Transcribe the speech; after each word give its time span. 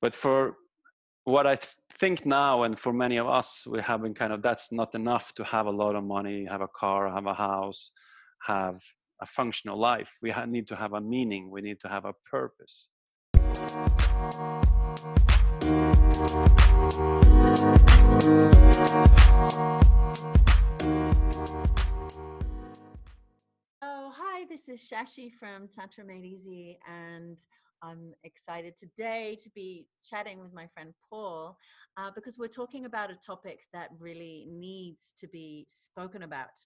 but 0.00 0.14
for 0.14 0.56
what 1.24 1.46
I 1.46 1.56
think 1.98 2.24
now, 2.24 2.62
and 2.62 2.78
for 2.78 2.92
many 2.92 3.18
of 3.18 3.28
us, 3.28 3.66
we 3.66 3.80
have 3.82 4.02
been 4.02 4.14
kind 4.14 4.32
of 4.32 4.40
that's 4.40 4.72
not 4.72 4.94
enough 4.94 5.34
to 5.34 5.44
have 5.44 5.66
a 5.66 5.70
lot 5.70 5.94
of 5.94 6.04
money, 6.04 6.46
have 6.46 6.62
a 6.62 6.68
car, 6.68 7.10
have 7.10 7.26
a 7.26 7.34
house, 7.34 7.90
have 8.42 8.82
a 9.20 9.26
functional 9.26 9.78
life. 9.78 10.16
We 10.22 10.32
need 10.46 10.66
to 10.68 10.76
have 10.76 10.94
a 10.94 11.00
meaning. 11.00 11.50
We 11.50 11.60
need 11.60 11.78
to 11.80 11.88
have 11.88 12.06
a 12.06 12.14
purpose. 12.24 12.88
Oh, 23.82 24.10
hi, 24.16 24.46
this 24.48 24.70
is 24.70 24.80
Shashi 24.80 25.30
from 25.30 25.68
Tantra 25.68 26.04
Made 26.04 26.24
Easy, 26.24 26.78
and 26.88 27.38
I'm 27.82 28.12
excited 28.24 28.74
today 28.78 29.38
to 29.42 29.50
be 29.50 29.86
chatting 30.04 30.40
with 30.40 30.52
my 30.52 30.66
friend 30.74 30.92
Paul 31.08 31.56
uh, 31.96 32.10
because 32.14 32.38
we're 32.38 32.48
talking 32.48 32.84
about 32.84 33.10
a 33.10 33.14
topic 33.14 33.60
that 33.72 33.88
really 33.98 34.46
needs 34.50 35.14
to 35.18 35.28
be 35.28 35.66
spoken 35.68 36.22
about. 36.22 36.58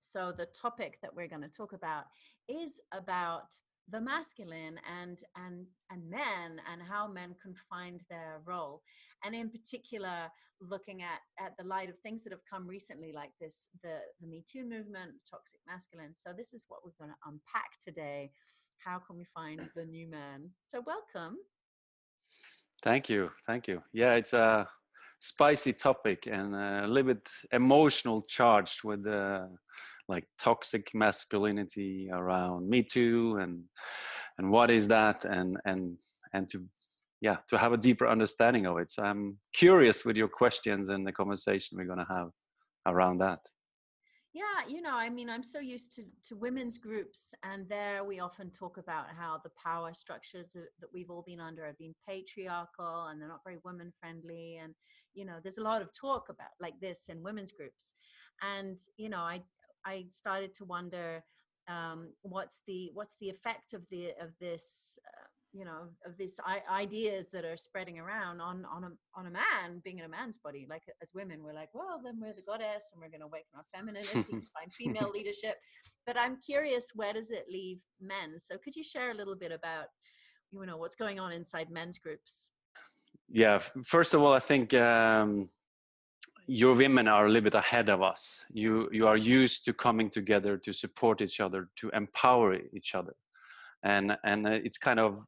So, 0.00 0.32
the 0.32 0.46
topic 0.46 0.98
that 1.02 1.14
we're 1.14 1.28
going 1.28 1.42
to 1.42 1.48
talk 1.48 1.72
about 1.72 2.04
is 2.48 2.80
about 2.92 3.54
the 3.90 4.00
masculine 4.00 4.78
and 5.00 5.18
and 5.36 5.66
and 5.90 6.10
men 6.10 6.60
and 6.70 6.82
how 6.82 7.08
men 7.08 7.34
can 7.42 7.54
find 7.70 8.02
their 8.10 8.40
role 8.44 8.82
and 9.24 9.34
in 9.34 9.48
particular 9.48 10.28
looking 10.60 11.02
at 11.02 11.20
at 11.42 11.56
the 11.56 11.64
light 11.64 11.88
of 11.88 11.98
things 12.00 12.22
that 12.22 12.32
have 12.32 12.44
come 12.50 12.66
recently 12.66 13.12
like 13.12 13.30
this 13.40 13.68
the 13.82 13.98
the 14.20 14.26
me 14.26 14.44
too 14.50 14.62
movement 14.62 15.12
toxic 15.30 15.60
masculine 15.66 16.12
so 16.14 16.32
this 16.36 16.52
is 16.52 16.66
what 16.68 16.80
we're 16.84 16.98
going 16.98 17.10
to 17.10 17.28
unpack 17.30 17.70
today 17.82 18.30
how 18.84 18.98
can 18.98 19.16
we 19.16 19.26
find 19.34 19.60
the 19.74 19.84
new 19.84 20.08
man? 20.08 20.50
So 20.60 20.82
welcome. 20.86 21.38
Thank 22.82 23.08
you 23.08 23.30
thank 23.46 23.66
you. 23.68 23.82
Yeah 23.92 24.14
it's 24.14 24.32
a 24.32 24.68
spicy 25.20 25.72
topic 25.72 26.28
and 26.30 26.54
a 26.54 26.86
little 26.86 27.14
bit 27.14 27.28
emotional 27.52 28.22
charged 28.22 28.84
with 28.84 29.02
the 29.04 29.48
like 30.08 30.24
toxic 30.38 30.88
masculinity 30.94 32.08
around 32.12 32.68
me 32.68 32.82
too 32.82 33.38
and 33.42 33.62
and 34.38 34.50
what 34.50 34.70
is 34.70 34.86
that 34.88 35.24
and 35.24 35.58
and 35.64 35.98
and 36.32 36.48
to 36.48 36.64
yeah 37.20 37.36
to 37.48 37.58
have 37.58 37.72
a 37.72 37.76
deeper 37.76 38.06
understanding 38.06 38.66
of 38.66 38.78
it. 38.78 38.90
So 38.90 39.02
i'm 39.02 39.38
curious 39.52 40.04
with 40.04 40.16
your 40.16 40.28
questions 40.28 40.88
and 40.88 41.06
the 41.06 41.12
conversation 41.12 41.76
we're 41.76 41.84
going 41.84 42.06
to 42.06 42.14
have 42.14 42.30
around 42.86 43.18
that 43.18 43.40
yeah 44.34 44.68
you 44.68 44.82
know 44.82 44.94
i 44.94 45.08
mean 45.08 45.30
i'm 45.30 45.42
so 45.42 45.58
used 45.58 45.92
to 45.92 46.02
to 46.22 46.36
women's 46.36 46.76
groups 46.76 47.32
and 47.42 47.68
there 47.68 48.04
we 48.04 48.20
often 48.20 48.50
talk 48.50 48.76
about 48.76 49.06
how 49.16 49.40
the 49.42 49.50
power 49.62 49.94
structures 49.94 50.52
that 50.52 50.88
we've 50.92 51.10
all 51.10 51.24
been 51.26 51.40
under 51.40 51.64
have 51.64 51.78
been 51.78 51.94
patriarchal 52.06 53.06
and 53.06 53.20
they're 53.20 53.28
not 53.28 53.44
very 53.44 53.58
women 53.64 53.90
friendly 54.00 54.58
and 54.62 54.74
you 55.18 55.24
know 55.24 55.38
there's 55.42 55.58
a 55.58 55.62
lot 55.62 55.82
of 55.82 55.88
talk 55.92 56.28
about 56.28 56.50
like 56.60 56.78
this 56.80 57.04
in 57.08 57.22
women's 57.22 57.52
groups. 57.52 57.94
And 58.42 58.78
you 58.96 59.08
know 59.08 59.18
i 59.20 59.42
I 59.84 60.06
started 60.10 60.54
to 60.54 60.64
wonder 60.64 61.24
um, 61.68 62.12
what's 62.22 62.62
the 62.66 62.90
what's 62.94 63.16
the 63.20 63.30
effect 63.30 63.72
of 63.72 63.82
the 63.90 64.12
of 64.20 64.30
this 64.40 64.98
uh, 65.06 65.27
you 65.52 65.64
know 65.64 65.88
of 66.04 66.16
these 66.18 66.38
ideas 66.70 67.28
that 67.32 67.44
are 67.44 67.56
spreading 67.56 67.98
around 67.98 68.40
on 68.40 68.64
on 68.66 68.84
a 68.84 68.90
on 69.18 69.26
a 69.26 69.30
man 69.30 69.80
being 69.82 69.98
in 69.98 70.04
a 70.04 70.08
man's 70.08 70.36
body 70.36 70.66
like 70.68 70.82
as 71.02 71.12
women 71.14 71.42
we're 71.42 71.54
like 71.54 71.70
well 71.72 72.00
then 72.04 72.18
we're 72.20 72.34
the 72.34 72.42
goddess 72.42 72.90
and 72.92 73.00
we're 73.00 73.08
going 73.08 73.20
to 73.20 73.26
awaken 73.26 73.48
our 73.56 73.64
femininity 73.74 74.46
find 74.54 74.72
female 74.72 75.10
leadership. 75.12 75.56
But 76.06 76.18
i'm 76.18 76.38
curious 76.44 76.90
where 76.94 77.12
does 77.12 77.30
it 77.30 77.46
leave 77.50 77.78
men? 78.00 78.38
So 78.38 78.56
could 78.62 78.76
you 78.76 78.84
share 78.84 79.10
a 79.10 79.14
little 79.14 79.36
bit 79.36 79.52
about 79.52 79.86
you 80.52 80.64
know 80.66 80.76
what's 80.76 80.94
going 80.94 81.18
on 81.18 81.32
inside 81.32 81.70
men's 81.70 81.98
groups? 81.98 82.50
Yeah 83.28 83.58
first 83.84 84.14
of 84.14 84.22
all 84.22 84.32
i 84.32 84.38
think 84.38 84.74
um, 84.74 85.48
your 86.46 86.74
women 86.74 87.08
are 87.08 87.26
a 87.26 87.28
little 87.28 87.44
bit 87.44 87.54
ahead 87.54 87.90
of 87.90 88.02
us. 88.02 88.46
You 88.50 88.88
you 88.90 89.06
are 89.06 89.18
used 89.18 89.64
to 89.66 89.72
coming 89.74 90.08
together 90.10 90.56
to 90.56 90.72
support 90.72 91.20
each 91.20 91.40
other, 91.40 91.68
to 91.76 91.90
empower 91.90 92.56
each 92.72 92.94
other, 92.94 93.14
and 93.82 94.16
and 94.24 94.46
uh, 94.46 94.50
it's 94.50 94.78
kind 94.78 94.98
of 94.98 95.24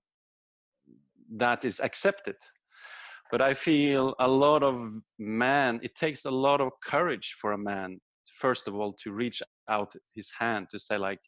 that 1.36 1.64
is 1.64 1.80
accepted. 1.80 2.36
But 3.30 3.40
I 3.40 3.54
feel 3.54 4.14
a 4.18 4.28
lot 4.28 4.62
of 4.62 4.90
man. 5.18 5.80
It 5.82 5.94
takes 5.94 6.24
a 6.24 6.30
lot 6.30 6.60
of 6.60 6.70
courage 6.84 7.36
for 7.40 7.52
a 7.52 7.58
man, 7.58 8.00
first 8.34 8.66
of 8.66 8.74
all, 8.74 8.92
to 9.04 9.12
reach 9.12 9.40
out 9.68 9.92
his 10.14 10.30
hand 10.38 10.66
to 10.70 10.78
say 10.78 10.98
like, 10.98 11.20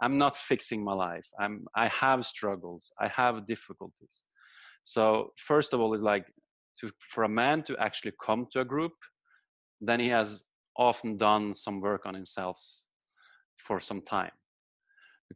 I'm 0.00 0.18
not 0.18 0.36
fixing 0.36 0.82
my 0.82 0.94
life. 0.94 1.26
I'm 1.38 1.66
I 1.76 1.88
have 1.88 2.24
struggles. 2.24 2.92
I 2.98 3.08
have 3.08 3.46
difficulties. 3.46 4.24
So 4.82 5.30
first 5.36 5.72
of 5.72 5.80
all, 5.80 5.94
it's 5.94 6.02
like 6.02 6.26
to, 6.80 6.90
for 6.98 7.24
a 7.24 7.28
man 7.28 7.62
to 7.64 7.76
actually 7.78 8.12
come 8.20 8.46
to 8.52 8.60
a 8.60 8.64
group 8.64 8.92
then 9.80 10.00
he 10.00 10.08
has 10.08 10.44
often 10.76 11.16
done 11.16 11.54
some 11.54 11.80
work 11.80 12.06
on 12.06 12.14
himself 12.14 12.60
for 13.56 13.78
some 13.78 14.00
time 14.00 14.30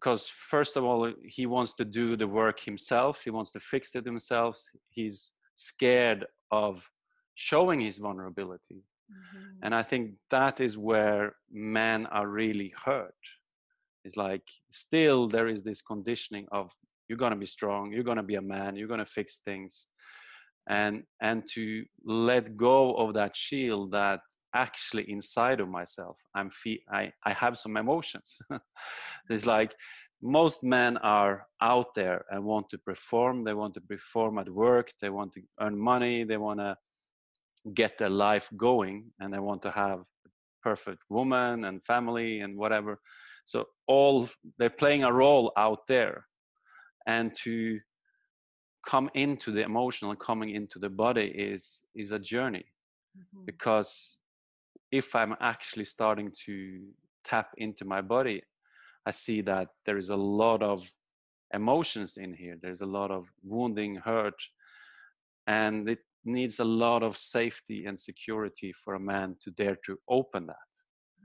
because 0.01 0.29
first 0.29 0.77
of 0.77 0.85
all 0.85 1.13
he 1.25 1.47
wants 1.47 1.75
to 1.75 1.85
do 1.85 2.17
the 2.17 2.27
work 2.27 2.61
himself. 2.61 3.23
He 3.25 3.31
wants 3.31 3.51
to 3.53 3.61
fix 3.61 3.95
it 3.95 4.05
himself. 4.05 4.57
He's 4.91 5.35
scared 5.57 6.25
of 6.51 6.89
showing 7.35 7.81
his 7.81 7.99
vulnerability. 7.99 8.83
Mm-hmm. 9.11 9.65
and 9.65 9.75
i 9.75 9.83
think 9.83 10.03
that 10.29 10.61
is 10.61 10.77
where 10.77 11.35
men 11.51 12.07
are 12.07 12.29
really 12.29 12.71
hurt. 12.85 13.23
It's 14.05 14.19
like 14.19 14.47
still 14.71 15.29
there 15.29 15.49
is 15.49 15.63
this 15.63 15.81
conditioning 15.81 16.47
of 16.53 16.71
you're 17.09 17.19
going 17.25 17.33
to 17.33 17.45
be 17.47 17.47
strong. 17.47 17.93
You're 17.93 18.11
going 18.11 18.19
to 18.19 18.23
be 18.23 18.37
a 18.37 18.43
man. 18.43 18.77
You're 18.77 18.93
going 18.95 19.07
to 19.07 19.17
fix 19.19 19.39
things. 19.39 19.89
And 20.69 21.05
and 21.29 21.39
to 21.55 21.85
let 22.05 22.57
go 22.57 22.95
of 22.95 23.15
that 23.15 23.35
shield 23.35 23.93
that 23.93 24.21
actually 24.55 25.11
inside 25.11 25.61
of 25.61 25.69
myself 25.69 26.17
i'm 26.35 26.51
fe- 26.51 26.85
I, 26.91 27.13
I 27.25 27.33
have 27.33 27.59
some 27.59 27.77
emotions. 27.77 28.41
It's 29.31 29.47
like 29.47 29.75
most 30.23 30.65
men 30.65 30.97
are 30.99 31.47
out 31.61 31.95
there 31.95 32.25
and 32.31 32.43
want 32.45 32.71
to 32.71 32.79
perform 32.79 33.45
they 33.45 33.55
want 33.55 33.75
to 33.75 33.81
perform 33.81 34.39
at 34.39 34.49
work 34.49 34.91
they 35.01 35.11
want 35.11 35.33
to 35.33 35.43
earn 35.61 35.79
money 35.79 36.25
they 36.25 36.39
want 36.39 36.61
to 36.61 36.77
get 37.75 37.99
their 37.99 38.11
life 38.11 38.49
going 38.57 39.11
and 39.21 39.33
they 39.33 39.39
want 39.39 39.63
to 39.63 39.71
have 39.71 40.01
a 40.01 40.31
perfect 40.63 41.05
woman 41.11 41.65
and 41.65 41.85
family 41.85 42.41
and 42.41 42.57
whatever. 42.57 43.01
So 43.45 43.67
all 43.87 44.29
they're 44.59 44.71
playing 44.71 45.05
a 45.05 45.13
role 45.13 45.53
out 45.57 45.87
there. 45.87 46.27
And 47.07 47.35
to 47.43 47.79
come 48.87 49.11
into 49.15 49.51
the 49.51 49.63
emotional 49.63 50.15
coming 50.15 50.51
into 50.51 50.79
the 50.79 50.91
body 50.91 51.33
is 51.35 51.83
is 51.95 52.13
a 52.13 52.19
journey 52.19 52.67
mm-hmm. 53.17 53.45
because 53.45 54.19
if 54.91 55.15
i'm 55.15 55.35
actually 55.41 55.85
starting 55.85 56.33
to 56.47 56.81
tap 57.25 57.51
into 57.59 57.85
my 57.85 58.01
body 58.01 58.43
i 59.07 59.11
see 59.11 59.41
that 59.41 59.69
there 59.85 59.99
is 59.99 60.09
a 60.09 60.17
lot 60.17 60.63
of 60.63 60.87
emotions 61.55 62.17
in 62.17 62.33
here 62.33 62.57
there's 62.63 62.83
a 62.83 62.87
lot 62.87 63.11
of 63.11 63.27
wounding 63.43 63.97
hurt 63.97 64.41
and 65.47 65.89
it 65.89 66.01
needs 66.25 66.59
a 66.59 66.65
lot 66.65 67.03
of 67.03 67.17
safety 67.17 67.87
and 67.87 67.99
security 67.99 68.73
for 68.73 68.95
a 68.95 69.01
man 69.01 69.35
to 69.41 69.51
dare 69.53 69.77
to 69.85 69.97
open 70.09 70.47
that 70.47 70.57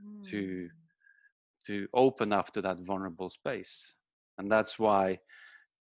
mm. 0.02 0.24
to 0.24 0.68
to 1.66 1.86
open 1.94 2.32
up 2.32 2.52
to 2.52 2.62
that 2.62 2.78
vulnerable 2.80 3.28
space 3.28 3.94
and 4.38 4.50
that's 4.50 4.78
why 4.78 5.18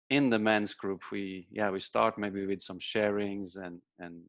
in 0.09 0.29
the 0.29 0.39
men's 0.39 0.73
group 0.73 1.01
we 1.11 1.47
yeah 1.51 1.69
we 1.69 1.79
start 1.79 2.17
maybe 2.17 2.45
with 2.45 2.61
some 2.61 2.79
sharings 2.79 3.57
and 3.57 3.81
and 3.99 4.21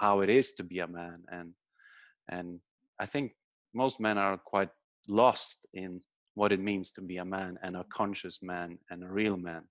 how 0.00 0.20
it 0.20 0.28
is 0.28 0.52
to 0.52 0.64
be 0.64 0.80
a 0.80 0.86
man 0.86 1.22
and 1.30 1.52
and 2.28 2.60
I 3.00 3.06
think 3.06 3.32
most 3.74 4.00
men 4.00 4.18
are 4.18 4.38
quite 4.38 4.70
lost 5.08 5.66
in 5.74 6.00
what 6.34 6.52
it 6.52 6.60
means 6.60 6.92
to 6.92 7.00
be 7.00 7.18
a 7.18 7.24
man 7.24 7.58
and 7.62 7.76
a 7.76 7.84
conscious 7.92 8.38
man 8.42 8.78
and 8.90 9.02
a 9.04 9.08
real 9.08 9.36
man. 9.36 9.62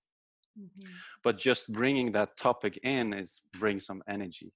Mm-hmm. 0.60 0.92
But 1.24 1.38
just 1.38 1.72
bringing 1.72 2.12
that 2.12 2.38
topic 2.38 2.80
in 2.84 3.14
is 3.14 3.42
bring 3.60 3.80
some 3.80 4.04
energy. 4.10 4.52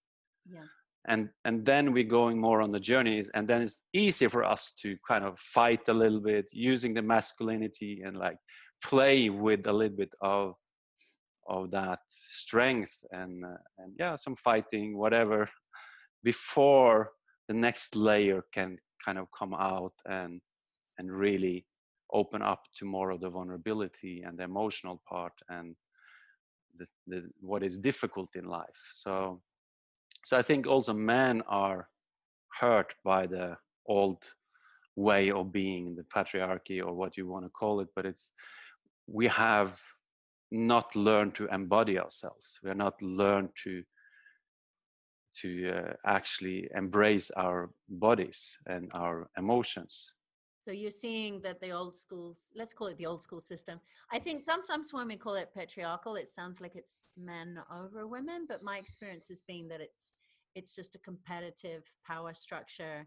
Yeah. 0.52 0.66
And 1.08 1.30
and 1.46 1.66
then 1.66 1.94
we're 1.94 2.04
going 2.04 2.40
more 2.42 2.62
on 2.62 2.72
the 2.72 2.80
journeys, 2.80 3.30
and 3.36 3.48
then 3.48 3.62
it's 3.62 3.84
easier 3.94 4.30
for 4.30 4.44
us 4.44 4.74
to 4.82 4.98
kind 5.08 5.24
of 5.24 5.40
fight 5.40 5.88
a 5.88 5.94
little 5.94 6.20
bit 6.20 6.50
using 6.52 6.96
the 6.96 7.02
masculinity 7.04 8.02
and 8.04 8.18
like 8.18 8.38
play 8.84 9.30
with 9.30 9.68
a 9.68 9.74
little 9.74 9.96
bit 9.96 10.14
of 10.22 10.56
of 11.48 11.70
that 11.72 12.00
strength 12.10 12.94
and 13.12 13.46
uh, 13.46 13.58
and 13.78 13.94
yeah 14.00 14.16
some 14.16 14.36
fighting 14.36 14.98
whatever 14.98 15.48
before 16.24 17.12
the 17.48 17.54
next 17.54 17.96
layer 17.96 18.44
can 18.54 18.78
kind 19.04 19.18
of 19.18 19.28
come 19.38 19.54
out 19.54 19.94
and 20.08 20.42
and 20.98 21.12
really 21.12 21.66
open 22.14 22.42
up 22.42 22.64
to 22.78 22.86
more 22.86 23.12
of 23.12 23.20
the 23.20 23.30
vulnerability 23.30 24.24
and 24.26 24.38
the 24.38 24.44
emotional 24.44 25.02
part 25.10 25.34
and 25.50 25.76
the, 26.78 26.86
the, 27.08 27.30
what 27.42 27.64
is 27.64 27.78
difficult 27.78 28.30
in 28.36 28.46
life. 28.46 28.82
So 28.94 29.42
so 30.24 30.38
i 30.38 30.42
think 30.42 30.66
also 30.66 30.94
men 30.94 31.44
are 31.48 31.88
hurt 32.60 32.96
by 33.04 33.28
the 33.28 33.56
old 33.88 34.24
way 34.96 35.30
of 35.30 35.52
being 35.52 35.96
the 35.96 36.06
patriarchy 36.16 36.84
or 36.84 36.94
what 36.94 37.18
you 37.18 37.28
want 37.28 37.46
to 37.46 37.50
call 37.50 37.80
it 37.82 37.90
but 37.96 38.06
it's 38.06 38.32
we 39.08 39.28
have 39.28 39.80
not 40.52 40.96
learned 40.96 41.36
to 41.36 41.48
embody 41.48 42.00
ourselves. 42.00 42.60
We 42.64 42.70
are 42.70 42.76
not 42.76 43.02
learned 43.02 43.50
to 43.64 43.84
to 45.42 45.70
uh, 45.70 45.94
actually 46.06 46.68
embrace 46.76 47.32
our 47.32 47.70
bodies 47.90 48.58
and 48.68 48.92
our 48.94 49.28
emotions 49.38 50.14
so 50.66 50.72
you're 50.72 50.90
seeing 50.90 51.42
that 51.42 51.62
the 51.62 51.70
old 51.70 51.96
schools, 51.96 52.52
let's 52.56 52.74
call 52.74 52.88
it 52.88 52.98
the 52.98 53.06
old 53.06 53.22
school 53.22 53.40
system. 53.40 53.80
I 54.12 54.18
think 54.18 54.42
sometimes 54.44 54.92
when 54.92 55.08
we 55.08 55.16
call 55.16 55.36
it 55.36 55.54
patriarchal, 55.54 56.16
it 56.16 56.28
sounds 56.28 56.60
like 56.60 56.76
it's 56.76 57.04
men 57.16 57.60
over 57.72 58.08
women, 58.08 58.46
but 58.50 58.64
my 58.64 58.80
experience 58.80 59.28
has 59.28 59.44
been 59.44 59.68
that 59.68 59.80
it's 59.80 60.22
it's 60.56 60.76
just 60.76 60.96
a 60.96 61.00
competitive 61.00 61.84
power 62.04 62.34
structure 62.34 63.06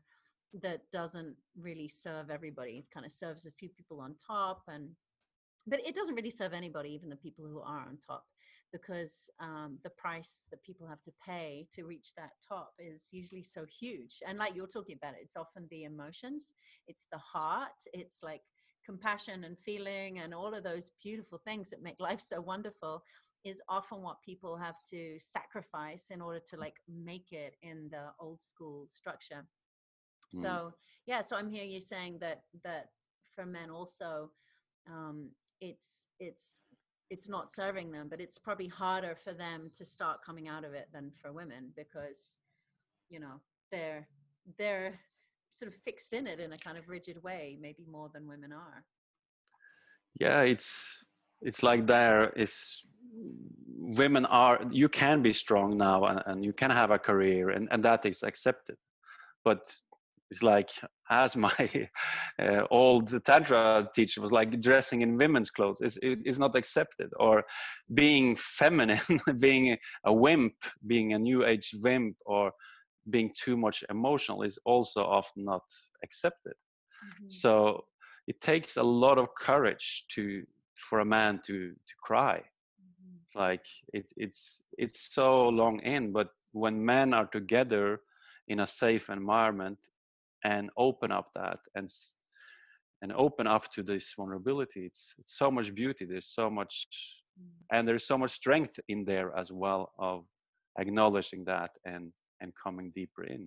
that 0.62 0.82
doesn't 0.92 1.34
really 1.60 1.88
serve 1.88 2.30
everybody. 2.30 2.84
It 2.86 2.94
kind 2.94 3.04
of 3.04 3.10
serves 3.10 3.44
a 3.44 3.50
few 3.50 3.70
people 3.70 4.00
on 4.00 4.14
top 4.24 4.62
and 4.68 4.90
but 5.66 5.84
it 5.84 5.96
doesn't 5.96 6.14
really 6.14 6.30
serve 6.30 6.52
anybody, 6.52 6.90
even 6.90 7.08
the 7.08 7.16
people 7.16 7.44
who 7.44 7.60
are 7.60 7.80
on 7.80 7.98
top 8.06 8.24
because 8.72 9.30
um, 9.40 9.78
the 9.82 9.90
price 9.90 10.46
that 10.50 10.62
people 10.62 10.86
have 10.86 11.02
to 11.02 11.12
pay 11.24 11.66
to 11.74 11.84
reach 11.84 12.14
that 12.16 12.32
top 12.46 12.72
is 12.78 13.08
usually 13.12 13.42
so 13.42 13.64
huge. 13.64 14.18
And 14.26 14.38
like 14.38 14.54
you're 14.54 14.66
talking 14.66 14.96
about 15.00 15.14
it, 15.14 15.20
it's 15.22 15.36
often 15.36 15.66
the 15.70 15.84
emotions, 15.84 16.52
it's 16.86 17.06
the 17.10 17.18
heart, 17.18 17.68
it's 17.92 18.22
like 18.22 18.42
compassion 18.84 19.44
and 19.44 19.58
feeling 19.58 20.18
and 20.18 20.32
all 20.32 20.54
of 20.54 20.64
those 20.64 20.92
beautiful 21.02 21.38
things 21.44 21.70
that 21.70 21.82
make 21.82 22.00
life 22.00 22.20
so 22.20 22.40
wonderful 22.40 23.02
is 23.44 23.60
often 23.68 24.02
what 24.02 24.22
people 24.22 24.56
have 24.56 24.76
to 24.90 25.18
sacrifice 25.18 26.06
in 26.10 26.20
order 26.20 26.40
to 26.46 26.56
like 26.56 26.76
make 26.88 27.32
it 27.32 27.56
in 27.62 27.88
the 27.90 28.06
old 28.18 28.40
school 28.40 28.86
structure. 28.88 29.46
Mm. 30.34 30.42
So 30.42 30.72
yeah, 31.06 31.20
so 31.20 31.36
I'm 31.36 31.50
hearing 31.50 31.70
you 31.70 31.80
saying 31.80 32.18
that 32.20 32.42
that 32.64 32.88
for 33.34 33.46
men 33.46 33.70
also 33.70 34.30
um, 34.90 35.30
it's 35.60 36.06
it's 36.18 36.62
it's 37.10 37.28
not 37.28 37.50
serving 37.50 37.90
them 37.90 38.08
but 38.08 38.20
it's 38.20 38.38
probably 38.38 38.66
harder 38.66 39.16
for 39.24 39.32
them 39.32 39.68
to 39.76 39.84
start 39.84 40.22
coming 40.24 40.48
out 40.48 40.64
of 40.64 40.72
it 40.74 40.88
than 40.92 41.10
for 41.20 41.32
women 41.32 41.72
because 41.76 42.40
you 43.08 43.18
know 43.18 43.40
they're 43.70 44.06
they're 44.58 44.98
sort 45.50 45.72
of 45.72 45.78
fixed 45.84 46.12
in 46.12 46.26
it 46.26 46.40
in 46.40 46.52
a 46.52 46.58
kind 46.58 46.76
of 46.78 46.88
rigid 46.88 47.22
way 47.22 47.58
maybe 47.60 47.86
more 47.90 48.10
than 48.12 48.28
women 48.28 48.52
are. 48.52 48.84
Yeah 50.20 50.42
it's 50.42 51.04
it's 51.40 51.62
like 51.62 51.86
there 51.86 52.30
is 52.30 52.84
women 53.78 54.26
are 54.26 54.60
you 54.70 54.88
can 54.88 55.22
be 55.22 55.32
strong 55.32 55.76
now 55.76 56.04
and, 56.04 56.22
and 56.26 56.44
you 56.44 56.52
can 56.52 56.70
have 56.70 56.90
a 56.90 56.98
career 56.98 57.50
and, 57.50 57.68
and 57.70 57.82
that 57.84 58.04
is 58.04 58.22
accepted. 58.22 58.76
But 59.44 59.74
it's 60.30 60.42
like 60.42 60.70
as 61.10 61.36
my 61.36 61.54
uh, 62.42 62.62
old 62.70 63.24
tantra 63.24 63.88
teacher 63.94 64.20
was 64.20 64.32
like 64.32 64.60
dressing 64.60 65.02
in 65.02 65.16
women's 65.16 65.50
clothes 65.50 65.80
is 65.80 65.98
is 66.02 66.38
not 66.38 66.54
accepted 66.54 67.10
or 67.18 67.44
being 67.94 68.36
feminine 68.36 69.00
being 69.38 69.76
a 70.04 70.12
wimp 70.12 70.54
being 70.86 71.12
a 71.14 71.18
new 71.18 71.44
age 71.44 71.74
wimp 71.82 72.16
or 72.26 72.52
being 73.10 73.32
too 73.42 73.56
much 73.56 73.82
emotional 73.90 74.42
is 74.42 74.58
also 74.64 75.02
often 75.02 75.44
not 75.44 75.62
accepted 76.04 76.52
mm-hmm. 76.52 77.28
so 77.28 77.84
it 78.26 78.40
takes 78.40 78.76
a 78.76 78.82
lot 78.82 79.18
of 79.18 79.28
courage 79.34 80.04
to 80.10 80.42
for 80.76 81.00
a 81.00 81.04
man 81.04 81.40
to 81.44 81.70
to 81.70 81.94
cry 82.02 82.36
mm-hmm. 82.36 83.16
it's 83.24 83.34
like 83.34 83.64
it, 83.94 84.12
it's 84.16 84.62
it's 84.76 85.14
so 85.14 85.48
long 85.48 85.80
in 85.80 86.12
but 86.12 86.28
when 86.52 86.84
men 86.84 87.14
are 87.14 87.26
together 87.26 88.00
in 88.48 88.60
a 88.60 88.66
safe 88.66 89.10
environment 89.10 89.78
and 90.48 90.70
open 90.76 91.10
up 91.12 91.28
that 91.34 91.60
and 91.74 91.88
and 93.02 93.12
open 93.12 93.46
up 93.46 93.64
to 93.74 93.82
this 93.82 94.06
vulnerability 94.16 94.82
it's, 94.90 95.14
it's 95.18 95.36
so 95.42 95.50
much 95.50 95.74
beauty 95.74 96.04
there's 96.04 96.32
so 96.40 96.46
much 96.58 96.74
mm. 97.40 97.46
and 97.72 97.86
there's 97.86 98.06
so 98.12 98.18
much 98.18 98.32
strength 98.42 98.76
in 98.88 99.04
there 99.04 99.30
as 99.36 99.52
well 99.52 99.82
of 99.98 100.24
acknowledging 100.82 101.44
that 101.44 101.70
and 101.84 102.04
and 102.40 102.52
coming 102.64 102.90
deeper 102.94 103.24
in 103.24 103.42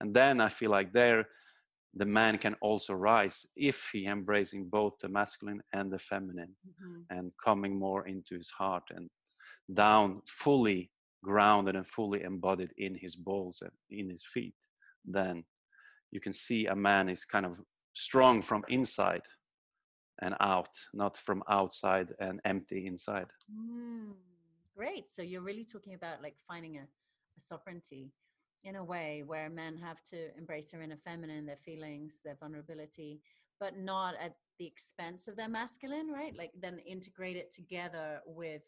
and 0.00 0.14
then 0.14 0.40
i 0.40 0.48
feel 0.48 0.70
like 0.70 0.92
there 0.92 1.24
the 1.98 2.10
man 2.18 2.36
can 2.36 2.54
also 2.60 2.92
rise 2.92 3.46
if 3.56 3.78
he 3.92 4.06
embracing 4.06 4.62
both 4.78 4.94
the 5.00 5.08
masculine 5.08 5.62
and 5.72 5.90
the 5.90 5.98
feminine 5.98 6.54
mm-hmm. 6.68 7.00
and 7.10 7.32
coming 7.42 7.74
more 7.78 8.06
into 8.06 8.34
his 8.36 8.50
heart 8.50 8.86
and 8.96 9.08
down 9.74 10.20
fully 10.26 10.90
grounded 11.24 11.74
and 11.74 11.86
fully 11.86 12.22
embodied 12.22 12.72
in 12.78 12.94
his 12.94 13.16
balls 13.16 13.62
and 13.62 13.76
in 13.90 14.08
his 14.14 14.24
feet 14.34 14.54
then 15.18 15.42
you 16.10 16.20
can 16.20 16.32
see 16.32 16.66
a 16.66 16.76
man 16.76 17.08
is 17.08 17.24
kind 17.24 17.46
of 17.46 17.60
strong 17.92 18.40
from 18.40 18.62
inside 18.68 19.22
and 20.22 20.34
out, 20.40 20.70
not 20.94 21.16
from 21.16 21.42
outside 21.48 22.08
and 22.20 22.40
empty 22.44 22.86
inside. 22.86 23.26
Mm, 23.52 24.12
great. 24.76 25.10
So 25.10 25.22
you're 25.22 25.42
really 25.42 25.64
talking 25.64 25.94
about 25.94 26.22
like 26.22 26.36
finding 26.48 26.76
a, 26.76 26.82
a, 26.82 27.40
sovereignty 27.40 28.12
in 28.64 28.76
a 28.76 28.84
way 28.84 29.22
where 29.26 29.50
men 29.50 29.76
have 29.76 30.02
to 30.10 30.36
embrace 30.36 30.70
their 30.70 30.82
inner 30.82 30.96
feminine, 30.96 31.46
their 31.46 31.58
feelings, 31.64 32.20
their 32.24 32.36
vulnerability, 32.40 33.20
but 33.60 33.78
not 33.78 34.14
at 34.20 34.36
the 34.58 34.66
expense 34.66 35.28
of 35.28 35.36
their 35.36 35.48
masculine, 35.48 36.08
right? 36.08 36.34
Like 36.36 36.52
then 36.60 36.78
integrate 36.86 37.36
it 37.36 37.52
together 37.54 38.20
with 38.26 38.62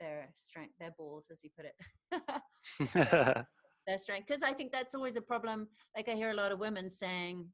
their 0.00 0.30
strength, 0.34 0.74
their 0.80 0.94
balls, 0.96 1.28
as 1.30 1.44
you 1.44 1.50
put 1.54 1.66
it. 1.66 3.44
their 3.86 3.98
strength 3.98 4.26
because 4.26 4.42
i 4.42 4.52
think 4.52 4.72
that's 4.72 4.94
always 4.94 5.16
a 5.16 5.20
problem 5.20 5.68
like 5.96 6.08
i 6.08 6.12
hear 6.12 6.30
a 6.30 6.34
lot 6.34 6.52
of 6.52 6.58
women 6.58 6.88
saying 6.88 7.46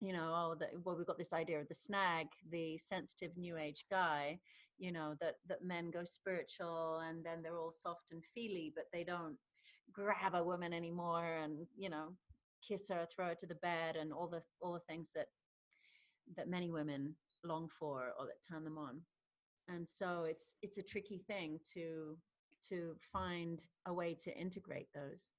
you 0.00 0.12
know 0.12 0.32
oh 0.34 0.54
the, 0.58 0.66
well 0.84 0.96
we've 0.96 1.06
got 1.06 1.18
this 1.18 1.32
idea 1.32 1.60
of 1.60 1.68
the 1.68 1.74
snag 1.74 2.26
the 2.50 2.78
sensitive 2.78 3.36
new 3.36 3.56
age 3.56 3.84
guy 3.90 4.38
you 4.78 4.90
know 4.90 5.14
that 5.20 5.34
that 5.46 5.62
men 5.62 5.90
go 5.90 6.04
spiritual 6.04 7.00
and 7.08 7.24
then 7.24 7.42
they're 7.42 7.58
all 7.58 7.72
soft 7.72 8.12
and 8.12 8.24
feely 8.34 8.72
but 8.74 8.84
they 8.92 9.04
don't 9.04 9.36
grab 9.92 10.34
a 10.34 10.44
woman 10.44 10.72
anymore 10.72 11.26
and 11.42 11.66
you 11.76 11.90
know 11.90 12.14
kiss 12.66 12.88
her 12.88 13.06
throw 13.06 13.26
her 13.26 13.34
to 13.34 13.46
the 13.46 13.54
bed 13.56 13.96
and 13.96 14.12
all 14.12 14.28
the 14.28 14.42
all 14.62 14.72
the 14.72 14.80
things 14.80 15.12
that 15.14 15.26
that 16.36 16.48
many 16.48 16.70
women 16.70 17.14
long 17.44 17.68
for 17.68 18.12
or 18.18 18.26
that 18.26 18.46
turn 18.48 18.64
them 18.64 18.78
on. 18.78 19.00
And 19.68 19.88
so 19.88 20.24
it's 20.28 20.56
it's 20.62 20.78
a 20.78 20.82
tricky 20.82 21.18
thing 21.26 21.58
to 21.74 22.16
to 22.68 22.96
find 23.12 23.60
a 23.86 23.92
way 23.92 24.14
to 24.24 24.36
integrate 24.36 24.88
those 24.94 25.30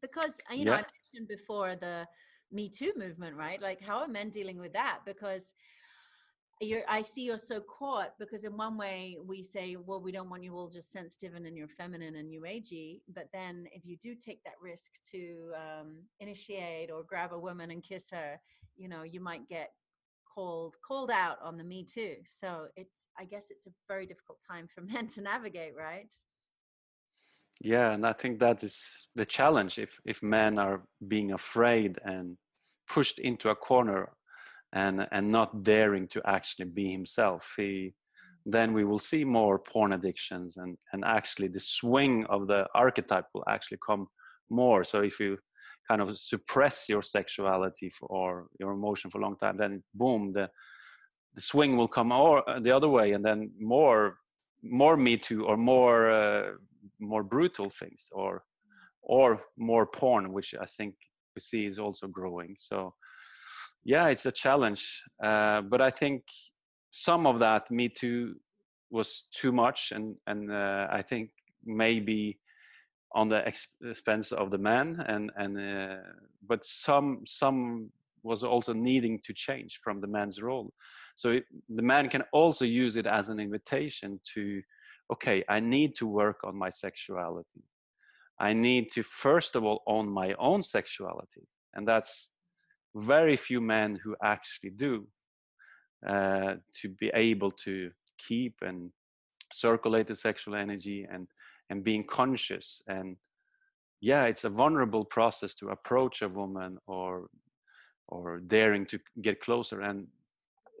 because 0.00 0.40
uh, 0.50 0.54
you 0.54 0.64
know 0.64 0.72
i 0.72 0.84
mentioned 1.12 1.28
before 1.28 1.76
the 1.76 2.06
me 2.50 2.68
too 2.68 2.92
movement 2.96 3.36
right? 3.36 3.60
Like 3.60 3.82
how 3.82 3.98
are 3.98 4.08
men 4.08 4.30
dealing 4.30 4.58
with 4.58 4.72
that? 4.72 5.00
Because 5.04 5.52
you're 6.60 6.82
i 6.88 7.02
see 7.02 7.22
you're 7.22 7.38
so 7.38 7.60
caught 7.60 8.14
because 8.18 8.42
in 8.42 8.56
one 8.56 8.76
way 8.76 9.16
we 9.24 9.44
say 9.44 9.76
well 9.76 10.02
we 10.02 10.10
don't 10.10 10.28
want 10.28 10.42
you 10.42 10.54
all 10.54 10.68
just 10.68 10.90
sensitive 10.90 11.36
and 11.36 11.46
then 11.46 11.56
you're 11.56 11.68
feminine 11.68 12.16
and 12.16 12.28
new 12.28 12.42
agey. 12.42 13.00
But 13.14 13.28
then 13.32 13.66
if 13.72 13.84
you 13.84 13.96
do 13.96 14.14
take 14.14 14.42
that 14.44 14.54
risk 14.60 14.90
to 15.12 15.52
um, 15.54 15.98
initiate 16.18 16.90
or 16.90 17.04
grab 17.04 17.32
a 17.32 17.38
woman 17.38 17.70
and 17.70 17.82
kiss 17.82 18.08
her 18.10 18.40
you 18.76 18.88
know 18.88 19.02
you 19.02 19.20
might 19.20 19.48
get 19.48 19.70
called 20.34 20.76
called 20.86 21.10
out 21.10 21.38
on 21.42 21.56
the 21.56 21.64
me 21.64 21.84
too. 21.84 22.16
So 22.24 22.66
it's 22.76 23.06
i 23.18 23.24
guess 23.24 23.46
it's 23.50 23.66
a 23.66 23.70
very 23.86 24.06
difficult 24.06 24.38
time 24.50 24.66
for 24.74 24.80
men 24.92 25.06
to 25.08 25.20
navigate 25.20 25.76
right 25.76 26.12
yeah 27.60 27.92
and 27.92 28.06
i 28.06 28.12
think 28.12 28.38
that 28.38 28.62
is 28.62 29.08
the 29.14 29.24
challenge 29.24 29.78
if 29.78 29.98
if 30.04 30.22
men 30.22 30.58
are 30.58 30.82
being 31.08 31.32
afraid 31.32 31.98
and 32.04 32.36
pushed 32.88 33.18
into 33.18 33.50
a 33.50 33.54
corner 33.54 34.10
and 34.72 35.06
and 35.12 35.30
not 35.30 35.62
daring 35.62 36.06
to 36.06 36.20
actually 36.26 36.66
be 36.66 36.90
himself 36.90 37.54
he 37.56 37.92
then 38.46 38.72
we 38.72 38.84
will 38.84 38.98
see 38.98 39.24
more 39.24 39.58
porn 39.58 39.92
addictions 39.92 40.56
and 40.56 40.76
and 40.92 41.04
actually 41.04 41.48
the 41.48 41.60
swing 41.60 42.24
of 42.26 42.46
the 42.46 42.66
archetype 42.74 43.26
will 43.34 43.44
actually 43.48 43.78
come 43.86 44.06
more. 44.50 44.84
So 44.84 45.02
if 45.02 45.20
you 45.20 45.38
kind 45.86 46.00
of 46.00 46.16
suppress 46.18 46.88
your 46.88 47.02
sexuality 47.02 47.88
for, 47.90 48.06
or 48.08 48.46
your 48.58 48.72
emotion 48.72 49.10
for 49.10 49.18
a 49.18 49.22
long 49.22 49.36
time 49.36 49.56
then 49.56 49.82
boom 49.94 50.32
the 50.32 50.48
the 51.34 51.40
swing 51.40 51.76
will 51.76 51.88
come 51.88 52.10
or 52.12 52.48
uh, 52.48 52.60
the 52.60 52.70
other 52.70 52.88
way 52.88 53.12
and 53.12 53.24
then 53.24 53.50
more 53.60 54.18
more 54.62 54.96
me 54.96 55.16
too 55.16 55.44
or 55.44 55.56
more 55.56 56.10
uh, 56.10 56.50
more 57.00 57.22
brutal 57.22 57.70
things 57.70 58.08
or 58.12 58.42
or 59.02 59.40
more 59.56 59.86
porn 59.86 60.32
which 60.32 60.54
i 60.60 60.66
think 60.66 60.94
we 61.34 61.40
see 61.40 61.66
is 61.66 61.78
also 61.78 62.06
growing. 62.08 62.56
So 62.58 62.94
yeah 63.84 64.08
it's 64.08 64.26
a 64.26 64.32
challenge. 64.32 65.02
Uh, 65.22 65.62
but 65.62 65.80
i 65.80 65.90
think 65.90 66.22
some 66.90 67.26
of 67.26 67.38
that 67.38 67.70
me 67.70 67.88
too 67.88 68.34
was 68.90 69.24
too 69.34 69.52
much 69.52 69.92
and 69.92 70.16
and 70.26 70.50
uh, 70.50 70.86
i 70.90 71.02
think 71.02 71.30
maybe 71.64 72.38
on 73.12 73.28
the 73.28 73.46
expense 73.46 74.32
of 74.32 74.50
the 74.50 74.58
man 74.58 75.04
and 75.06 75.30
and 75.36 75.58
uh, 75.58 75.96
but 76.46 76.64
some 76.64 77.22
some 77.26 77.90
was 78.22 78.42
also 78.44 78.72
needing 78.72 79.18
to 79.24 79.32
change 79.32 79.80
from 79.82 80.00
the 80.00 80.06
man's 80.06 80.42
role. 80.42 80.72
So 81.16 81.30
it, 81.30 81.44
the 81.68 81.82
man 81.82 82.08
can 82.08 82.22
also 82.32 82.64
use 82.64 82.96
it 82.96 83.06
as 83.06 83.28
an 83.28 83.40
invitation 83.40 84.20
to 84.34 84.62
okay, 85.12 85.44
I 85.48 85.60
need 85.60 85.96
to 85.96 86.06
work 86.06 86.40
on 86.44 86.56
my 86.56 86.70
sexuality. 86.70 87.62
I 88.40 88.52
need 88.52 88.90
to, 88.92 89.02
first 89.02 89.56
of 89.56 89.64
all, 89.64 89.82
own 89.86 90.08
my 90.08 90.34
own 90.38 90.62
sexuality. 90.62 91.48
And 91.74 91.86
that's 91.86 92.30
very 92.94 93.36
few 93.36 93.60
men 93.60 93.98
who 94.02 94.16
actually 94.22 94.70
do 94.70 95.06
uh, 96.06 96.54
to 96.80 96.88
be 97.00 97.10
able 97.14 97.50
to 97.50 97.90
keep 98.18 98.54
and 98.62 98.90
circulate 99.52 100.06
the 100.06 100.14
sexual 100.14 100.54
energy 100.54 101.06
and 101.10 101.26
and 101.70 101.84
being 101.84 102.04
conscious 102.04 102.82
and 102.86 103.16
yeah 104.00 104.24
it's 104.24 104.44
a 104.44 104.50
vulnerable 104.50 105.04
process 105.04 105.54
to 105.54 105.68
approach 105.68 106.22
a 106.22 106.28
woman 106.28 106.78
or 106.86 107.28
or 108.08 108.40
daring 108.40 108.86
to 108.86 108.98
get 109.22 109.40
closer 109.40 109.80
and 109.80 110.06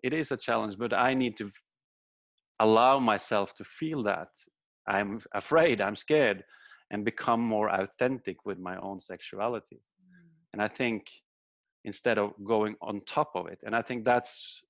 it 0.02 0.12
is 0.12 0.32
a 0.32 0.36
challenge 0.36 0.76
but 0.78 0.92
i 0.92 1.14
need 1.14 1.36
to 1.36 1.50
allow 2.60 2.98
myself 2.98 3.54
to 3.54 3.64
feel 3.64 4.02
that 4.02 4.28
i'm 4.86 5.20
afraid 5.34 5.80
i'm 5.80 5.96
scared 5.96 6.44
and 6.90 7.04
become 7.04 7.40
more 7.40 7.68
authentic 7.68 8.46
with 8.46 8.58
my 8.58 8.76
own 8.78 8.98
sexuality 9.00 9.76
mm. 9.76 10.28
and 10.52 10.62
i 10.62 10.68
think 10.68 11.10
instead 11.84 12.18
of 12.18 12.32
going 12.44 12.74
on 12.82 13.00
top 13.06 13.30
of 13.34 13.46
it 13.46 13.58
and 13.64 13.74
i 13.74 13.82
think 13.82 14.04
that's 14.04 14.62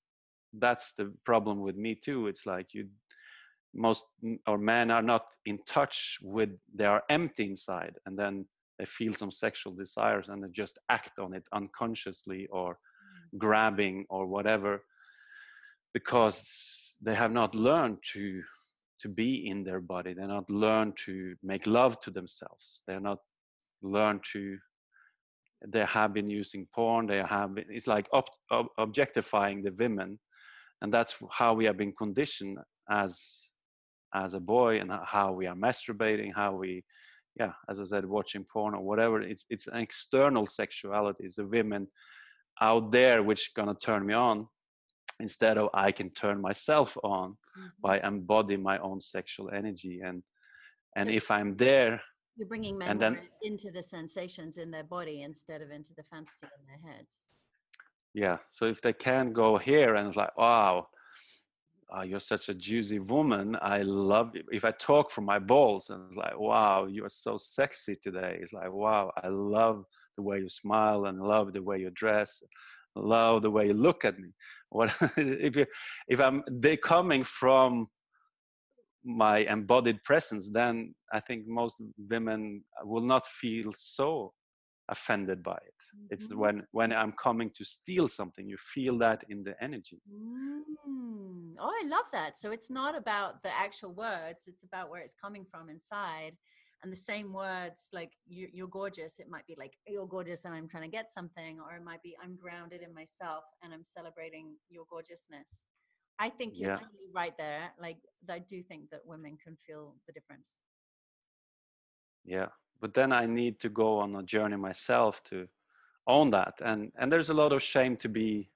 that's 0.54 0.92
the 0.92 1.12
problem 1.24 1.60
with 1.60 1.76
me 1.76 1.94
too 1.94 2.26
it's 2.26 2.46
like 2.46 2.72
you 2.72 2.86
most 3.74 4.06
or 4.46 4.58
men 4.58 4.90
are 4.90 5.02
not 5.02 5.26
in 5.44 5.58
touch 5.66 6.18
with 6.22 6.50
they 6.74 6.86
are 6.86 7.02
empty 7.10 7.44
inside 7.44 7.94
and 8.06 8.18
then 8.18 8.46
they 8.78 8.84
feel 8.84 9.12
some 9.14 9.30
sexual 9.30 9.72
desires 9.72 10.28
and 10.28 10.42
they 10.42 10.48
just 10.48 10.78
act 10.88 11.18
on 11.18 11.34
it 11.34 11.46
unconsciously 11.52 12.46
or 12.50 12.74
mm. 12.74 13.38
grabbing 13.38 14.06
or 14.08 14.26
whatever 14.26 14.82
because 15.94 16.96
they 17.02 17.14
have 17.14 17.32
not 17.32 17.54
learned 17.54 17.98
to 18.12 18.42
to 19.00 19.08
be 19.08 19.48
in 19.48 19.62
their 19.62 19.80
body. 19.80 20.12
They're 20.12 20.26
not 20.26 20.50
learned 20.50 20.96
to 21.04 21.36
make 21.42 21.66
love 21.68 22.00
to 22.00 22.10
themselves. 22.10 22.82
They're 22.86 23.00
not 23.00 23.18
learned 23.80 24.24
to 24.32 24.58
they 25.66 25.84
have 25.84 26.12
been 26.12 26.30
using 26.30 26.68
porn. 26.72 27.06
They 27.06 27.18
have 27.18 27.54
been, 27.54 27.64
it's 27.68 27.86
like 27.86 28.08
ob, 28.12 28.26
ob, 28.52 28.66
objectifying 28.78 29.62
the 29.62 29.72
women. 29.72 30.18
And 30.82 30.94
that's 30.94 31.16
how 31.30 31.54
we 31.54 31.64
have 31.64 31.76
been 31.76 31.92
conditioned 31.92 32.58
as 32.90 33.20
as 34.14 34.32
a 34.34 34.40
boy 34.40 34.80
and 34.80 34.90
how 35.04 35.32
we 35.32 35.46
are 35.46 35.54
masturbating 35.54 36.32
how 36.34 36.54
we 36.54 36.82
yeah 37.38 37.52
as 37.68 37.78
i 37.78 37.84
said 37.84 38.06
watching 38.06 38.44
porn 38.50 38.74
or 38.74 38.82
whatever. 38.82 39.20
It's 39.20 39.44
it's 39.50 39.66
an 39.66 39.78
external 39.78 40.46
sexuality. 40.46 41.24
It's 41.24 41.36
the 41.36 41.46
women 41.46 41.88
out 42.60 42.90
there 42.92 43.22
which 43.22 43.52
gonna 43.54 43.74
turn 43.74 44.06
me 44.06 44.14
on 44.14 44.46
instead 45.20 45.58
of 45.58 45.68
i 45.74 45.90
can 45.90 46.10
turn 46.10 46.40
myself 46.40 46.96
on 47.02 47.30
mm-hmm. 47.30 47.66
by 47.80 47.98
embodying 48.00 48.62
my 48.62 48.78
own 48.78 49.00
sexual 49.00 49.50
energy 49.50 50.00
and 50.04 50.22
and 50.96 51.08
so 51.08 51.14
if 51.14 51.30
i'm 51.30 51.56
there 51.56 52.00
you're 52.36 52.48
bringing 52.48 52.78
men 52.78 52.98
then, 52.98 53.18
into 53.42 53.70
the 53.70 53.82
sensations 53.82 54.58
in 54.58 54.70
their 54.70 54.84
body 54.84 55.22
instead 55.22 55.60
of 55.60 55.70
into 55.70 55.92
the 55.96 56.04
fantasy 56.04 56.46
in 56.46 56.66
their 56.66 56.92
heads 56.92 57.30
yeah 58.14 58.36
so 58.50 58.64
if 58.64 58.80
they 58.80 58.92
can 58.92 59.32
go 59.32 59.58
here 59.58 59.96
and 59.96 60.06
it's 60.08 60.16
like 60.16 60.36
wow 60.38 60.86
oh, 61.90 62.02
you're 62.02 62.20
such 62.20 62.48
a 62.48 62.54
juicy 62.54 62.98
woman. 62.98 63.56
I 63.60 63.82
love 63.82 64.34
you. 64.34 64.42
If 64.50 64.64
I 64.64 64.72
talk 64.72 65.10
from 65.10 65.24
my 65.24 65.38
balls 65.38 65.90
and 65.90 66.04
it's 66.08 66.16
like, 66.16 66.38
wow, 66.38 66.86
you're 66.86 67.08
so 67.08 67.38
sexy 67.38 67.94
today. 67.96 68.38
It's 68.40 68.52
like, 68.52 68.72
wow, 68.72 69.12
I 69.22 69.28
love 69.28 69.84
the 70.16 70.22
way 70.22 70.38
you 70.38 70.48
smile 70.48 71.06
and 71.06 71.20
love 71.20 71.52
the 71.52 71.62
way 71.62 71.78
you 71.78 71.90
dress, 71.90 72.42
love 72.98 73.42
the 73.42 73.50
way 73.50 73.66
you 73.66 73.74
look 73.74 74.04
at 74.04 74.18
me. 74.18 74.28
What 74.70 74.94
if 75.16 75.56
you 75.56 75.66
if 76.08 76.20
I'm 76.20 76.42
they 76.50 76.76
coming 76.76 77.24
from 77.24 77.88
my 79.04 79.38
embodied 79.38 80.02
presence, 80.04 80.50
then 80.50 80.94
I 81.12 81.20
think 81.20 81.46
most 81.46 81.80
women 82.10 82.62
will 82.84 83.02
not 83.02 83.26
feel 83.26 83.72
so 83.74 84.32
offended 84.88 85.42
by 85.42 85.52
it 85.52 85.74
mm-hmm. 85.94 86.06
it's 86.10 86.34
when 86.34 86.62
when 86.72 86.92
i'm 86.92 87.12
coming 87.22 87.50
to 87.54 87.64
steal 87.64 88.08
something 88.08 88.48
you 88.48 88.56
feel 88.74 88.96
that 88.98 89.22
in 89.28 89.42
the 89.44 89.54
energy 89.62 90.00
mm. 90.10 90.60
oh 91.58 91.72
i 91.82 91.86
love 91.86 92.04
that 92.12 92.38
so 92.38 92.50
it's 92.50 92.70
not 92.70 92.96
about 92.96 93.42
the 93.42 93.54
actual 93.56 93.92
words 93.92 94.44
it's 94.46 94.64
about 94.64 94.90
where 94.90 95.02
it's 95.02 95.14
coming 95.22 95.44
from 95.50 95.68
inside 95.68 96.32
and 96.82 96.92
the 96.92 96.96
same 96.96 97.32
words 97.32 97.88
like 97.92 98.12
you, 98.28 98.64
are 98.64 98.68
gorgeous. 98.68 99.18
It 99.18 99.28
might 99.28 99.46
be 99.46 99.56
like 99.58 99.72
you're 99.86 100.06
gorgeous 100.06 100.44
and 100.44 100.54
i'm 100.54 100.68
trying 100.68 100.84
to 100.84 100.96
get 100.96 101.10
something 101.10 101.58
or 101.60 101.76
it 101.76 101.84
might 101.84 102.02
be 102.02 102.16
i'm 102.22 102.36
grounded 102.36 102.82
in 102.82 102.94
myself 102.94 103.44
and 103.62 103.72
i'm 103.72 103.84
celebrating 103.84 104.56
your 104.70 104.84
gorgeousness. 104.90 105.66
I 106.20 106.30
think 106.30 106.54
you're 106.56 106.70
yeah. 106.70 106.74
totally 106.74 107.10
right 107.14 107.36
there 107.38 107.70
like 107.80 107.98
i 108.30 108.38
do 108.38 108.62
think 108.62 108.90
that 108.90 109.00
women 109.04 109.36
can 109.42 109.56
feel 109.66 109.94
the 110.06 110.12
difference. 110.12 110.60
Yeah 112.24 112.48
but 112.80 112.94
then 112.94 113.12
i 113.12 113.26
need 113.26 113.58
to 113.60 113.68
go 113.68 113.98
on 113.98 114.14
a 114.16 114.22
journey 114.22 114.56
myself 114.56 115.22
to 115.24 115.46
own 116.06 116.30
that 116.30 116.54
and 116.64 116.92
and 116.98 117.10
there's 117.12 117.30
a 117.30 117.34
lot 117.34 117.52
of 117.52 117.62
shame 117.62 117.96
to 117.96 118.08
be 118.08 118.50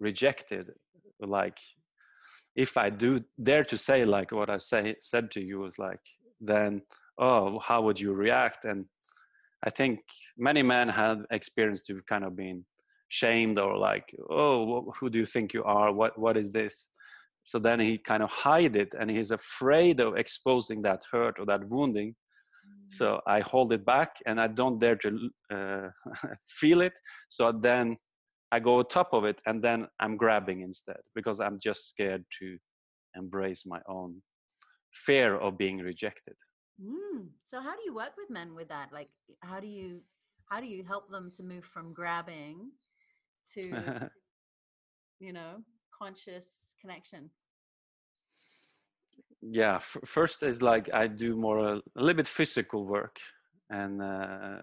rejected 0.00 0.72
like 1.20 1.58
if 2.56 2.76
i 2.76 2.88
do 2.90 3.20
dare 3.42 3.64
to 3.64 3.76
say 3.76 4.04
like 4.04 4.30
what 4.32 4.50
i 4.50 4.58
say 4.58 4.94
said 5.00 5.30
to 5.30 5.40
you 5.40 5.58
was 5.58 5.78
like 5.78 6.00
then 6.40 6.82
oh 7.18 7.58
how 7.58 7.82
would 7.82 7.98
you 7.98 8.12
react? 8.12 8.64
And 8.64 8.84
i 9.64 9.70
think 9.70 10.00
many 10.36 10.62
men 10.62 10.88
have 10.88 11.18
experienced 11.30 11.86
to 11.86 12.00
kind 12.08 12.24
of 12.24 12.36
being 12.36 12.64
shamed 13.08 13.58
or 13.58 13.76
like 13.76 14.14
oh 14.30 14.92
who 14.98 15.08
do 15.10 15.18
you 15.18 15.26
think 15.26 15.52
you 15.54 15.64
are? 15.64 15.92
What 15.92 16.18
what 16.18 16.36
is 16.36 16.50
this? 16.50 16.88
So 17.44 17.58
then 17.58 17.78
he 17.78 17.98
kind 17.98 18.22
of 18.22 18.30
hide 18.30 18.74
it 18.74 18.94
and 18.98 19.10
he's 19.10 19.30
afraid 19.30 20.00
of 20.00 20.16
exposing 20.16 20.80
that 20.82 21.02
hurt 21.12 21.38
or 21.38 21.46
that 21.46 21.68
wounding. 21.68 22.14
So 22.88 23.20
i 23.26 23.40
hold 23.40 23.72
it 23.72 23.84
back 23.84 24.10
and 24.26 24.40
i 24.40 24.46
don't 24.46 24.78
dare 24.78 24.96
to 24.96 25.10
uh, 25.54 25.88
feel 26.60 26.80
it. 26.80 26.98
So 27.28 27.52
then 27.52 27.96
i 28.52 28.58
go 28.60 28.78
on 28.78 28.86
top 28.86 29.10
of 29.12 29.24
it 29.24 29.40
and 29.46 29.62
then 29.66 29.86
i'm 30.00 30.16
grabbing 30.16 30.60
instead 30.68 31.02
because 31.14 31.38
i'm 31.40 31.58
just 31.68 31.88
scared 31.92 32.24
to 32.38 32.46
embrace 33.16 33.62
my 33.66 33.80
own 33.88 34.10
fear 35.06 35.36
of 35.36 35.58
being 35.58 35.78
rejected 35.78 36.36
mm. 36.82 37.28
so 37.42 37.60
how 37.60 37.74
do 37.74 37.82
you 37.84 37.94
work 37.94 38.12
with 38.16 38.30
men 38.30 38.54
with 38.54 38.68
that? 38.68 38.92
Like 38.92 39.10
how 39.40 39.60
do 39.60 39.66
you 39.66 40.00
how 40.50 40.60
do 40.60 40.66
you 40.66 40.84
help 40.84 41.08
them 41.08 41.30
to 41.36 41.42
move 41.42 41.64
from 41.64 41.92
grabbing 41.92 42.70
to 43.54 44.10
you 45.20 45.32
know 45.32 45.62
conscious 45.96 46.74
connection? 46.80 47.30
Yeah 49.40 49.76
f- 49.76 49.96
first 50.04 50.42
is 50.42 50.62
like 50.62 50.88
i 50.92 51.06
do 51.06 51.36
more 51.36 51.58
a, 51.58 51.76
a 51.76 52.00
little 52.00 52.16
bit 52.16 52.28
physical 52.28 52.86
work 52.86 53.16
and 53.70 54.02
uh, 54.02 54.56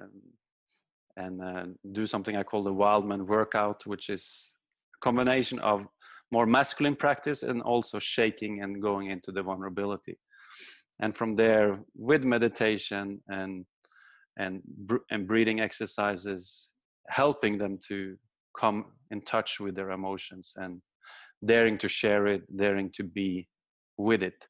and 1.18 1.41
uh, 1.41 1.65
do 1.91 2.08
something 2.08 2.36
i 2.36 2.44
call 2.44 2.63
the 2.63 2.74
wildman 2.74 3.25
workout 3.25 3.86
which 3.86 4.10
is 4.10 4.56
a 4.96 5.00
combination 5.06 5.60
of 5.60 5.88
more 6.32 6.46
masculine 6.46 6.96
practice 6.96 7.44
and 7.44 7.62
also 7.62 8.00
shaking 8.00 8.62
and 8.63 8.82
going 8.82 9.12
into 9.12 9.32
the 9.32 9.44
vulnerability 9.44 10.18
and 11.01 11.15
from 11.15 11.36
there 11.36 11.79
with 11.96 12.24
meditation 12.24 13.22
and 13.27 13.65
and 14.38 14.62
and 15.10 15.27
breathing 15.27 15.60
exercises 15.60 16.72
helping 17.10 17.58
them 17.58 17.77
to 17.88 18.15
come 18.58 18.86
in 19.10 19.22
touch 19.22 19.60
with 19.60 19.75
their 19.75 19.91
emotions 19.91 20.53
and 20.55 20.81
daring 21.46 21.77
to 21.77 21.88
share 21.88 22.27
it 22.27 22.41
daring 22.55 22.89
to 22.91 23.03
be 23.03 23.48
with 23.98 24.24
it. 24.24 24.48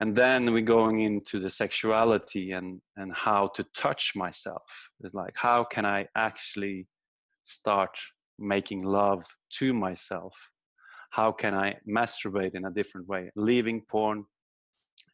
And 0.00 0.14
then 0.14 0.52
we're 0.52 0.62
going 0.62 1.00
into 1.00 1.38
the 1.38 1.50
sexuality 1.50 2.52
and 2.52 2.80
and 2.96 3.12
how 3.14 3.48
to 3.48 3.64
touch 3.74 4.12
myself. 4.14 4.62
It's 5.00 5.14
like 5.14 5.34
how 5.34 5.64
can 5.64 5.84
i 5.86 6.06
actually 6.16 6.86
start 7.44 7.96
making 8.38 8.80
love 8.84 9.24
to 9.58 9.72
myself? 9.74 10.34
How 11.10 11.32
can 11.32 11.54
i 11.54 11.76
masturbate 11.88 12.54
in 12.54 12.66
a 12.66 12.70
different 12.70 13.08
way? 13.08 13.30
Leaving 13.34 13.82
porn 13.88 14.24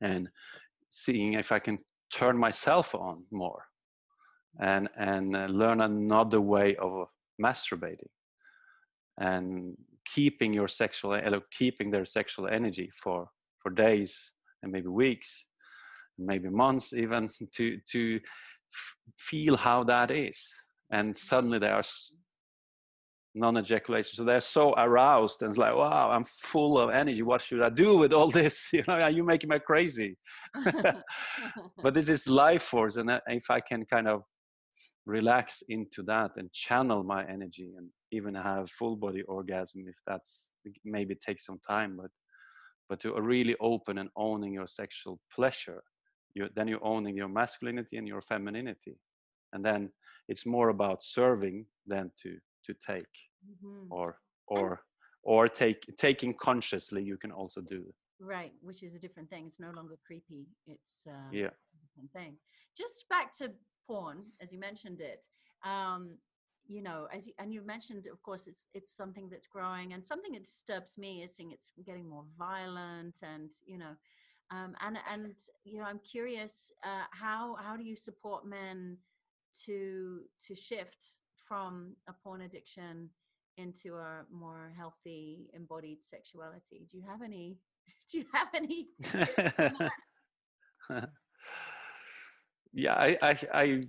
and 0.00 0.28
seeing 0.88 1.35
if 1.35 1.52
i 1.52 1.59
can 1.59 1.78
turn 2.12 2.37
myself 2.37 2.95
on 2.95 3.25
more 3.30 3.64
and 4.61 4.88
and 4.97 5.37
uh, 5.37 5.47
learn 5.47 5.80
another 5.83 6.40
way 6.40 6.76
of 6.76 7.07
masturbating 7.40 8.11
and 9.19 9.76
keeping 10.04 10.52
your 10.52 10.69
sexual 10.69 11.21
keeping 11.57 11.90
their 11.90 12.04
sexual 12.04 12.49
energy 12.49 12.90
for 12.95 13.28
for 13.62 13.71
days 13.71 14.33
and 14.62 14.73
maybe 14.73 14.88
weeks, 14.88 15.47
maybe 16.19 16.49
months 16.49 16.92
even 16.92 17.28
to 17.54 17.78
to 17.90 18.21
feel 19.16 19.57
how 19.57 19.85
that 19.85 20.11
is. 20.11 20.49
And 20.92 21.16
suddenly 21.16 21.59
they 21.59 21.71
are 21.71 21.85
non-ejaculation, 23.35 24.17
so 24.17 24.25
they're 24.25 24.41
so 24.41 24.75
aroused 24.77 25.43
and 25.43 25.51
it's 25.51 25.59
like, 25.59 25.75
wow, 25.75 26.11
I'm 26.11 26.25
full 26.25 26.79
of 26.79 26.91
energy. 26.91 27.23
What 27.23 27.41
should 27.41 27.63
I 27.63 27.71
do 27.71 27.97
with 27.97 28.13
all 28.13 28.31
this? 28.41 28.71
You 28.73 28.85
know, 28.87 28.95
are 28.95 29.11
you 29.11 29.25
making 29.25 29.51
me 29.51 29.59
crazy? 29.59 30.17
but 31.83 31.95
this 31.95 32.09
is 32.09 32.29
life 32.29 32.63
force, 32.63 32.97
and 32.97 33.11
uh, 33.11 33.21
if 33.29 33.51
I 33.51 33.61
can 33.61 33.85
kind 33.85 34.09
of 34.09 34.23
relax 35.07 35.63
into 35.69 36.03
that 36.03 36.31
and 36.37 36.53
channel 36.53 37.03
my 37.03 37.27
energy 37.27 37.73
and 37.77 37.89
even 38.13 38.35
have 38.35 38.71
full 38.71 38.97
body 38.97 39.23
orgasm 39.23 39.85
if 39.89 39.97
that's 40.07 40.51
maybe 40.85 41.15
take 41.15 41.41
some 41.41 41.59
time 41.67 41.97
but 41.97 42.11
but 42.89 43.01
to 43.01 43.19
really 43.21 43.57
open 43.61 43.99
and 43.99 44.11
owning 44.17 44.53
your 44.53 44.67
sexual 44.67 45.19
pleasure 45.35 45.83
you 46.35 46.49
then 46.55 46.69
you're 46.69 46.85
owning 46.85 47.17
your 47.17 47.29
masculinity 47.29 47.97
and 47.97 48.07
your 48.07 48.21
femininity 48.21 48.97
and 49.53 49.65
then 49.65 49.91
it's 50.29 50.45
more 50.45 50.69
about 50.69 51.03
serving 51.03 51.65
than 51.87 52.11
to 52.23 52.37
to 52.64 52.75
take 52.75 53.14
mm-hmm. 53.49 53.93
or 53.93 54.17
or 54.47 54.83
or 55.23 55.49
take 55.49 55.85
taking 55.97 56.35
consciously 56.35 57.02
you 57.02 57.17
can 57.17 57.33
also 57.33 57.61
do 57.61 57.85
Right, 58.21 58.52
which 58.61 58.83
is 58.83 58.95
a 58.95 58.99
different 58.99 59.31
thing. 59.31 59.47
It's 59.47 59.59
no 59.59 59.71
longer 59.71 59.97
creepy. 60.07 60.47
It's 60.67 61.07
uh, 61.09 61.31
yeah 61.33 61.47
a 61.47 61.79
different 61.87 62.12
thing. 62.12 62.37
Just 62.76 63.07
back 63.09 63.33
to 63.35 63.50
porn, 63.87 64.23
as 64.43 64.52
you 64.52 64.59
mentioned 64.59 65.00
it. 65.00 65.26
Um, 65.64 66.19
you 66.67 66.83
know, 66.83 67.09
as 67.12 67.26
you, 67.26 67.33
and 67.38 67.52
you 67.52 67.62
mentioned, 67.62 68.07
of 68.12 68.23
course, 68.23 68.47
it's 68.47 68.67
it's 68.75 68.95
something 68.95 69.31
that's 69.31 69.47
growing, 69.47 69.95
and 69.95 70.05
something 70.05 70.33
that 70.33 70.45
disturbs 70.45 70.99
me 70.99 71.23
is 71.23 71.35
seeing 71.35 71.50
it's 71.50 71.73
getting 71.87 72.09
more 72.09 72.25
violent, 72.38 73.17
and 73.23 73.50
you 73.64 73.79
know, 73.79 73.97
um, 74.50 74.76
and 74.83 74.99
and 75.11 75.35
you 75.64 75.79
know, 75.79 75.85
I'm 75.85 76.00
curious, 76.00 76.71
uh, 76.85 77.07
how 77.12 77.57
how 77.59 77.75
do 77.75 77.85
you 77.85 77.97
support 77.97 78.47
men 78.47 78.99
to 79.64 80.21
to 80.47 80.55
shift 80.55 81.20
from 81.50 81.97
a 82.07 82.12
porn 82.12 82.42
addiction 82.42 83.11
into 83.57 83.97
a 83.97 84.25
more 84.30 84.73
healthy 84.76 85.50
embodied 85.52 86.04
sexuality? 86.04 86.87
Do 86.90 86.97
you 86.99 87.04
have 87.09 87.23
any 87.23 87.59
do 88.11 88.19
you 88.19 88.25
have 88.33 88.49
any 88.54 88.88
yeah 92.73 92.95
I, 92.95 93.19
I 93.23 93.37
i 93.62 93.83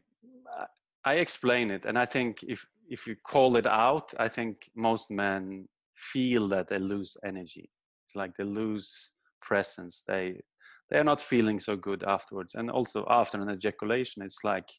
i 1.05 1.13
explain 1.15 1.71
it 1.71 1.85
and 1.85 1.97
i 1.97 2.05
think 2.05 2.43
if 2.43 2.65
if 2.89 3.07
you 3.07 3.15
call 3.23 3.55
it 3.55 3.67
out 3.67 4.13
i 4.19 4.27
think 4.27 4.69
most 4.75 5.09
men 5.09 5.67
feel 6.01 6.47
that 6.47 6.67
they 6.67 6.79
lose 6.79 7.15
energy. 7.23 7.69
It's 8.05 8.15
like 8.15 8.35
they 8.35 8.43
lose 8.43 9.11
presence. 9.41 10.03
They 10.07 10.41
they're 10.89 11.03
not 11.03 11.21
feeling 11.21 11.59
so 11.59 11.75
good 11.75 12.03
afterwards. 12.03 12.55
And 12.55 12.69
also 12.69 13.05
after 13.09 13.39
an 13.39 13.49
ejaculation 13.49 14.21
it's 14.21 14.43
like 14.43 14.69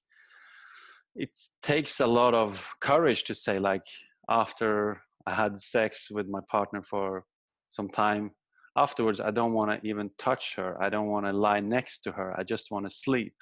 it 1.15 1.37
takes 1.63 2.01
a 2.01 2.07
lot 2.07 2.35
of 2.35 2.75
courage 2.81 3.25
to 3.25 3.35
say 3.35 3.59
like 3.59 3.85
after 4.31 5.01
i 5.27 5.35
had 5.35 5.59
sex 5.61 6.09
with 6.11 6.29
my 6.29 6.41
partner 6.51 6.83
for 6.83 7.25
some 7.69 7.89
time 7.89 8.31
afterwards 8.77 9.21
i 9.21 9.31
don't 9.31 9.53
want 9.53 9.71
to 9.71 9.89
even 9.89 10.11
touch 10.19 10.55
her. 10.57 10.83
I 10.83 10.89
don't 10.89 11.09
want 11.09 11.27
to 11.27 11.33
lie 11.33 11.61
next 11.61 11.99
to 12.05 12.13
her. 12.13 12.35
I 12.39 12.43
just 12.43 12.71
want 12.71 12.89
to 12.89 12.95
sleep. 12.95 13.35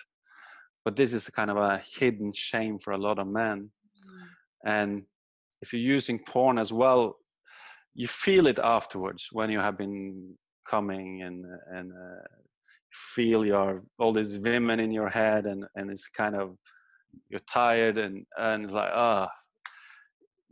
But 0.84 0.96
this 0.96 1.12
is 1.14 1.28
kind 1.28 1.50
of 1.50 1.56
a 1.56 1.80
hidden 1.98 2.32
shame 2.32 2.78
for 2.78 2.92
a 2.92 2.98
lot 2.98 3.18
of 3.18 3.26
men. 3.26 3.70
Mm. 4.00 4.72
and 4.76 5.02
if 5.62 5.72
you're 5.72 5.96
using 5.96 6.18
porn 6.18 6.58
as 6.58 6.72
well 6.72 7.02
you 7.94 8.08
feel 8.08 8.46
it 8.46 8.58
afterwards 8.58 9.28
when 9.32 9.50
you 9.50 9.60
have 9.60 9.76
been 9.76 10.34
coming 10.66 11.22
and 11.22 11.44
and 11.76 11.92
uh, 11.92 12.22
feel 13.14 13.44
your 13.44 13.82
all 13.98 14.12
these 14.12 14.38
women 14.38 14.80
in 14.80 14.90
your 14.90 15.08
head 15.08 15.46
and 15.46 15.64
and 15.76 15.90
it's 15.90 16.08
kind 16.08 16.34
of 16.34 16.56
you're 17.28 17.40
tired 17.40 17.98
and 17.98 18.24
and 18.38 18.64
it's 18.64 18.72
like 18.72 18.90
ah. 18.92 19.28
Oh, 19.28 19.36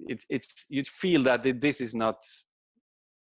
it, 0.07 0.25
it's 0.31 0.65
you 0.69 0.85
feel 0.85 1.25
that 1.25 1.43
this 1.61 1.81
is 1.81 1.93
not 1.93 2.19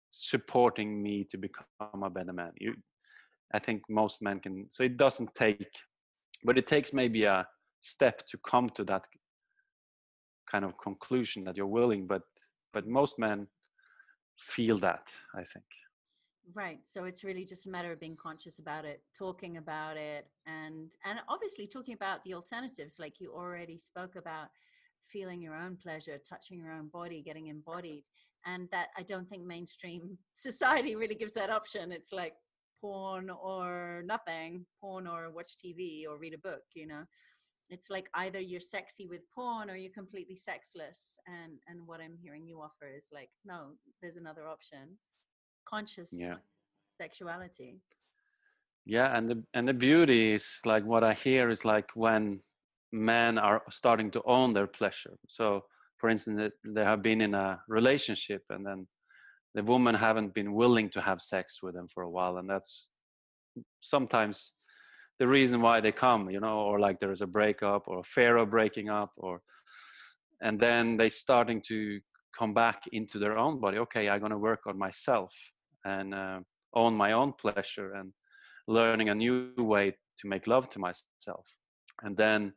supporting 0.09 1.03
me 1.03 1.23
to 1.29 1.37
become 1.37 2.03
a 2.03 2.09
better 2.09 2.33
man. 2.33 2.51
You 2.59 2.73
i 3.53 3.59
think 3.59 3.81
most 3.89 4.21
men 4.21 4.39
can 4.39 4.65
so 4.69 4.83
it 4.83 4.97
doesn't 4.97 5.33
take 5.35 5.71
but 6.43 6.57
it 6.57 6.67
takes 6.67 6.91
maybe 6.93 7.23
a 7.23 7.47
step 7.81 8.25
to 8.27 8.37
come 8.49 8.69
to 8.69 8.83
that 8.83 9.05
kind 10.51 10.65
of 10.65 10.77
conclusion 10.77 11.43
that 11.43 11.55
you're 11.55 11.75
willing 11.79 12.05
but 12.07 12.23
but 12.73 12.87
most 12.87 13.17
men 13.19 13.47
feel 14.39 14.77
that 14.77 15.07
i 15.35 15.43
think 15.43 15.65
right 16.53 16.79
so 16.83 17.05
it's 17.05 17.23
really 17.23 17.45
just 17.45 17.65
a 17.65 17.69
matter 17.69 17.91
of 17.91 17.99
being 17.99 18.15
conscious 18.15 18.59
about 18.59 18.85
it 18.85 19.01
talking 19.17 19.57
about 19.57 19.97
it 19.97 20.27
and 20.45 20.93
and 21.05 21.19
obviously 21.29 21.65
talking 21.65 21.93
about 21.93 22.23
the 22.23 22.33
alternatives 22.33 22.97
like 22.99 23.19
you 23.19 23.31
already 23.33 23.77
spoke 23.77 24.15
about 24.15 24.47
feeling 25.05 25.41
your 25.41 25.55
own 25.55 25.77
pleasure 25.81 26.17
touching 26.17 26.59
your 26.59 26.71
own 26.71 26.87
body 26.87 27.21
getting 27.21 27.45
mm-hmm. 27.45 27.57
embodied 27.57 28.03
and 28.45 28.67
that 28.71 28.87
i 28.97 29.01
don't 29.03 29.29
think 29.29 29.43
mainstream 29.43 30.17
society 30.33 30.95
really 30.95 31.15
gives 31.15 31.33
that 31.33 31.49
option. 31.49 31.91
It's 31.91 32.11
like 32.11 32.33
porn 32.81 33.29
or 33.29 34.03
nothing 34.05 34.65
porn 34.81 35.07
or 35.07 35.31
watch 35.31 35.55
tv 35.55 36.03
or 36.07 36.17
read 36.17 36.33
a 36.33 36.37
book 36.37 36.63
you 36.75 36.87
know? 36.87 37.03
It's 37.69 37.89
like 37.89 38.09
either 38.13 38.39
you're 38.39 38.59
sexy 38.59 39.07
with 39.07 39.21
porn 39.33 39.69
or 39.69 39.75
you're 39.75 39.93
completely 39.93 40.35
sexless 40.35 41.17
and 41.25 41.53
and 41.67 41.87
what 41.87 42.01
i'm 42.01 42.17
hearing 42.21 42.45
you 42.45 42.59
offer 42.61 42.87
is 42.95 43.07
like 43.11 43.29
no 43.45 43.71
there's 44.01 44.17
another 44.17 44.47
option 44.47 44.97
conscious 45.65 46.09
yeah. 46.11 46.35
sexuality 46.99 47.79
yeah 48.85 49.15
and 49.17 49.29
the 49.29 49.43
and 49.53 49.67
the 49.67 49.73
beauty 49.73 50.33
is 50.33 50.59
like 50.65 50.85
what 50.85 51.03
i 51.03 51.13
hear 51.13 51.49
is 51.49 51.63
like 51.63 51.89
when 51.95 52.39
men 52.91 53.37
are 53.37 53.61
starting 53.69 54.11
to 54.11 54.21
own 54.25 54.53
their 54.53 54.67
pleasure 54.67 55.17
so 55.27 55.61
for 55.97 56.09
instance 56.09 56.51
they 56.65 56.83
have 56.83 57.01
been 57.01 57.21
in 57.21 57.33
a 57.33 57.59
relationship 57.67 58.43
and 58.49 58.65
then 58.65 58.87
the 59.55 59.63
woman 59.63 59.95
haven't 59.95 60.33
been 60.33 60.53
willing 60.53 60.89
to 60.89 61.01
have 61.01 61.21
sex 61.21 61.61
with 61.63 61.73
them 61.75 61.87
for 61.87 62.03
a 62.03 62.09
while 62.09 62.37
and 62.37 62.49
that's 62.49 62.89
sometimes 63.81 64.53
the 65.19 65.27
reason 65.27 65.61
why 65.61 65.79
they 65.79 65.91
come 65.91 66.29
you 66.29 66.39
know 66.39 66.59
or 66.59 66.79
like 66.79 66.99
there's 66.99 67.21
a 67.21 67.27
breakup 67.27 67.87
or 67.87 67.99
a 67.99 68.03
fear 68.03 68.37
of 68.37 68.49
breaking 68.49 68.89
up 68.89 69.11
or 69.17 69.41
and 70.41 70.59
then 70.59 70.97
they 70.97 71.09
starting 71.09 71.61
to 71.61 71.99
come 72.37 72.53
back 72.53 72.83
into 72.91 73.19
their 73.19 73.37
own 73.37 73.59
body 73.59 73.77
okay 73.77 74.09
i'm 74.09 74.19
going 74.19 74.31
to 74.31 74.37
work 74.37 74.61
on 74.65 74.77
myself 74.77 75.33
and 75.85 76.13
uh, 76.13 76.39
own 76.73 76.95
my 76.95 77.11
own 77.11 77.33
pleasure 77.33 77.93
and 77.93 78.11
learning 78.67 79.09
a 79.09 79.15
new 79.15 79.51
way 79.57 79.95
to 80.17 80.27
make 80.27 80.47
love 80.47 80.69
to 80.69 80.79
myself. 80.79 81.45
And 82.01 82.15
then 82.15 82.53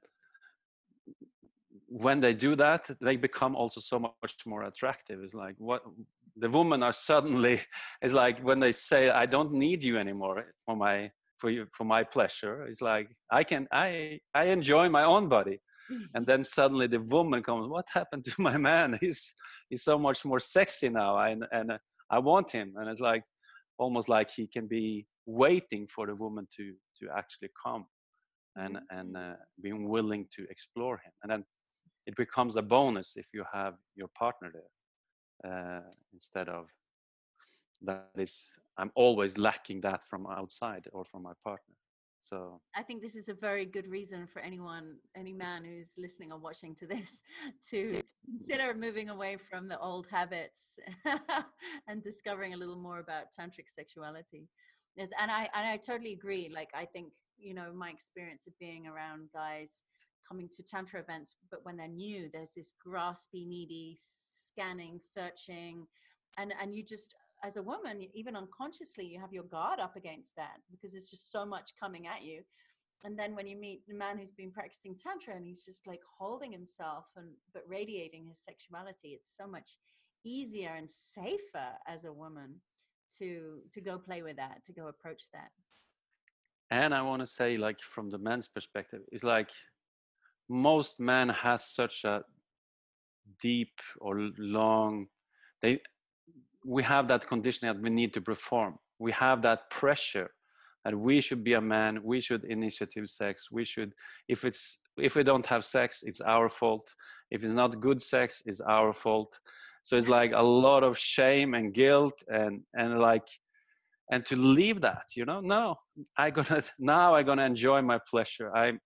when 1.89 2.21
they 2.21 2.35
do 2.35 2.57
that 2.57 2.91
they 3.01 3.17
become 3.17 3.55
also 3.55 3.81
so 3.81 3.99
much 3.99 4.35
more 4.47 4.65
attractive. 4.65 5.21
It's 5.23 5.35
like 5.35 5.55
what 5.59 5.83
the 6.37 6.51
women 6.51 6.83
are 6.83 6.93
suddenly 6.93 7.61
it's 8.03 8.12
like 8.12 8.39
when 8.41 8.61
they 8.61 8.73
say 8.73 9.09
i 9.09 9.25
don't 9.25 9.53
need 9.53 9.83
you 9.83 9.97
anymore 9.97 10.53
for 10.67 10.77
my 10.77 11.11
for 11.39 11.49
you 11.49 11.67
for 11.73 11.85
my 11.85 12.05
pleasure 12.05 12.65
it's 12.65 12.83
like 12.83 13.09
i 13.31 13.43
can 13.43 13.67
i 13.73 14.21
i 14.35 14.45
enjoy 14.45 14.87
my 14.87 15.05
own 15.05 15.31
body 15.31 15.59
and 16.14 16.27
then 16.27 16.42
suddenly 16.44 16.87
the 16.87 17.01
woman 17.01 17.42
comes 17.42 17.68
what 17.68 17.87
happened 17.92 18.25
to 18.25 18.35
my 18.38 18.57
man? 18.57 18.99
He's 19.01 19.35
he's 19.70 19.85
so 19.85 19.99
much 19.99 20.25
more 20.25 20.40
sexy 20.40 20.88
now 20.88 21.18
and 21.18 21.44
and 21.53 21.72
uh, 21.72 21.79
i 22.11 22.18
want 22.18 22.51
him. 22.51 22.75
And 22.77 22.88
it's 22.88 23.01
like 23.01 23.25
almost 23.79 24.09
like 24.09 24.31
he 24.31 24.46
can 24.46 24.66
be 24.66 25.07
waiting 25.27 25.87
for 25.87 26.07
the 26.07 26.14
woman 26.14 26.46
to 26.57 26.75
to 26.99 27.05
actually 27.16 27.51
come 27.64 27.85
and 28.57 28.79
and 28.90 29.14
mm. 29.14 29.33
uh, 29.33 29.37
being 29.62 29.88
willing 29.88 30.27
to 30.37 30.46
explore 30.51 30.96
him. 30.96 31.12
And 31.22 31.31
then 31.33 31.44
it 32.07 32.16
becomes 32.16 32.57
a 32.57 32.62
bonus 32.62 33.16
if 33.16 33.27
you 33.35 33.44
have 33.53 33.75
your 33.96 34.09
partner 34.18 34.51
there 34.53 34.72
uh, 35.53 35.81
instead 36.12 36.49
of 36.49 36.66
that 37.83 38.09
is 38.16 38.59
i'm 38.79 38.90
always 38.94 39.37
lacking 39.37 39.81
that 39.81 40.03
from 40.09 40.27
outside 40.27 40.87
or 40.92 41.05
from 41.05 41.22
my 41.22 41.33
partner 41.44 41.75
so 42.29 42.61
i 42.75 42.83
think 42.83 43.03
this 43.03 43.15
is 43.15 43.29
a 43.29 43.35
very 43.35 43.65
good 43.65 43.87
reason 43.87 44.27
for 44.27 44.41
anyone 44.41 44.97
any 45.15 45.33
man 45.33 45.65
who's 45.65 45.93
listening 45.97 46.33
or 46.33 46.39
watching 46.39 46.75
to 46.75 46.87
this 46.87 47.23
to 47.71 48.03
consider 48.25 48.75
moving 48.75 49.09
away 49.09 49.37
from 49.51 49.69
the 49.69 49.79
old 49.79 50.07
habits 50.11 50.79
and 51.89 52.03
discovering 52.03 52.55
a 52.55 52.57
little 52.57 52.77
more 52.77 52.99
about 52.99 53.27
tantric 53.39 53.69
sexuality. 53.69 54.49
Yes 54.97 55.11
and 55.21 55.31
i 55.31 55.49
and 55.55 55.67
i 55.67 55.77
totally 55.77 56.12
agree 56.12 56.51
like 56.53 56.71
i 56.75 56.85
think 56.85 57.12
you 57.39 57.55
know 57.55 57.73
my 57.75 57.91
experience 57.91 58.47
of 58.47 58.59
being 58.59 58.87
around 58.87 59.29
guys 59.33 59.83
coming 60.27 60.49
to 60.57 60.62
tantra 60.65 61.01
events 61.01 61.37
but 61.51 61.61
when 61.65 61.77
they're 61.77 61.89
new 61.89 62.29
there's 62.33 62.55
this 62.57 62.73
graspy 62.85 63.47
needy 63.47 63.99
scanning 64.01 64.99
searching 65.01 65.87
and 66.39 66.55
and 66.61 66.75
you 66.75 66.83
just 66.83 67.15
as 67.44 67.57
a 67.57 67.62
woman 67.62 68.07
even 68.14 68.37
unconsciously 68.37 69.05
you 69.07 69.20
have 69.20 69.33
your 69.33 69.44
guard 69.44 69.81
up 69.81 69.96
against 69.96 70.35
that 70.37 70.59
because 70.70 70.92
there's 70.92 71.11
just 71.11 71.31
so 71.31 71.44
much 71.44 71.72
coming 71.79 72.07
at 72.07 72.22
you. 72.22 72.42
And 73.05 73.18
then 73.18 73.37
when 73.37 73.46
you 73.46 73.57
meet 73.57 73.83
a 73.90 73.94
man 73.94 74.18
who's 74.18 74.33
been 74.33 74.51
practicing 74.51 74.96
tantra 74.96 75.35
and 75.35 75.46
he's 75.46 75.64
just 75.64 75.87
like 75.87 76.01
holding 76.18 76.51
himself 76.51 77.05
and 77.16 77.29
but 77.53 77.62
radiating 77.68 78.27
his 78.27 78.40
sexuality 78.40 79.09
it's 79.09 79.37
so 79.37 79.46
much 79.46 79.77
easier 80.25 80.70
and 80.77 80.90
safer 80.90 81.72
as 81.87 82.05
a 82.05 82.12
woman 82.12 82.57
to 83.18 83.61
to 83.72 83.81
go 83.81 83.99
play 83.99 84.22
with 84.22 84.37
that 84.37 84.64
to 84.64 84.72
go 84.72 84.88
approach 84.88 85.25
that. 85.33 85.51
And 86.70 86.94
i 86.94 87.03
want 87.03 87.20
to 87.20 87.27
say 87.27 87.57
like 87.57 87.81
from 87.81 88.11
the 88.11 88.18
man's 88.18 88.49
perspective 88.49 89.03
it's 89.12 89.22
like 89.22 89.51
most 90.49 90.99
men 90.99 91.29
has 91.29 91.64
such 91.64 92.05
a 92.05 92.22
deep 93.40 93.81
or 94.01 94.31
long 94.38 95.07
they 95.61 95.81
we 96.67 96.83
have 96.83 97.07
that 97.09 97.27
conditioning 97.27 97.73
that 97.73 97.83
we 97.83 97.91
need 97.91 98.13
to 98.15 98.21
perform. 98.21 98.77
We 98.99 99.13
have 99.13 99.41
that 99.43 99.71
pressure 99.71 100.31
that 100.85 100.95
we 100.95 101.21
should 101.21 101.43
be 101.43 101.55
a 101.55 101.61
man 101.61 102.01
we 102.03 102.21
should 102.21 102.45
initiative 102.45 103.11
sex 103.11 103.49
we 103.51 103.65
should 103.65 103.93
if 104.29 104.45
it's 104.45 104.79
if 104.97 105.17
we 105.17 105.25
don't 105.25 105.45
have 105.47 105.65
sex 105.65 106.03
it's 106.05 106.21
our 106.21 106.49
fault. 106.49 106.87
If 107.31 107.45
it's 107.45 107.53
not 107.63 107.81
good 107.81 108.01
sex 108.01 108.43
it's 108.47 108.61
our 108.61 108.93
fault. 108.93 109.39
So 109.83 109.97
it's 109.97 110.09
like 110.09 110.33
a 110.33 110.43
lot 110.43 110.83
of 110.83 110.99
shame 110.99 111.55
and 111.55 111.73
guilt 111.73 112.17
and 112.29 112.61
and 112.75 112.99
like 112.99 113.29
and 114.13 114.25
to 114.27 114.37
leave 114.37 114.81
that 114.81 115.07
you 115.17 115.25
know 115.25 115.41
no 115.41 115.75
i 116.17 116.31
gonna 116.31 116.63
now 116.79 117.15
i 117.15 117.23
gonna 117.23 117.45
enjoy 117.45 117.81
my 117.83 117.99
pleasure. 118.11 118.49
I'm 118.55 118.81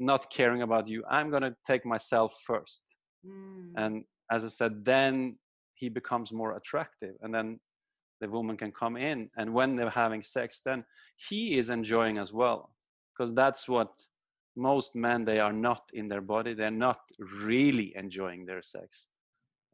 not 0.00 0.30
caring 0.30 0.62
about 0.62 0.88
you. 0.88 1.04
I'm 1.08 1.30
gonna 1.30 1.54
take 1.66 1.84
myself 1.86 2.30
first. 2.46 2.84
Mm. 3.24 3.70
and 3.76 4.04
as 4.32 4.44
i 4.44 4.48
said 4.48 4.84
then 4.84 5.36
he 5.82 5.88
becomes 5.88 6.32
more 6.32 6.52
attractive 6.56 7.14
and 7.22 7.34
then 7.34 7.58
the 8.20 8.28
woman 8.28 8.56
can 8.56 8.72
come 8.82 8.96
in 8.96 9.28
and 9.36 9.52
when 9.52 9.74
they're 9.76 10.00
having 10.04 10.22
sex 10.22 10.60
then 10.64 10.84
he 11.28 11.58
is 11.60 11.70
enjoying 11.70 12.18
as 12.18 12.32
well 12.32 12.60
because 13.10 13.34
that's 13.34 13.68
what 13.68 13.92
most 14.54 14.94
men 14.94 15.24
they 15.24 15.40
are 15.40 15.56
not 15.68 15.82
in 15.92 16.06
their 16.08 16.24
body 16.34 16.54
they're 16.54 16.82
not 16.88 17.00
really 17.50 17.88
enjoying 17.96 18.46
their 18.46 18.62
sex 18.62 19.08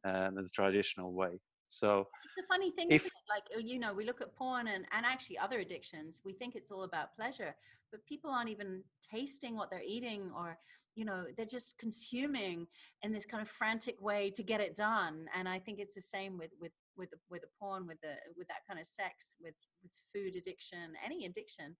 uh, 0.05 0.31
the 0.35 0.49
traditional 0.55 1.13
way. 1.13 1.41
So 1.69 2.09
it's 2.25 2.47
a 2.47 2.49
funny 2.55 2.71
thing 2.71 2.87
if, 2.91 3.11
like 3.29 3.45
you 3.63 3.79
know 3.79 3.93
we 3.93 4.05
look 4.07 4.23
at 4.23 4.35
porn 4.35 4.69
and, 4.69 4.87
and 4.93 5.05
actually 5.05 5.37
other 5.37 5.59
addictions 5.59 6.23
we 6.25 6.33
think 6.33 6.55
it's 6.55 6.71
all 6.71 6.85
about 6.85 7.15
pleasure 7.15 7.55
but 7.91 8.07
people 8.07 8.31
aren't 8.31 8.49
even 8.49 8.83
tasting 9.15 9.55
what 9.55 9.71
they're 9.71 9.83
eating 9.87 10.31
or 10.35 10.59
you 10.99 11.05
know 11.05 11.25
they're 11.37 11.47
just 11.59 11.79
consuming 11.79 12.67
in 13.03 13.13
this 13.13 13.25
kind 13.25 13.43
of 13.43 13.49
frantic 13.49 13.97
way 14.01 14.31
to 14.31 14.43
get 14.43 14.61
it 14.61 14.75
done 14.75 15.27
and 15.35 15.49
i 15.49 15.59
think 15.59 15.79
it's 15.79 15.95
the 15.95 16.01
same 16.01 16.37
with 16.37 16.51
with 16.61 16.73
with 16.97 17.11
the, 17.11 17.19
with 17.31 17.43
the 17.43 17.49
porn 17.59 17.87
with 17.87 18.01
the 18.01 18.15
with 18.37 18.49
that 18.49 18.67
kind 18.67 18.81
of 18.81 18.87
sex 18.87 19.37
with 19.41 19.55
with 19.83 19.93
food 20.13 20.35
addiction 20.35 20.95
any 21.05 21.25
addiction 21.25 21.77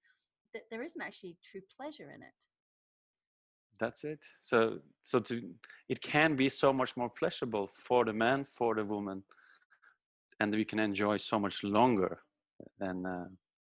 that 0.55 0.63
there 0.71 0.83
isn't 0.83 1.03
actually 1.03 1.37
true 1.45 1.61
pleasure 1.77 2.11
in 2.15 2.23
it. 2.23 2.33
That's 3.79 4.05
it. 4.05 4.19
So 4.41 4.79
so 5.03 5.19
to 5.21 5.43
it 5.89 6.01
can 6.03 6.35
be 6.35 6.49
so 6.49 6.73
much 6.73 6.97
more 6.97 7.11
pleasurable 7.11 7.69
for 7.73 8.05
the 8.05 8.13
man 8.13 8.45
for 8.45 8.75
the 8.75 8.85
woman 8.85 9.23
and 10.41 10.55
we 10.55 10.65
can 10.65 10.79
enjoy 10.79 11.17
so 11.17 11.39
much 11.39 11.63
longer 11.63 12.19
than 12.81 13.07
uh, 13.07 13.29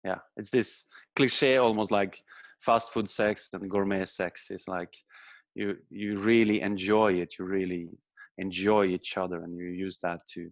yeah 0.03 0.19
it's 0.37 0.49
this 0.49 0.85
cliche 1.15 1.57
almost 1.57 1.91
like 1.91 2.23
fast 2.59 2.91
food 2.91 3.07
sex 3.07 3.49
and 3.53 3.69
gourmet 3.69 4.05
sex 4.05 4.49
is 4.49 4.67
like 4.67 4.95
you 5.55 5.77
you 5.89 6.19
really 6.19 6.61
enjoy 6.61 7.13
it 7.13 7.35
you 7.37 7.45
really 7.45 7.89
enjoy 8.37 8.85
each 8.85 9.17
other 9.17 9.43
and 9.43 9.57
you 9.57 9.65
use 9.65 9.99
that 9.99 10.21
to 10.27 10.49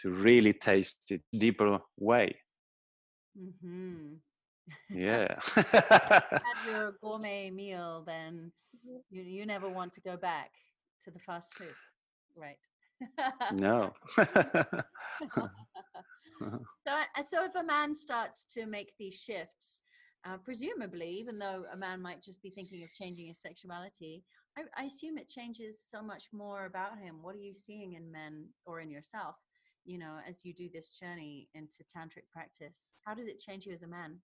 to 0.00 0.10
really 0.10 0.52
taste 0.52 1.12
it 1.12 1.22
deeper 1.38 1.78
way. 1.98 2.34
Mm-hmm. 3.38 4.14
yeah. 4.90 5.36
Had 5.54 6.42
your 6.70 6.92
gourmet 7.00 7.50
meal 7.50 8.02
then 8.06 8.52
you, 9.10 9.22
you 9.22 9.46
never 9.46 9.68
want 9.68 9.92
to 9.94 10.00
go 10.00 10.16
back 10.16 10.50
to 11.04 11.10
the 11.10 11.18
fast 11.18 11.54
food 11.54 11.74
right? 12.36 12.58
No. 13.52 13.92
So, 16.86 16.92
so 17.24 17.44
if 17.44 17.54
a 17.54 17.62
man 17.62 17.94
starts 17.94 18.44
to 18.54 18.66
make 18.66 18.92
these 18.98 19.14
shifts 19.14 19.80
uh, 20.26 20.36
presumably 20.44 21.08
even 21.08 21.38
though 21.38 21.64
a 21.72 21.76
man 21.76 22.00
might 22.00 22.22
just 22.22 22.42
be 22.42 22.50
thinking 22.50 22.82
of 22.82 22.92
changing 22.92 23.26
his 23.26 23.40
sexuality 23.40 24.24
I, 24.56 24.82
I 24.82 24.84
assume 24.84 25.18
it 25.18 25.28
changes 25.28 25.80
so 25.90 26.00
much 26.02 26.28
more 26.32 26.66
about 26.66 26.98
him. 26.98 27.16
What 27.22 27.34
are 27.34 27.40
you 27.40 27.54
seeing 27.54 27.94
in 27.94 28.10
men 28.12 28.46
or 28.66 28.80
in 28.80 28.90
yourself 28.90 29.36
you 29.84 29.98
know 29.98 30.16
as 30.26 30.44
you 30.44 30.54
do 30.54 30.68
this 30.72 30.92
journey 30.98 31.48
into 31.54 31.84
tantric 31.84 32.28
practice? 32.32 32.92
How 33.04 33.14
does 33.14 33.26
it 33.26 33.38
change 33.38 33.66
you 33.66 33.72
as 33.72 33.82
a 33.82 33.88
man? 33.88 34.18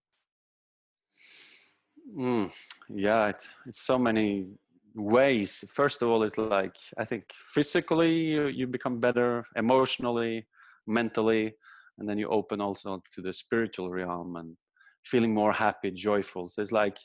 Mm, 2.16 2.50
yeah 2.88 3.28
it, 3.28 3.46
it's 3.66 3.82
so 3.82 3.98
many 3.98 4.46
ways. 4.94 5.64
First 5.70 6.02
of 6.02 6.08
all 6.08 6.22
it's 6.22 6.38
like 6.38 6.76
i 6.98 7.04
think 7.04 7.24
physically 7.32 8.12
you, 8.12 8.46
you 8.46 8.66
become 8.66 8.98
better 8.98 9.44
emotionally 9.56 10.46
mentally 10.86 11.54
and 11.98 12.08
then 12.08 12.18
you 12.18 12.28
open 12.28 12.60
also 12.60 13.02
to 13.14 13.20
the 13.20 13.32
spiritual 13.32 13.90
realm 13.90 14.36
and 14.36 14.56
feeling 15.04 15.34
more 15.34 15.52
happy 15.52 15.90
joyful. 15.90 16.48
So 16.48 16.62
it's 16.62 16.72
like 16.72 16.98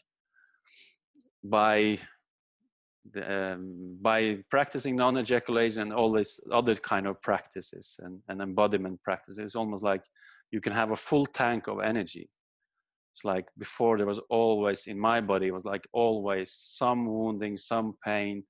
by 1.43 1.99
the, 3.13 3.53
um, 3.53 3.97
by 4.01 4.39
practicing 4.49 4.95
non-ejaculation 4.95 5.83
and 5.83 5.93
all 5.93 6.11
these 6.11 6.39
other 6.51 6.75
kind 6.75 7.07
of 7.07 7.21
practices 7.21 7.99
and, 8.03 8.19
and 8.29 8.41
embodiment 8.41 9.01
practices 9.03 9.37
it's 9.37 9.55
almost 9.55 9.83
like 9.83 10.03
you 10.51 10.59
can 10.59 10.73
have 10.73 10.91
a 10.91 10.95
full 10.95 11.25
tank 11.25 11.67
of 11.67 11.79
energy. 11.81 12.29
It's 13.13 13.23
like 13.23 13.45
before 13.57 13.97
there 13.97 14.07
was 14.07 14.19
always 14.29 14.87
in 14.87 14.99
my 14.99 15.21
body 15.21 15.47
it 15.47 15.53
was 15.53 15.65
like 15.65 15.87
always 15.93 16.51
some 16.51 17.05
wounding 17.05 17.57
some 17.57 17.95
pain. 18.03 18.43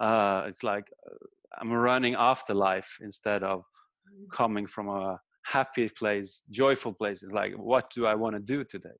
Uh, 0.00 0.44
it's 0.46 0.62
like 0.62 0.86
uh, 1.06 1.14
i'm 1.60 1.70
running 1.70 2.14
after 2.14 2.54
life 2.54 2.96
instead 3.02 3.42
of 3.42 3.60
mm. 3.60 4.30
coming 4.32 4.66
from 4.66 4.88
a 4.88 5.20
happy 5.44 5.88
place 5.88 6.42
joyful 6.50 6.92
place 6.92 7.22
it's 7.22 7.32
like 7.32 7.52
what 7.54 7.90
do 7.94 8.06
i 8.06 8.14
want 8.14 8.34
to 8.34 8.40
do 8.40 8.64
today? 8.64 8.98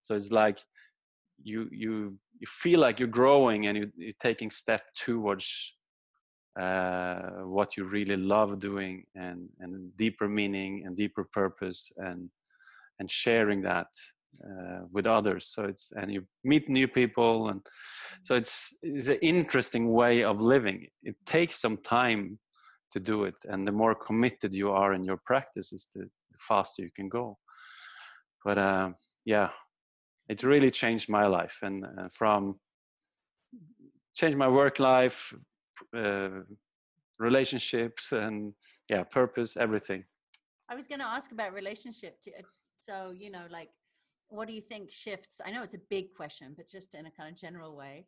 So 0.00 0.14
it's 0.14 0.30
like 0.30 0.58
you 1.42 1.68
you 1.70 2.18
you 2.38 2.46
feel 2.46 2.80
like 2.80 2.98
you're 2.98 3.08
growing 3.08 3.66
and 3.66 3.76
you, 3.76 3.90
you're 3.96 4.12
taking 4.20 4.50
step 4.50 4.82
towards 4.94 5.74
uh, 6.58 7.20
what 7.44 7.76
you 7.76 7.84
really 7.84 8.16
love 8.16 8.58
doing 8.58 9.04
and 9.14 9.48
and 9.60 9.94
deeper 9.96 10.28
meaning 10.28 10.84
and 10.86 10.96
deeper 10.96 11.24
purpose 11.24 11.90
and 11.98 12.30
and 12.98 13.10
sharing 13.10 13.62
that 13.62 13.88
uh, 14.44 14.80
with 14.92 15.06
others. 15.06 15.52
So 15.54 15.64
it's 15.64 15.92
and 15.96 16.12
you 16.12 16.22
meet 16.44 16.68
new 16.68 16.88
people 16.88 17.48
and 17.48 17.60
so 18.22 18.34
it's 18.34 18.74
it's 18.82 19.08
an 19.08 19.18
interesting 19.22 19.92
way 19.92 20.24
of 20.24 20.40
living. 20.40 20.86
It 21.02 21.16
takes 21.26 21.60
some 21.60 21.78
time 21.78 22.38
to 22.92 23.00
do 23.00 23.24
it 23.24 23.36
and 23.44 23.66
the 23.66 23.72
more 23.72 23.94
committed 23.94 24.52
you 24.52 24.70
are 24.70 24.94
in 24.94 25.04
your 25.04 25.18
practices 25.24 25.88
the, 25.94 26.00
the 26.02 26.38
faster 26.38 26.82
you 26.82 26.90
can 26.94 27.08
go. 27.08 27.38
But 28.44 28.58
uh, 28.58 28.90
yeah 29.24 29.50
it 30.28 30.44
really 30.44 30.70
changed 30.70 31.08
my 31.08 31.26
life 31.26 31.58
and 31.62 31.84
uh, 31.84 32.08
from 32.08 32.58
changed 34.14 34.38
my 34.38 34.48
work 34.48 34.78
life 34.78 35.34
uh, 35.96 36.28
relationships 37.18 38.12
and 38.12 38.54
yeah 38.88 39.02
purpose 39.02 39.56
everything. 39.56 40.04
I 40.68 40.76
was 40.76 40.86
going 40.86 41.00
to 41.00 41.06
ask 41.06 41.32
about 41.32 41.52
relationship 41.52 42.14
uh, 42.28 42.42
so 42.78 43.12
you 43.14 43.30
know 43.30 43.46
like 43.50 43.70
what 44.28 44.46
do 44.46 44.54
you 44.54 44.60
think 44.60 44.90
shifts 44.90 45.40
i 45.44 45.50
know 45.50 45.62
it's 45.62 45.74
a 45.74 45.88
big 45.90 46.14
question 46.14 46.54
but 46.56 46.68
just 46.68 46.94
in 46.94 47.06
a 47.06 47.10
kind 47.10 47.28
of 47.28 47.36
general 47.36 47.76
way 47.76 48.06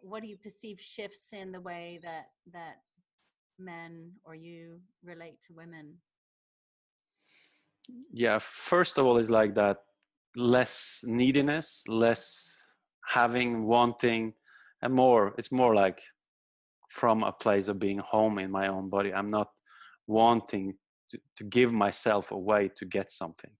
what 0.00 0.22
do 0.22 0.28
you 0.28 0.36
perceive 0.36 0.78
shifts 0.80 1.28
in 1.32 1.50
the 1.52 1.60
way 1.60 1.98
that 2.02 2.26
that 2.52 2.76
men 3.58 4.12
or 4.24 4.34
you 4.34 4.80
relate 5.04 5.40
to 5.46 5.54
women? 5.54 5.94
Yeah 8.12 8.38
first 8.40 8.98
of 8.98 9.06
all 9.06 9.16
is 9.16 9.30
like 9.30 9.54
that 9.54 9.78
less 10.36 11.00
neediness 11.04 11.82
less 11.88 12.66
having 13.06 13.64
wanting 13.64 14.34
and 14.82 14.92
more 14.92 15.34
it's 15.38 15.52
more 15.52 15.74
like 15.74 16.02
from 16.96 17.22
a 17.22 17.32
place 17.32 17.68
of 17.68 17.78
being 17.78 17.98
home 17.98 18.38
in 18.38 18.50
my 18.50 18.68
own 18.68 18.88
body. 18.88 19.12
I'm 19.12 19.30
not 19.30 19.48
wanting 20.06 20.74
to, 21.10 21.18
to 21.36 21.44
give 21.44 21.72
myself 21.72 22.32
away 22.32 22.70
to 22.76 22.84
get 22.84 23.10
something. 23.10 23.50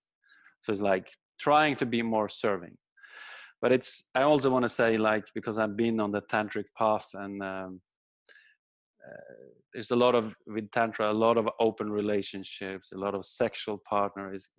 So 0.60 0.72
it's 0.72 0.80
like 0.80 1.10
trying 1.38 1.76
to 1.76 1.86
be 1.86 2.02
more 2.02 2.28
serving. 2.28 2.76
But 3.62 3.72
it's 3.72 4.04
i 4.14 4.22
also 4.22 4.50
want 4.50 4.64
to 4.64 4.68
say 4.68 4.98
like 4.98 5.24
because 5.34 5.56
i've 5.58 5.76
been 5.76 5.98
on 5.98 6.12
the 6.12 6.20
tantric 6.32 6.66
path 6.76 7.08
and 7.14 7.42
um, 7.42 7.80
there's 9.72 9.90
a 9.90 9.96
lot 9.96 10.14
of 10.14 10.34
with 10.46 10.70
tantra 10.70 11.10
a 11.10 11.12
lot 11.12 11.36
of 11.36 11.48
open 11.60 11.90
relationships 11.90 12.92
a 12.92 12.98
lot 12.98 13.14
of 13.14 13.24
sexual 13.24 13.80
partners. 13.88 14.50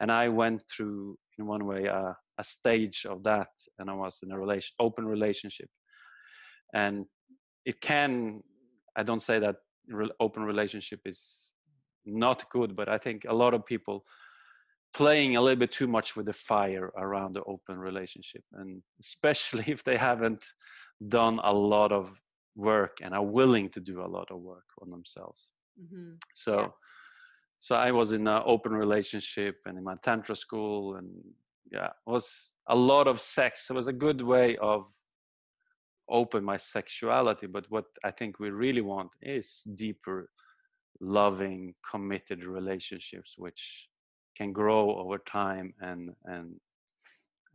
And 0.00 0.10
i 0.10 0.28
went 0.28 0.62
through 0.70 1.16
in 1.38 1.46
one 1.46 1.64
way 1.66 1.86
a, 1.86 2.16
a 2.38 2.44
stage 2.44 3.06
of 3.08 3.22
that 3.24 3.48
and 3.78 3.90
i 3.90 3.94
was 3.94 4.20
in 4.22 4.32
a 4.32 4.38
relation 4.38 4.72
open 4.80 5.06
relationship. 5.06 5.68
And 6.72 7.06
it 7.64 7.80
can 7.80 8.42
i 8.96 9.02
don't 9.02 9.22
say 9.22 9.38
that 9.38 9.56
re- 9.88 10.10
open 10.20 10.42
relationship 10.42 11.00
is 11.04 11.52
not 12.06 12.48
good 12.50 12.76
but 12.76 12.88
i 12.88 12.98
think 12.98 13.24
a 13.28 13.34
lot 13.34 13.54
of 13.54 13.64
people 13.64 14.04
playing 14.94 15.34
a 15.36 15.40
little 15.40 15.58
bit 15.58 15.72
too 15.72 15.88
much 15.88 16.16
with 16.16 16.26
the 16.26 16.32
fire 16.32 16.92
around 16.96 17.34
the 17.34 17.42
open 17.44 17.78
relationship. 17.78 18.42
And 18.52 18.80
especially 19.00 19.64
if 19.72 19.82
they 19.84 19.96
haven't 19.96 20.44
done 21.08 21.40
a 21.42 21.52
lot 21.52 21.92
of 21.92 22.12
work 22.56 22.98
and 23.02 23.14
are 23.14 23.24
willing 23.24 23.68
to 23.68 23.80
do 23.80 24.00
a 24.02 24.06
lot 24.06 24.30
of 24.30 24.40
work 24.40 24.66
on 24.82 24.90
themselves 24.90 25.50
mm-hmm. 25.80 26.12
so 26.34 26.60
yeah. 26.60 26.68
so 27.58 27.74
i 27.76 27.90
was 27.90 28.12
in 28.12 28.26
an 28.26 28.42
open 28.46 28.72
relationship 28.72 29.56
and 29.66 29.76
in 29.78 29.84
my 29.84 29.96
tantra 30.02 30.36
school 30.36 30.96
and 30.96 31.08
yeah 31.72 31.86
it 31.86 32.10
was 32.10 32.52
a 32.68 32.76
lot 32.76 33.06
of 33.06 33.20
sex 33.20 33.68
it 33.70 33.74
was 33.74 33.88
a 33.88 33.92
good 33.92 34.22
way 34.22 34.56
of 34.58 34.86
open 36.10 36.44
my 36.44 36.56
sexuality 36.56 37.46
but 37.46 37.64
what 37.70 37.86
i 38.04 38.10
think 38.10 38.38
we 38.38 38.50
really 38.50 38.82
want 38.82 39.10
is 39.22 39.62
deeper 39.74 40.28
loving 41.00 41.74
committed 41.90 42.44
relationships 42.44 43.34
which 43.36 43.88
can 44.36 44.52
grow 44.52 44.96
over 44.96 45.18
time 45.18 45.72
and 45.80 46.10
and 46.24 46.54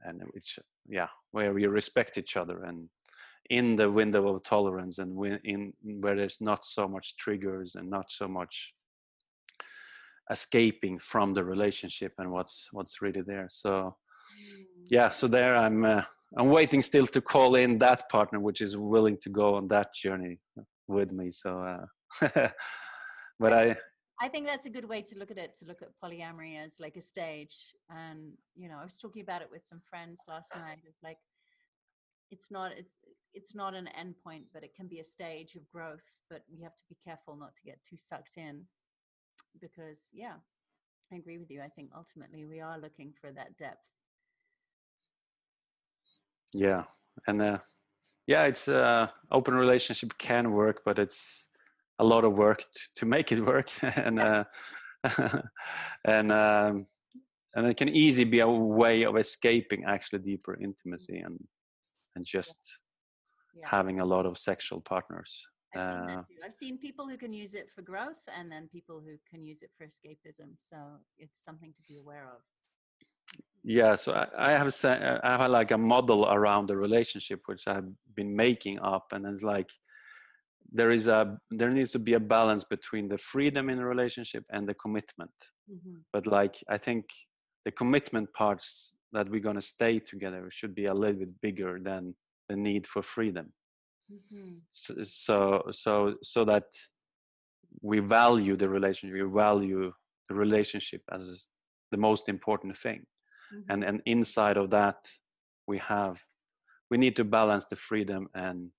and 0.04 0.22
which 0.32 0.58
yeah 0.88 1.08
where 1.32 1.54
we 1.54 1.66
respect 1.68 2.18
each 2.18 2.36
other 2.38 2.64
and 2.64 2.90
in 3.50 3.76
the 3.76 3.90
window 3.90 4.28
of 4.28 4.44
tolerance 4.44 5.00
and 5.00 5.40
in 5.44 5.74
where 6.02 6.16
there's 6.16 6.40
not 6.40 6.64
so 6.64 6.88
much 6.88 7.18
triggers 7.18 7.76
and 7.76 7.90
not 7.90 8.12
so 8.12 8.28
much 8.28 8.74
escaping 10.32 11.00
from 11.00 11.34
the 11.34 11.44
relationship 11.44 12.14
and 12.20 12.32
what's 12.32 12.68
what's 12.72 13.02
really 13.02 13.22
there 13.22 13.48
so 13.50 13.72
mm. 13.72 14.64
yeah 14.92 15.10
so 15.10 15.28
there 15.28 15.58
i'm 15.58 15.84
uh, 15.84 16.04
i'm 16.38 16.50
waiting 16.50 16.82
still 16.82 17.08
to 17.08 17.20
call 17.20 17.56
in 17.56 17.80
that 17.80 18.08
partner 18.10 18.40
which 18.40 18.62
is 18.62 18.78
willing 18.78 19.18
to 19.18 19.30
go 19.30 19.56
on 19.56 19.68
that 19.68 19.94
journey 19.96 20.38
with 20.88 21.12
me 21.12 21.32
so 21.32 21.60
uh, 22.22 22.50
but 23.40 23.54
i 23.54 23.76
I 24.22 24.28
think 24.28 24.46
that's 24.48 24.66
a 24.66 24.70
good 24.70 24.88
way 24.88 25.02
to 25.02 25.18
look 25.18 25.32
at 25.32 25.38
it. 25.38 25.56
To 25.60 25.66
look 25.66 25.82
at 25.82 25.90
polyamory 26.04 26.58
as 26.58 26.76
like 26.78 26.98
a 26.98 27.02
stage, 27.02 27.74
and 27.90 28.34
you 28.54 28.68
know, 28.68 28.78
I 28.78 28.84
was 28.84 28.98
talking 28.98 29.22
about 29.22 29.42
it 29.42 29.48
with 29.50 29.64
some 29.64 29.82
friends 29.90 30.20
last 30.28 30.52
night. 30.54 30.80
Of 30.86 30.94
like, 31.02 31.20
it's 32.30 32.52
not 32.52 32.74
it's 32.78 32.96
it's 33.34 33.56
not 33.56 33.74
an 33.74 33.90
endpoint, 34.00 34.44
but 34.54 34.64
it 34.64 34.76
can 34.76 34.88
be 34.88 35.00
a 35.00 35.04
stage 35.04 35.56
of 35.56 35.70
growth. 35.70 36.20
But 36.30 36.44
we 36.52 36.62
have 36.64 36.76
to 36.76 36.84
be 36.90 36.98
careful 37.04 37.36
not 37.36 37.56
to 37.56 37.64
get 37.64 37.84
too 37.84 37.98
sucked 37.98 38.38
in, 38.38 38.66
because 39.60 40.10
yeah, 40.14 40.36
I 41.12 41.16
agree 41.16 41.38
with 41.38 41.50
you. 41.50 41.62
I 41.62 41.70
think 41.70 41.92
ultimately 41.96 42.46
we 42.46 42.60
are 42.60 42.80
looking 42.80 43.14
for 43.20 43.32
that 43.32 43.58
depth. 43.58 43.92
Yeah, 46.54 46.84
and 47.28 47.42
uh, 47.42 47.60
yeah, 48.28 48.44
it's 48.44 48.68
uh, 48.68 49.08
open 49.32 49.54
relationship 49.54 50.18
can 50.18 50.52
work, 50.52 50.82
but 50.86 51.00
it's 51.00 51.48
a 52.00 52.04
lot 52.04 52.24
of 52.24 52.34
work 52.34 52.60
t- 52.60 52.82
to 52.96 53.06
make 53.06 53.32
it 53.32 53.46
work, 53.46 53.70
and 53.96 54.20
uh, 54.20 54.44
and 56.06 56.32
um, 56.32 56.86
and 57.56 57.68
it 57.68 57.78
can 57.78 57.90
easily 57.90 58.26
be 58.26 58.40
a 58.40 58.48
way 58.48 59.04
of 59.04 59.18
escaping 59.18 59.84
actually 59.86 60.20
deeper 60.20 60.58
intimacy 60.62 61.20
and 61.20 61.40
and 62.16 62.26
just 62.26 62.80
Yeah. 63.60 63.68
having 63.78 64.00
a 64.00 64.06
lot 64.06 64.26
of 64.26 64.38
sexual 64.38 64.82
partners. 64.82 65.32
I've 65.76 65.82
seen 65.94 66.02
Uh, 66.04 66.08
that 66.08 66.28
too. 66.28 66.36
I've 66.46 66.54
seen 66.64 66.78
people 66.88 67.06
who 67.10 67.18
can 67.18 67.34
use 67.44 67.54
it 67.62 67.68
for 67.76 67.82
growth 67.92 68.24
and 68.38 68.52
then 68.52 68.64
people 68.78 68.98
who 69.06 69.14
can 69.30 69.42
use 69.52 69.62
it 69.62 69.72
for 69.78 69.84
escapism. 69.86 70.50
So 70.70 70.78
it's 71.18 71.40
something 71.48 71.72
to 71.74 71.82
be 71.90 71.98
aware 72.04 72.28
of. 72.36 72.42
yeah 73.80 73.94
so 74.04 74.10
i, 74.14 74.26
I 74.50 74.52
have 74.62 74.70
a, 74.74 74.90
uh, 74.90 75.20
i 75.30 75.32
have 75.38 75.52
like 75.60 75.72
a 75.72 75.78
model 75.78 76.22
around 76.38 76.64
the 76.68 76.78
relationship 76.88 77.40
which 77.50 77.64
i've 77.68 77.90
been 78.20 78.34
making 78.46 78.80
up 78.94 79.06
and 79.14 79.22
it's 79.32 79.44
like 79.56 79.70
there 80.80 80.92
is 80.98 81.06
a 81.18 81.20
there 81.60 81.72
needs 81.78 81.92
to 81.98 82.00
be 82.10 82.14
a 82.22 82.24
balance 82.38 82.64
between 82.76 83.06
the 83.10 83.18
freedom 83.32 83.70
in 83.70 83.78
a 83.80 83.86
relationship 83.94 84.44
and 84.56 84.64
the 84.70 84.78
commitment 84.84 85.38
Mhm. 85.76 85.96
but 86.14 86.24
like 86.38 86.56
i 86.76 86.78
think 86.86 87.04
the 87.66 87.72
commitment 87.82 88.28
parts 88.42 88.66
that 89.16 89.26
we're 89.32 89.48
going 89.48 89.62
to 89.64 89.72
stay 89.78 89.96
together 90.14 90.44
should 90.58 90.74
be 90.82 90.86
a 90.94 90.98
little 91.02 91.20
bit 91.24 91.34
bigger 91.48 91.72
than 91.90 92.04
the 92.50 92.56
need 92.56 92.86
for 92.88 93.02
freedom 93.02 93.54
Mhm. 94.12 94.62
so 94.70 95.72
so 95.72 96.16
so, 96.24 96.46
that 96.46 96.66
we 97.82 98.00
value 98.00 98.56
the 98.56 98.68
relationship 98.68 99.14
we 99.14 99.32
value 99.46 99.94
the 100.30 100.36
relationship 100.36 101.02
as 101.12 101.48
the 101.92 101.98
most 101.98 102.28
important 102.30 102.76
thing 102.78 103.06
and 103.70 103.84
Mhm. 103.84 103.88
and 103.90 104.02
inside 104.06 104.58
of 104.58 104.70
that 104.70 105.00
we 105.68 105.78
have 105.78 106.16
we 106.92 106.98
need 106.98 107.16
to 107.16 107.24
balance 107.24 107.66
the 107.68 107.76
freedom 107.76 108.28
and 108.34 108.72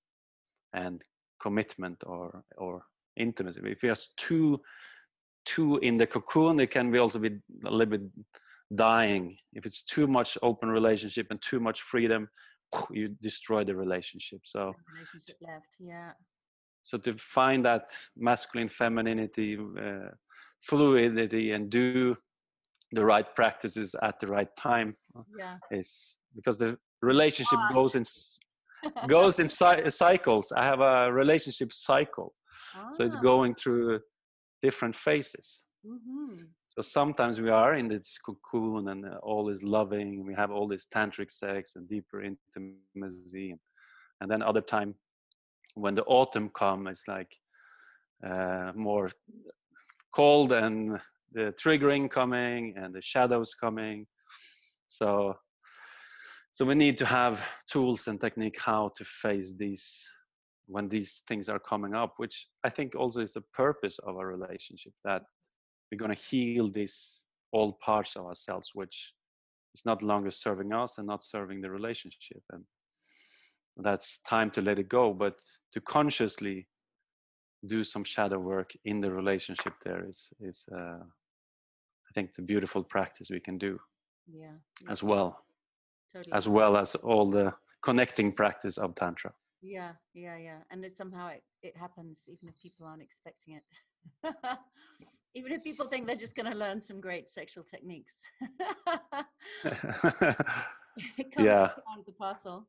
and 0.72 1.02
commitment 1.44 1.98
or 2.06 2.44
or 2.56 2.82
intimacy 3.16 3.60
if 3.64 3.82
you're 3.82 3.96
too 4.16 4.60
too 5.44 5.78
in 5.78 5.96
the 5.96 6.06
cocoon 6.06 6.60
it 6.60 6.70
can 6.70 6.90
be 6.92 6.98
also 6.98 7.18
be 7.18 7.40
a 7.64 7.70
little 7.70 7.98
bit 7.98 8.06
dying 8.74 9.36
if 9.58 9.66
it's 9.66 9.82
too 9.94 10.06
much 10.06 10.38
open 10.42 10.68
relationship 10.70 11.26
and 11.30 11.40
too 11.42 11.60
much 11.60 11.82
freedom 11.82 12.28
you 12.90 13.08
destroy 13.22 13.64
the 13.64 13.74
relationship 13.74 14.40
so 14.44 14.72
relationship 14.92 15.36
left. 15.40 15.72
Yeah. 15.78 16.12
so 16.82 16.98
to 16.98 17.12
find 17.14 17.64
that 17.64 17.90
masculine 18.16 18.68
femininity 18.68 19.58
uh, 19.86 20.10
fluidity 20.60 21.52
and 21.52 21.70
do 21.70 22.16
the 22.92 23.04
right 23.04 23.34
practices 23.34 23.94
at 24.02 24.18
the 24.20 24.26
right 24.26 24.48
time 24.56 24.94
Yeah. 25.38 25.56
is 25.70 26.18
because 26.34 26.58
the 26.58 26.78
relationship 27.02 27.58
goes 27.72 27.94
in 27.94 28.04
goes 29.08 29.38
in 29.38 29.48
cy- 29.48 29.88
cycles 29.88 30.52
i 30.52 30.64
have 30.64 30.80
a 30.80 31.12
relationship 31.12 31.72
cycle 31.72 32.34
so 32.92 33.04
it's 33.04 33.16
Ah, 33.16 33.20
going 33.32 33.54
through 33.54 34.00
different 34.62 34.94
phases 34.94 35.64
mhm. 35.84 36.48
So 36.70 36.82
sometimes 36.82 37.40
we 37.40 37.50
are 37.50 37.74
in 37.74 37.88
this 37.88 38.16
cocoon 38.24 38.86
and 38.90 39.04
uh, 39.04 39.16
all 39.24 39.48
is 39.48 39.60
loving 39.60 40.24
we 40.24 40.34
have 40.34 40.52
all 40.52 40.68
this 40.68 40.86
tantric 40.86 41.28
sex 41.28 41.74
and 41.74 41.88
deeper 41.88 42.22
intimacy. 42.22 43.56
And 44.20 44.30
then 44.30 44.40
other 44.40 44.60
time 44.60 44.94
when 45.74 45.94
the 45.94 46.04
autumn 46.04 46.48
come 46.50 46.86
it's 46.86 47.08
like 47.08 47.34
uh, 48.24 48.70
more 48.76 49.10
cold 50.14 50.52
and 50.52 51.00
the 51.32 51.52
triggering 51.60 52.08
coming 52.08 52.74
and 52.76 52.94
the 52.94 53.02
shadows 53.02 53.52
coming. 53.52 54.06
So 54.86 55.34
so 56.52 56.64
we 56.64 56.76
need 56.76 56.96
to 56.98 57.06
have 57.06 57.44
tools 57.66 58.06
and 58.06 58.20
technique 58.20 58.60
how 58.60 58.92
to 58.96 59.04
face 59.04 59.54
these 59.54 60.06
when 60.66 60.88
these 60.88 61.22
things 61.26 61.48
are 61.48 61.58
coming 61.58 61.94
up 61.94 62.14
which 62.18 62.46
i 62.64 62.68
think 62.68 62.94
also 62.94 63.20
is 63.20 63.32
the 63.32 63.44
purpose 63.52 63.98
of 64.00 64.16
a 64.16 64.26
relationship 64.26 64.92
that 65.04 65.22
we're 65.90 65.98
going 65.98 66.14
to 66.14 66.22
heal 66.22 66.70
these 66.70 67.26
all 67.52 67.72
parts 67.84 68.16
of 68.16 68.26
ourselves 68.26 68.70
which 68.74 69.14
is 69.74 69.84
not 69.84 70.02
longer 70.02 70.30
serving 70.30 70.72
us 70.72 70.98
and 70.98 71.06
not 71.06 71.24
serving 71.24 71.60
the 71.60 71.70
relationship 71.70 72.42
and 72.52 72.64
that's 73.76 74.20
time 74.20 74.50
to 74.50 74.60
let 74.60 74.78
it 74.78 74.88
go 74.88 75.12
but 75.12 75.38
to 75.72 75.80
consciously 75.80 76.66
do 77.66 77.84
some 77.84 78.04
shadow 78.04 78.38
work 78.38 78.70
in 78.84 79.00
the 79.00 79.10
relationship 79.10 79.72
there 79.84 80.04
is 80.08 80.28
is 80.40 80.64
uh, 80.72 81.00
i 82.08 82.10
think 82.14 82.34
the 82.34 82.42
beautiful 82.42 82.82
practice 82.82 83.30
we 83.30 83.40
can 83.40 83.58
do 83.58 83.78
Yeah. 84.26 84.56
yeah, 84.82 84.92
as 84.92 85.02
well 85.02 85.44
Totally. 86.12 86.32
as 86.34 86.48
well 86.48 86.76
as 86.76 86.94
all 86.96 87.30
the 87.30 87.52
connecting 87.82 88.32
practice 88.32 88.78
of 88.78 88.94
tantra 88.94 89.32
Yeah, 89.62 89.92
yeah, 90.14 90.36
yeah. 90.38 90.60
And 90.70 90.84
it 90.84 90.96
somehow 90.96 91.28
it, 91.28 91.44
it 91.62 91.76
happens 91.76 92.28
even 92.28 92.48
if 92.48 92.56
people 92.62 92.86
aren't 92.86 93.02
expecting 93.02 93.60
it. 93.60 93.64
even 95.34 95.52
if 95.52 95.62
people 95.62 95.86
think 95.86 96.06
they're 96.06 96.16
just 96.16 96.34
going 96.36 96.50
to 96.50 96.56
learn 96.58 96.80
some 96.80 97.00
great 97.00 97.30
sexual 97.30 97.64
techniques. 97.64 98.22
it 99.64 101.32
comes 101.32 101.46
Yeah. 101.46 101.62
out 101.62 101.98
of 101.98 102.06
the 102.06 102.12
parcel. 102.12 102.66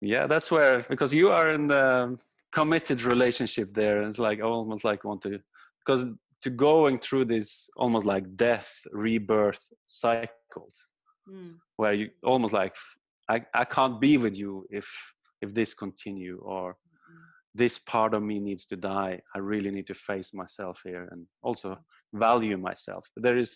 yeah 0.00 0.26
that's 0.28 0.50
where 0.50 0.82
because 0.88 1.12
you 1.12 1.28
are 1.30 1.50
in 1.52 1.66
the 1.66 2.16
committed 2.52 3.02
relationship 3.02 3.74
there 3.74 3.98
and 4.00 4.08
it's 4.08 4.18
like 4.28 4.40
almost 4.42 4.84
like 4.84 5.02
want 5.04 5.20
to 5.22 5.40
because 5.80 6.02
to 6.40 6.50
going 6.50 6.96
through 7.00 7.24
this 7.24 7.68
almost 7.76 8.06
like 8.06 8.24
death 8.36 8.70
rebirth 8.92 9.62
cycles 9.84 10.94
Mm, 11.30 11.56
where 11.76 11.92
you 11.92 12.08
almost 12.22 12.54
like 12.54 12.74
I, 13.28 13.44
I 13.52 13.64
can't 13.66 14.00
be 14.00 14.16
with 14.16 14.34
you 14.42 14.64
if 14.70 14.88
if 15.42 15.52
this 15.52 15.74
continue 15.74 16.38
or 16.42 16.74
this 17.58 17.76
part 17.94 18.12
of 18.14 18.22
me 18.30 18.36
needs 18.48 18.64
to 18.72 18.76
die 18.76 19.14
i 19.36 19.38
really 19.52 19.72
need 19.76 19.86
to 19.92 19.98
face 20.08 20.30
myself 20.42 20.76
here 20.88 21.04
and 21.12 21.20
also 21.42 21.68
value 22.14 22.56
myself. 22.68 23.02
But 23.14 23.22
there 23.26 23.38
is 23.44 23.50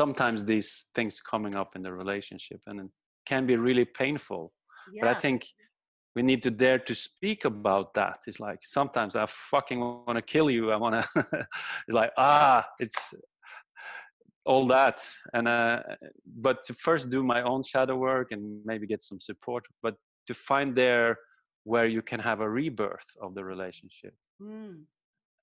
sometimes 0.00 0.38
these 0.44 0.70
things 0.96 1.14
coming 1.32 1.54
up 1.60 1.70
in 1.76 1.82
the 1.86 1.92
relationship 2.02 2.60
and 2.66 2.80
it 2.80 2.90
can 3.30 3.42
be 3.50 3.56
really 3.68 3.86
painful 4.02 4.42
Yeah. 4.92 5.00
but 5.02 5.08
i 5.14 5.16
think 5.24 5.38
we 6.16 6.22
need 6.30 6.42
to 6.44 6.52
dare 6.64 6.78
to 6.90 6.94
speak 6.94 7.40
about 7.44 7.86
that. 7.94 8.18
It's 8.28 8.40
like 8.48 8.60
sometimes 8.78 9.12
i 9.16 9.26
fucking 9.26 9.80
want 9.80 10.16
to 10.20 10.22
kill 10.34 10.48
you 10.56 10.64
i 10.74 10.78
want 10.84 10.94
to 10.98 11.04
it's 11.86 11.96
like 12.00 12.12
ah 12.16 12.60
it's 12.84 13.00
all 14.50 14.64
that 14.76 14.98
and 15.36 15.44
uh 15.48 15.78
but 16.46 16.56
to 16.66 16.72
first 16.86 17.04
do 17.16 17.20
my 17.34 17.40
own 17.50 17.62
shadow 17.72 17.96
work 17.96 18.28
and 18.32 18.42
maybe 18.70 18.84
get 18.94 19.02
some 19.10 19.20
support 19.30 19.62
but 19.84 19.94
to 20.28 20.34
find 20.50 20.68
there 20.84 21.10
where 21.64 21.86
you 21.86 22.02
can 22.02 22.20
have 22.20 22.40
a 22.40 22.48
rebirth 22.48 23.10
of 23.20 23.34
the 23.34 23.44
relationship 23.44 24.14
Mm, 24.42 24.84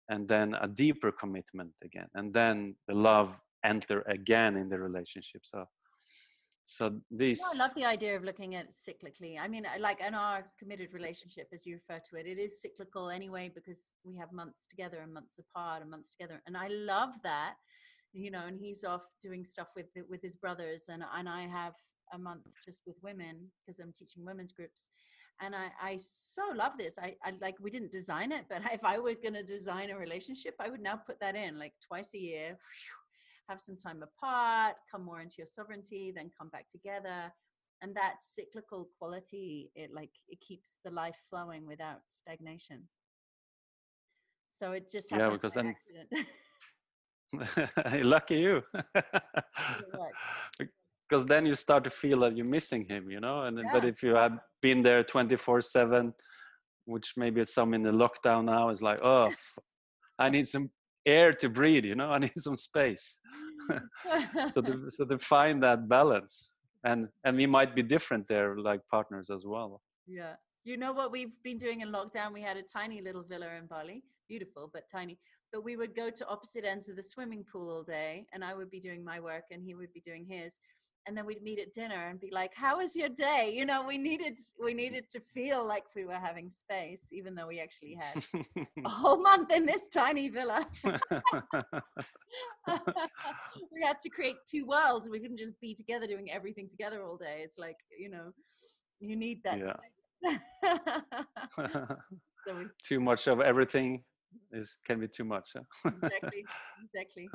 and 0.10 0.28
then 0.28 0.54
a 0.62 0.68
deeper 0.68 1.12
commitment 1.14 1.72
again 1.82 2.08
and 2.14 2.34
then 2.34 2.76
the 2.90 2.94
love 2.94 3.40
enter 3.64 4.02
again 4.02 4.58
in 4.58 4.68
the 4.68 4.78
relationship 4.78 5.42
so 5.44 5.66
so 6.72 7.02
these 7.10 7.42
I 7.54 7.58
love 7.58 7.72
the 7.76 7.86
idea 7.86 8.16
of 8.16 8.24
looking 8.24 8.56
at 8.56 8.66
it 8.66 8.72
cyclically. 8.72 9.38
I 9.38 9.48
mean, 9.50 9.66
like 9.80 10.00
in 10.00 10.14
our 10.14 10.46
committed 10.58 10.94
relationship, 10.94 11.48
as 11.54 11.66
you 11.66 11.76
refer 11.76 12.02
to 12.10 12.16
it, 12.18 12.26
it 12.26 12.40
is 12.40 12.62
cyclical 12.62 13.10
anyway 13.10 13.52
because 13.54 13.82
we 14.06 14.16
have 14.16 14.32
months 14.32 14.68
together 14.70 15.00
and 15.02 15.14
months 15.14 15.38
apart 15.38 15.82
and 15.82 15.92
months 15.92 16.12
together, 16.12 16.42
and 16.48 16.56
I 16.56 16.68
love 16.70 17.10
that. 17.24 17.56
You 18.14 18.32
know, 18.32 18.46
and 18.46 18.58
he's 18.58 18.84
off 18.84 19.02
doing 19.22 19.44
stuff 19.44 19.68
with 19.76 19.88
with 20.10 20.22
his 20.22 20.38
brothers, 20.38 20.84
and 20.88 21.04
and 21.18 21.28
I 21.28 21.42
have 21.42 21.74
a 22.14 22.18
month 22.18 22.48
just 22.66 22.82
with 22.88 22.96
women 23.02 23.52
because 23.60 23.80
I'm 23.80 23.94
teaching 23.94 24.26
women's 24.26 24.54
groups, 24.54 24.92
and 25.42 25.56
I 25.56 25.68
I 25.82 25.98
so 26.00 26.44
love 26.56 26.74
this. 26.78 26.98
I 26.98 27.16
I 27.24 27.34
like 27.42 27.56
we 27.60 27.72
didn't 27.72 27.92
design 27.92 28.32
it, 28.32 28.46
but 28.50 28.62
if 28.74 28.84
I 28.84 29.00
were 29.00 29.16
going 29.16 29.34
to 29.34 29.44
design 29.44 29.90
a 29.90 29.98
relationship, 29.98 30.56
I 30.60 30.70
would 30.70 30.82
now 30.82 30.96
put 30.96 31.20
that 31.20 31.36
in 31.36 31.58
like 31.60 31.74
twice 31.88 32.12
a 32.14 32.20
year. 32.20 32.58
have 33.50 33.60
some 33.60 33.76
time 33.78 34.02
apart, 34.04 34.76
come 34.90 35.04
more 35.04 35.20
into 35.20 35.36
your 35.40 35.48
sovereignty, 35.48 36.12
then 36.16 36.30
come 36.38 36.50
back 36.50 36.68
together. 36.72 37.34
And 37.82 37.96
that 37.96 38.18
cyclical 38.22 38.90
quality, 38.98 39.72
it 39.76 39.90
like 39.94 40.12
it 40.28 40.40
keeps 40.40 40.80
the 40.86 40.92
life 40.92 41.18
flowing 41.30 41.66
without 41.66 42.02
stagnation. 42.10 42.88
So 44.48 44.72
it 44.74 44.90
just 44.90 45.12
Yeah, 45.12 45.30
because 45.32 45.54
by 45.54 45.64
then- 45.64 45.76
accident. 45.76 46.28
lucky 48.04 48.36
you 48.36 48.62
because 51.08 51.26
then 51.26 51.46
you 51.46 51.56
start 51.56 51.82
to 51.82 51.90
feel 51.90 52.20
that 52.20 52.36
you're 52.36 52.46
missing 52.46 52.84
him 52.84 53.10
you 53.10 53.22
know 53.22 53.44
and 53.44 53.58
then, 53.58 53.66
but 53.72 53.86
if 53.86 54.04
you 54.04 54.14
had 54.14 54.38
been 54.62 54.82
there 54.82 55.04
24 55.04 55.62
7 55.62 56.14
which 56.86 57.14
maybe 57.16 57.44
some 57.46 57.74
in 57.74 57.84
the 57.84 57.92
lockdown 57.92 58.46
now 58.46 58.70
is 58.70 58.82
like 58.82 59.00
oh 59.04 59.30
i 60.20 60.30
need 60.30 60.48
some 60.48 60.70
air 61.06 61.32
to 61.32 61.50
breathe 61.50 61.86
you 61.86 61.96
know 61.96 62.10
i 62.12 62.18
need 62.26 62.38
some 62.38 62.56
space. 62.56 63.20
So 64.52 64.62
to 64.62 64.74
so 64.90 65.06
to 65.06 65.18
find 65.20 65.62
that 65.64 65.88
balance 65.88 66.56
and 66.84 67.08
and 67.24 67.38
we 67.38 67.46
might 67.46 67.76
be 67.76 67.84
different 67.84 68.28
there 68.28 68.58
like 68.58 68.82
partners 68.90 69.30
as 69.30 69.46
well. 69.46 69.82
Yeah. 70.08 70.34
You 70.64 70.78
know 70.78 70.94
what? 70.94 71.12
We've 71.12 71.38
been 71.44 71.58
doing 71.58 71.82
in 71.82 71.92
lockdown 71.92 72.34
we 72.34 72.42
had 72.42 72.58
a 72.58 72.64
tiny 72.64 73.02
little 73.02 73.24
villa 73.24 73.50
in 73.60 73.68
bali 73.68 74.04
beautiful 74.32 74.70
but 74.74 74.84
tiny 74.90 75.20
but 75.52 75.62
we 75.62 75.76
would 75.76 75.94
go 75.94 76.10
to 76.10 76.26
opposite 76.28 76.64
ends 76.64 76.88
of 76.88 76.96
the 76.96 77.04
swimming 77.04 77.44
pool 77.52 77.70
all 77.70 77.84
day 77.84 78.26
and 78.32 78.46
i 78.46 78.54
would 78.54 78.72
be 78.72 78.80
doing 78.80 79.04
my 79.04 79.20
work 79.20 79.44
and 79.52 79.62
he 79.62 79.76
would 79.76 79.92
be 79.92 80.00
doing 80.06 80.26
his 80.26 80.62
and 81.08 81.18
then 81.18 81.26
we'd 81.26 81.42
meet 81.42 81.60
at 81.60 81.74
dinner 81.74 82.08
and 82.10 82.20
be 82.20 82.30
like 82.32 82.52
how 82.56 82.78
was 82.78 82.96
your 82.96 83.10
day? 83.10 83.52
You 83.54 83.66
know 83.66 83.84
we 83.84 83.98
needed 83.98 84.38
we 84.60 84.72
mm-hmm. 84.72 84.78
needed 84.78 85.10
to 85.12 85.20
feel 85.20 85.66
like 85.66 85.84
we 85.96 86.06
were 86.06 86.14
having 86.14 86.50
space 86.50 87.10
even 87.12 87.36
though 87.36 87.48
we 87.48 87.60
actually 87.60 87.96
had 88.00 88.24
a 88.86 88.90
whole 88.90 89.22
month 89.22 89.52
in 89.52 89.66
this 89.66 89.88
tiny 89.90 90.30
villa. 90.30 90.66
We 93.74 93.82
had 93.84 94.00
to 94.02 94.10
create 94.10 94.36
two 94.50 94.66
worlds. 94.66 95.10
We 95.10 95.20
couldn't 95.20 95.38
just 95.38 95.60
be 95.60 95.74
together 95.76 96.08
doing 96.08 96.32
everything 96.32 96.70
together 96.70 97.04
all 97.04 97.18
day. 97.18 97.42
It's 97.44 97.58
like 97.58 97.78
you 97.98 98.10
know 98.10 98.32
you 99.00 99.16
need 99.16 99.42
that 99.44 99.60
yeah. 99.60 100.38
so 102.48 102.56
we, 102.56 102.66
too 102.82 103.00
much 103.00 103.28
of 103.28 103.42
everything 103.42 104.04
is 104.52 104.78
can 104.86 105.00
be 105.00 105.08
too 105.08 105.24
much 105.24 105.56
huh? 105.56 105.92
exactly 106.04 106.46
exactly 106.86 107.30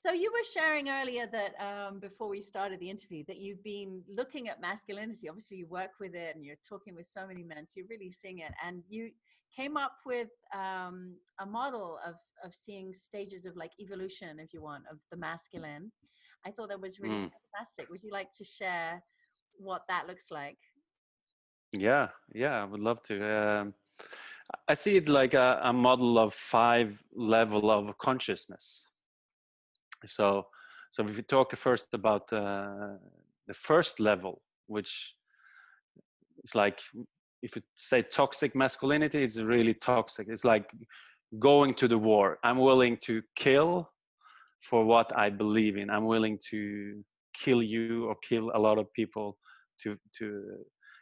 so 0.00 0.12
you 0.12 0.30
were 0.32 0.44
sharing 0.44 0.88
earlier 0.88 1.26
that 1.26 1.54
um, 1.60 1.98
before 1.98 2.28
we 2.28 2.40
started 2.40 2.78
the 2.78 2.88
interview 2.88 3.24
that 3.26 3.38
you've 3.38 3.62
been 3.64 4.02
looking 4.08 4.48
at 4.48 4.60
masculinity. 4.60 5.28
Obviously, 5.28 5.56
you 5.56 5.66
work 5.66 5.90
with 5.98 6.14
it, 6.14 6.36
and 6.36 6.44
you're 6.44 6.56
talking 6.68 6.94
with 6.94 7.06
so 7.06 7.26
many 7.26 7.42
men, 7.42 7.66
so 7.66 7.74
you're 7.76 7.86
really 7.90 8.12
seeing 8.12 8.38
it. 8.38 8.52
And 8.64 8.82
you 8.88 9.10
came 9.54 9.76
up 9.76 9.94
with 10.06 10.28
um, 10.54 11.16
a 11.40 11.46
model 11.46 11.98
of 12.06 12.14
of 12.44 12.54
seeing 12.54 12.94
stages 12.94 13.44
of 13.44 13.56
like 13.56 13.72
evolution, 13.80 14.38
if 14.38 14.54
you 14.54 14.62
want, 14.62 14.84
of 14.90 14.98
the 15.10 15.16
masculine. 15.16 15.90
I 16.46 16.52
thought 16.52 16.68
that 16.68 16.80
was 16.80 17.00
really 17.00 17.16
mm. 17.16 17.30
fantastic. 17.52 17.90
Would 17.90 18.04
you 18.04 18.12
like 18.12 18.30
to 18.38 18.44
share 18.44 19.02
what 19.54 19.82
that 19.88 20.06
looks 20.06 20.30
like? 20.30 20.58
Yeah, 21.72 22.08
yeah, 22.32 22.62
I 22.62 22.64
would 22.64 22.80
love 22.80 23.02
to. 23.04 23.36
Um, 23.36 23.74
I 24.68 24.74
see 24.74 24.96
it 24.96 25.08
like 25.08 25.34
a, 25.34 25.60
a 25.64 25.72
model 25.72 26.18
of 26.18 26.32
five 26.32 27.02
level 27.12 27.70
of 27.70 27.98
consciousness 27.98 28.87
so, 30.06 30.46
so 30.90 31.04
if 31.04 31.16
we 31.16 31.22
talk 31.22 31.54
first 31.56 31.86
about 31.92 32.32
uh, 32.32 32.96
the 33.46 33.54
first 33.54 34.00
level, 34.00 34.42
which 34.66 35.14
is 36.44 36.54
like 36.54 36.80
if 37.42 37.56
you 37.56 37.62
say 37.74 38.02
toxic 38.02 38.54
masculinity, 38.54 39.22
it's 39.22 39.38
really 39.38 39.74
toxic. 39.74 40.26
It's 40.28 40.44
like 40.44 40.70
going 41.38 41.74
to 41.74 41.88
the 41.88 41.98
war. 41.98 42.38
I'm 42.42 42.58
willing 42.58 42.96
to 43.04 43.22
kill 43.36 43.90
for 44.62 44.84
what 44.84 45.16
I 45.16 45.30
believe 45.30 45.76
in. 45.76 45.90
I'm 45.90 46.06
willing 46.06 46.38
to 46.50 47.02
kill 47.34 47.62
you 47.62 48.06
or 48.06 48.16
kill 48.22 48.50
a 48.54 48.58
lot 48.58 48.78
of 48.78 48.92
people 48.92 49.36
to 49.82 49.96
to 50.18 50.42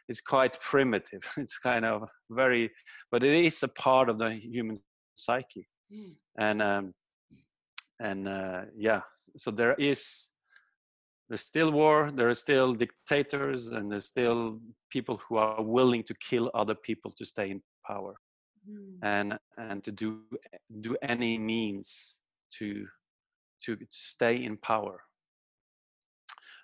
it's 0.07 0.21
quite 0.21 0.59
primitive 0.61 1.21
it's 1.37 1.57
kind 1.57 1.85
of 1.85 2.03
very 2.29 2.69
but 3.11 3.23
it 3.23 3.45
is 3.45 3.63
a 3.63 3.67
part 3.67 4.09
of 4.09 4.19
the 4.19 4.31
human 4.31 4.75
psyche 5.15 5.67
mm. 5.91 6.11
and 6.39 6.61
um, 6.61 6.93
and 7.99 8.27
uh, 8.27 8.61
yeah 8.75 9.01
so 9.35 9.51
there 9.51 9.73
is 9.75 10.29
there's 11.29 11.41
still 11.41 11.71
war 11.71 12.11
there 12.11 12.29
are 12.29 12.35
still 12.35 12.73
dictators 12.73 13.67
and 13.67 13.91
there's 13.91 14.05
still 14.05 14.59
people 14.89 15.19
who 15.27 15.37
are 15.37 15.61
willing 15.61 16.03
to 16.03 16.13
kill 16.15 16.49
other 16.53 16.75
people 16.75 17.11
to 17.11 17.25
stay 17.25 17.49
in 17.49 17.61
power. 17.85 18.15
Mm. 18.69 18.97
and 19.01 19.39
and 19.57 19.83
to 19.83 19.91
do 19.91 20.23
do 20.81 20.97
any 21.01 21.37
means 21.37 22.19
to 22.57 22.85
to, 23.61 23.75
to 23.75 23.85
stay 23.91 24.43
in 24.43 24.57
power. 24.57 25.01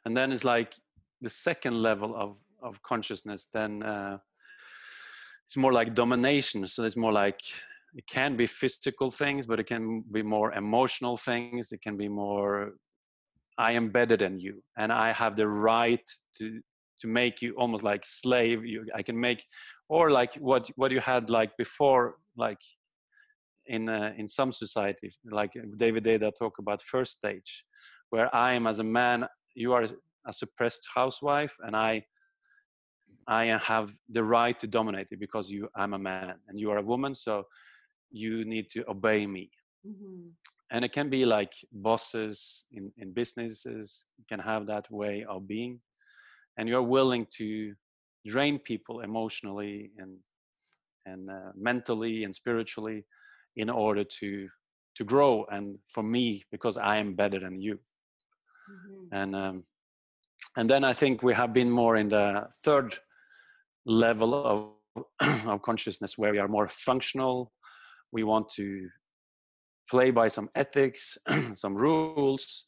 And 0.05 0.15
then 0.15 0.31
it's 0.31 0.43
like 0.43 0.73
the 1.21 1.29
second 1.29 1.81
level 1.81 2.13
of 2.15 2.35
of 2.61 2.81
consciousness 2.81 3.47
then 3.53 3.83
uh, 3.83 4.17
it's 5.45 5.57
more 5.57 5.73
like 5.73 5.93
domination. 5.93 6.67
So 6.67 6.83
it's 6.83 6.97
more 6.97 7.13
like 7.13 7.39
it 7.95 8.05
can 8.07 8.35
be 8.35 8.47
physical 8.47 9.11
things 9.11 9.45
but 9.45 9.59
it 9.59 9.65
can 9.65 10.03
be 10.11 10.23
more 10.23 10.53
emotional 10.53 11.17
things. 11.17 11.71
It 11.71 11.81
can 11.81 11.97
be 11.97 12.07
more 12.07 12.73
i 13.57 13.71
am 13.71 13.89
better 13.89 14.17
than 14.17 14.39
you 14.39 14.55
and 14.77 14.91
i 14.91 15.11
have 15.11 15.35
the 15.35 15.47
right 15.47 16.07
to 16.37 16.59
to 16.99 17.07
make 17.07 17.41
you 17.41 17.53
almost 17.55 17.83
like 17.83 18.03
slave. 18.05 18.65
You 18.65 18.85
i 18.95 19.01
can 19.03 19.19
make 19.19 19.43
or 19.89 20.11
like 20.11 20.33
what 20.35 20.69
what 20.75 20.91
you 20.91 20.99
had 20.99 21.29
like 21.29 21.51
before 21.57 22.15
like 22.35 22.61
in 23.67 23.89
uh, 23.89 24.11
in 24.17 24.27
some 24.27 24.51
society 24.51 25.11
like 25.31 25.53
david 25.77 26.03
Deida 26.03 26.31
talk 26.37 26.57
about 26.59 26.81
first 26.81 27.13
stage 27.13 27.63
where 28.09 28.33
i 28.35 28.53
am 28.53 28.67
as 28.67 28.79
a 28.79 28.83
man 28.83 29.27
you 29.55 29.73
are 29.73 29.85
a 30.25 30.33
suppressed 30.33 30.85
housewife 30.95 31.55
and 31.65 31.75
i 31.75 32.03
i 33.27 33.45
have 33.71 33.93
the 34.09 34.23
right 34.23 34.59
to 34.59 34.67
dominate 34.67 35.07
you 35.11 35.17
because 35.17 35.49
you 35.49 35.69
i'm 35.75 35.93
a 35.93 35.99
man 35.99 36.33
and 36.47 36.59
you 36.59 36.71
are 36.71 36.77
a 36.77 36.81
woman. 36.93 37.13
So 37.13 37.43
you 38.13 38.45
need 38.45 38.69
to 38.69 38.87
obey 38.87 39.25
me 39.25 39.49
mm-hmm. 39.85 40.27
and 40.71 40.85
it 40.85 40.93
can 40.93 41.09
be 41.09 41.25
like 41.25 41.51
bosses 41.71 42.65
in, 42.71 42.91
in 42.97 43.11
businesses 43.11 44.07
can 44.29 44.39
have 44.39 44.67
that 44.67 44.89
way 44.89 45.25
of 45.27 45.47
being 45.47 45.79
and 46.57 46.69
you're 46.69 46.83
willing 46.97 47.27
to 47.35 47.73
drain 48.25 48.57
people 48.59 49.01
emotionally 49.01 49.91
and 49.97 50.15
and 51.05 51.29
uh, 51.29 51.51
mentally 51.55 52.23
and 52.23 52.33
spiritually 52.33 53.03
in 53.57 53.69
order 53.69 54.03
to 54.03 54.47
to 54.95 55.03
grow 55.03 55.45
and 55.51 55.77
for 55.89 56.03
me 56.03 56.43
because 56.51 56.77
i 56.77 56.95
am 56.97 57.13
better 57.13 57.39
than 57.39 57.59
you 57.59 57.73
mm-hmm. 57.73 59.15
and 59.15 59.35
um, 59.35 59.63
and 60.57 60.69
then 60.69 60.83
i 60.83 60.93
think 60.93 61.23
we 61.23 61.33
have 61.33 61.51
been 61.51 61.69
more 61.69 61.97
in 61.97 62.09
the 62.09 62.47
third 62.63 62.95
level 63.85 64.33
of 64.33 64.69
of 65.47 65.61
consciousness 65.63 66.17
where 66.17 66.31
we 66.31 66.39
are 66.39 66.47
more 66.47 66.67
functional 66.67 67.51
we 68.13 68.23
want 68.23 68.47
to 68.49 68.87
play 69.89 70.11
by 70.11 70.27
some 70.29 70.49
ethics, 70.55 71.17
some 71.53 71.75
rules, 71.75 72.65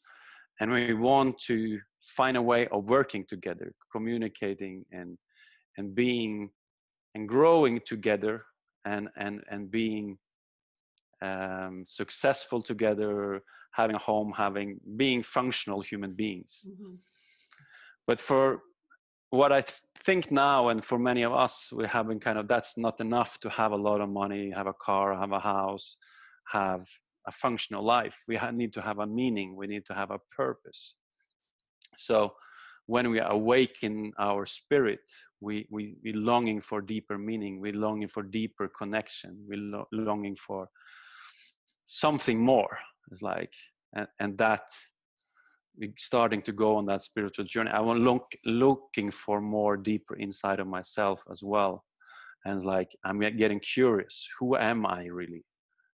and 0.60 0.70
we 0.70 0.92
want 0.92 1.38
to 1.46 1.78
find 2.02 2.36
a 2.36 2.42
way 2.42 2.66
of 2.68 2.90
working 2.90 3.24
together, 3.28 3.72
communicating 3.92 4.84
and 4.92 5.16
and 5.78 5.94
being 5.94 6.50
and 7.14 7.28
growing 7.28 7.80
together 7.86 8.44
and 8.84 9.08
and 9.16 9.42
and 9.50 9.70
being 9.70 10.18
um, 11.22 11.82
successful 11.86 12.60
together, 12.60 13.40
having 13.72 13.96
a 13.96 14.04
home, 14.10 14.32
having 14.36 14.78
being 14.96 15.22
functional 15.22 15.80
human 15.80 16.12
beings. 16.12 16.68
Mm-hmm. 16.68 16.94
But 18.06 18.20
for 18.20 18.60
what 19.30 19.52
I 19.52 19.62
think 20.04 20.30
now, 20.30 20.68
and 20.68 20.84
for 20.84 20.98
many 20.98 21.22
of 21.22 21.32
us, 21.32 21.72
we 21.72 21.86
have 21.86 22.08
been 22.08 22.20
kind 22.20 22.38
of 22.38 22.48
that's 22.48 22.78
not 22.78 23.00
enough 23.00 23.38
to 23.40 23.50
have 23.50 23.72
a 23.72 23.76
lot 23.76 24.00
of 24.00 24.08
money, 24.08 24.50
have 24.50 24.66
a 24.66 24.72
car, 24.72 25.18
have 25.18 25.32
a 25.32 25.40
house, 25.40 25.96
have 26.52 26.88
a 27.26 27.32
functional 27.32 27.84
life. 27.84 28.22
We 28.28 28.38
need 28.52 28.72
to 28.74 28.82
have 28.82 28.98
a 29.00 29.06
meaning. 29.06 29.56
We 29.56 29.66
need 29.66 29.84
to 29.86 29.94
have 29.94 30.10
a 30.10 30.20
purpose. 30.30 30.94
So, 31.96 32.34
when 32.86 33.10
we 33.10 33.18
awaken 33.18 34.12
our 34.18 34.46
spirit, 34.46 35.00
we 35.40 35.66
we 35.70 35.96
we 36.04 36.12
longing 36.12 36.60
for 36.60 36.80
deeper 36.80 37.18
meaning. 37.18 37.60
We 37.60 37.72
longing 37.72 38.08
for 38.08 38.22
deeper 38.22 38.68
connection. 38.68 39.44
We 39.48 39.56
lo- 39.56 39.88
longing 39.92 40.36
for 40.36 40.68
something 41.84 42.38
more. 42.38 42.78
It's 43.10 43.22
like, 43.22 43.52
and, 43.94 44.06
and 44.20 44.38
that 44.38 44.68
starting 45.98 46.42
to 46.42 46.52
go 46.52 46.76
on 46.76 46.86
that 46.86 47.02
spiritual 47.02 47.44
journey. 47.44 47.70
I 47.70 47.80
want 47.80 48.00
look 48.00 48.32
looking 48.44 49.10
for 49.10 49.40
more 49.40 49.76
deeper 49.76 50.16
inside 50.16 50.60
of 50.60 50.66
myself 50.66 51.22
as 51.30 51.42
well. 51.42 51.84
And 52.44 52.64
like 52.64 52.90
i'm 53.04 53.18
getting 53.18 53.60
curious 53.60 54.26
who 54.38 54.56
am 54.56 54.86
i 54.86 55.04
really? 55.06 55.44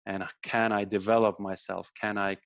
And 0.07 0.25
can 0.43 0.73
i 0.73 0.85
develop 0.85 1.38
myself? 1.38 1.90
Can 2.01 2.19
i 2.19 2.37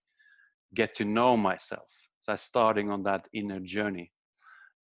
get 0.75 0.95
to 0.97 1.05
know 1.05 1.37
myself? 1.37 1.89
So 2.21 2.33
i'm 2.33 2.39
starting 2.39 2.91
on 2.91 3.03
that 3.05 3.27
inner 3.33 3.61
journey 3.61 4.11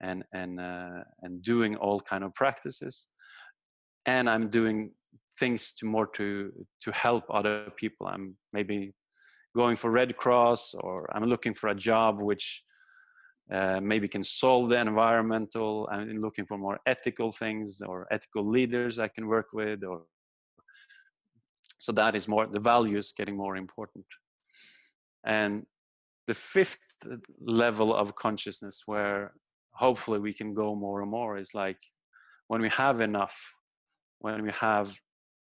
and 0.03 0.25
and 0.33 0.61
uh, 0.61 1.03
and 1.23 1.43
doing 1.43 1.77
all 1.77 2.01
kind 2.01 2.25
of 2.25 2.35
practices. 2.35 3.09
And 4.07 4.29
i'm 4.31 4.49
doing 4.49 4.93
things 5.39 5.73
to 5.79 5.87
more 5.87 6.07
to 6.07 6.53
to 6.83 6.91
help 6.93 7.25
other 7.31 7.71
people. 7.77 8.07
I'm 8.07 8.37
maybe 8.53 8.93
going 9.55 9.77
for 9.77 9.91
Red 9.91 10.17
Cross 10.17 10.75
or 10.75 11.09
I'm 11.15 11.25
looking 11.25 11.55
for 11.55 11.69
a 11.69 11.75
job 11.75 12.21
which 12.21 12.63
uh, 13.53 13.81
maybe 13.83 14.07
can 14.07 14.23
solve 14.23 14.69
the 14.69 14.79
environmental. 14.79 15.89
I'm 15.91 16.21
looking 16.21 16.47
for 16.47 16.57
more 16.57 16.79
ethical 16.87 17.33
things 17.33 17.81
or 17.85 18.07
ethical 18.13 18.49
leaders 18.49 18.99
I 18.99 19.09
can 19.09 19.27
work 19.27 19.49
with. 19.53 19.83
Or 19.83 20.03
so 21.79 21.91
that 21.93 22.15
is 22.15 22.29
more 22.29 22.47
the 22.47 22.61
values 22.61 23.13
getting 23.17 23.37
more 23.37 23.57
important. 23.57 24.07
And 25.27 25.67
the 26.29 26.35
fifth 26.35 26.79
level 27.41 27.95
of 27.95 28.15
consciousness 28.15 28.83
where 28.87 29.33
hopefully 29.73 30.21
we 30.21 30.33
can 30.33 30.55
go 30.55 30.75
more 30.75 31.03
and 31.03 31.11
more 31.11 31.39
is 31.39 31.55
like 31.55 31.79
when 32.47 32.61
we 32.61 32.69
have 32.69 33.01
enough, 33.01 33.37
when 34.21 34.43
we 34.43 34.53
have, 34.53 34.93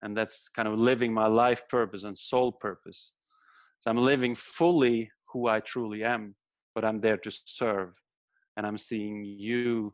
and 0.02 0.16
that's 0.16 0.48
kind 0.48 0.66
of 0.66 0.78
living 0.78 1.12
my 1.12 1.26
life 1.26 1.62
purpose 1.68 2.02
and 2.04 2.18
soul 2.18 2.50
purpose 2.52 3.12
so 3.80 3.90
i'm 3.90 3.98
living 3.98 4.36
fully 4.36 5.10
who 5.32 5.48
i 5.48 5.58
truly 5.58 6.04
am 6.04 6.36
but 6.76 6.84
i'm 6.84 7.00
there 7.00 7.16
to 7.16 7.30
serve 7.44 7.92
and 8.56 8.64
i'm 8.64 8.78
seeing 8.78 9.24
you 9.24 9.92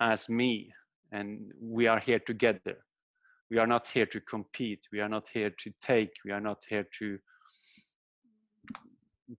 as 0.00 0.28
me 0.30 0.72
and 1.14 1.52
we 1.60 1.86
are 1.86 2.00
here 2.00 2.18
together. 2.18 2.76
We 3.50 3.58
are 3.58 3.66
not 3.66 3.86
here 3.86 4.06
to 4.06 4.20
compete. 4.20 4.88
We 4.92 5.00
are 5.00 5.08
not 5.08 5.28
here 5.32 5.50
to 5.50 5.72
take. 5.80 6.10
We 6.24 6.32
are 6.32 6.40
not 6.40 6.64
here 6.68 6.86
to 6.98 7.18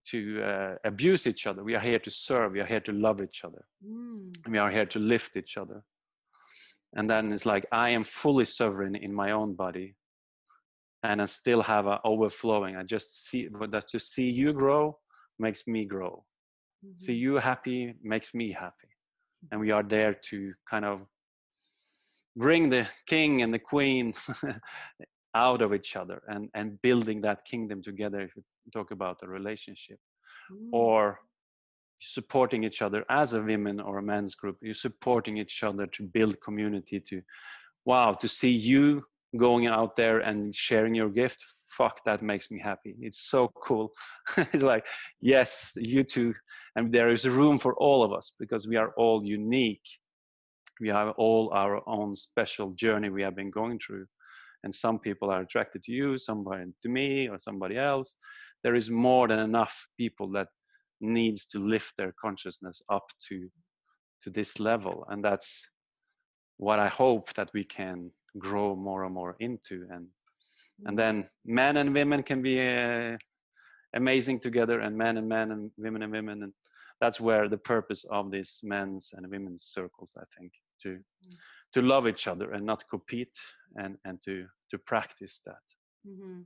to 0.04 0.42
uh, 0.42 0.74
abuse 0.84 1.28
each 1.28 1.46
other. 1.46 1.62
We 1.62 1.76
are 1.76 1.80
here 1.80 2.00
to 2.00 2.10
serve. 2.10 2.52
We 2.52 2.60
are 2.60 2.66
here 2.66 2.80
to 2.80 2.92
love 2.92 3.22
each 3.22 3.44
other. 3.44 3.64
Mm. 3.86 4.48
we 4.48 4.58
are 4.58 4.70
here 4.70 4.86
to 4.86 4.98
lift 4.98 5.36
each 5.36 5.56
other. 5.56 5.84
And 6.96 7.08
then 7.10 7.32
it's 7.32 7.46
like 7.46 7.66
i 7.72 7.90
am 7.90 8.04
fully 8.04 8.46
sovereign 8.46 8.96
in 8.96 9.12
my 9.12 9.32
own 9.32 9.54
body 9.54 9.94
and 11.06 11.22
i 11.22 11.24
still 11.24 11.62
have 11.62 11.86
a 11.86 12.00
overflowing. 12.04 12.76
I 12.76 12.82
just 12.82 13.08
see 13.28 13.48
that 13.74 13.86
to 13.88 13.98
see 13.98 14.28
you 14.30 14.52
grow 14.52 14.98
makes 15.38 15.62
me 15.66 15.82
grow. 15.94 16.24
See 16.94 17.14
Mhm. 17.14 17.24
you 17.24 17.32
happy 17.50 17.80
makes 18.02 18.28
me 18.40 18.46
happy. 18.52 18.90
And 19.50 19.60
we 19.64 19.70
are 19.76 19.86
there 19.96 20.14
to 20.30 20.36
kind 20.72 20.84
of 20.84 20.96
bring 22.44 22.70
the 22.70 22.84
king 23.06 23.42
and 23.42 23.52
the 23.56 23.64
queen 23.72 24.14
out 25.34 25.60
of 25.62 25.70
each 25.78 25.92
other 25.96 26.18
and 26.32 26.42
and 26.58 26.68
building 26.88 27.18
that 27.22 27.40
kingdom 27.52 27.78
together 27.82 28.20
if 28.26 28.32
you 28.36 28.42
talk 28.72 28.90
about 28.90 29.16
a 29.22 29.28
relationship. 29.38 29.98
Mm. 30.52 30.72
or 30.82 31.00
supporting 31.98 32.62
each 32.68 32.80
other 32.86 33.02
as 33.22 33.28
a 33.34 33.42
women 33.52 33.76
or 33.88 33.94
a 33.98 34.02
men's 34.12 34.34
group 34.40 34.56
you're 34.66 34.84
supporting 34.88 35.34
each 35.38 35.58
other 35.68 35.86
to 35.96 36.02
build 36.16 36.34
community 36.46 36.98
to 37.10 37.16
wow 37.90 38.08
to 38.22 38.28
see 38.28 38.54
you 38.72 38.84
going 39.36 39.66
out 39.66 39.96
there 39.96 40.18
and 40.20 40.54
sharing 40.54 40.94
your 40.94 41.10
gift 41.10 41.44
fuck 41.76 42.02
that 42.04 42.22
makes 42.22 42.50
me 42.50 42.58
happy. 42.58 42.94
It's 43.00 43.28
so 43.28 43.48
cool. 43.62 43.92
It's 44.52 44.62
like 44.62 44.86
yes 45.20 45.72
you 45.76 46.04
too. 46.04 46.34
And 46.74 46.92
there 46.92 47.10
is 47.10 47.28
room 47.28 47.58
for 47.58 47.74
all 47.76 48.02
of 48.04 48.12
us 48.12 48.32
because 48.38 48.66
we 48.66 48.76
are 48.76 48.92
all 48.96 49.24
unique. 49.24 49.88
We 50.80 50.88
have 50.88 51.14
all 51.16 51.50
our 51.52 51.82
own 51.86 52.14
special 52.16 52.70
journey 52.72 53.10
we 53.10 53.22
have 53.22 53.36
been 53.36 53.50
going 53.50 53.78
through. 53.78 54.06
And 54.64 54.74
some 54.74 54.98
people 54.98 55.30
are 55.30 55.42
attracted 55.42 55.82
to 55.84 55.92
you 55.92 56.18
somebody 56.18 56.64
to 56.82 56.88
me 56.88 57.28
or 57.28 57.38
somebody 57.38 57.76
else. 57.78 58.16
There 58.62 58.74
is 58.74 58.90
more 58.90 59.28
than 59.28 59.38
enough 59.38 59.86
people 59.96 60.30
that 60.32 60.48
needs 61.00 61.46
to 61.46 61.58
lift 61.58 61.92
their 61.96 62.14
consciousness 62.20 62.80
up 62.90 63.06
to 63.28 63.48
to 64.22 64.30
this 64.30 64.58
level. 64.58 65.06
And 65.10 65.22
that's 65.22 65.70
what 66.58 66.78
i 66.78 66.88
hope 66.88 67.32
that 67.34 67.50
we 67.52 67.62
can 67.62 68.10
grow 68.38 68.76
more 68.76 69.04
and 69.04 69.14
more 69.14 69.36
into 69.40 69.86
and 69.90 70.06
and 70.86 70.98
then 70.98 71.24
men 71.44 71.78
and 71.78 71.94
women 71.94 72.22
can 72.22 72.42
be 72.42 72.60
uh, 72.60 73.16
amazing 73.94 74.38
together 74.38 74.80
and 74.80 74.96
men 74.96 75.16
and 75.16 75.28
men 75.28 75.50
and 75.52 75.70
women 75.78 76.02
and 76.02 76.12
women 76.12 76.42
and 76.42 76.52
that's 77.00 77.20
where 77.20 77.48
the 77.48 77.58
purpose 77.58 78.04
of 78.10 78.30
these 78.30 78.60
men's 78.62 79.10
and 79.14 79.26
women's 79.30 79.62
circles 79.62 80.14
i 80.18 80.24
think 80.38 80.52
to 80.82 80.98
Mm. 81.24 81.36
to 81.72 81.82
love 81.82 82.06
each 82.08 82.26
other 82.28 82.52
and 82.52 82.64
not 82.64 82.84
compete 82.88 83.36
and 83.76 83.96
and 84.04 84.20
to 84.22 84.46
to 84.70 84.78
practice 84.78 85.40
that. 85.46 85.64
Hmm 86.04 86.42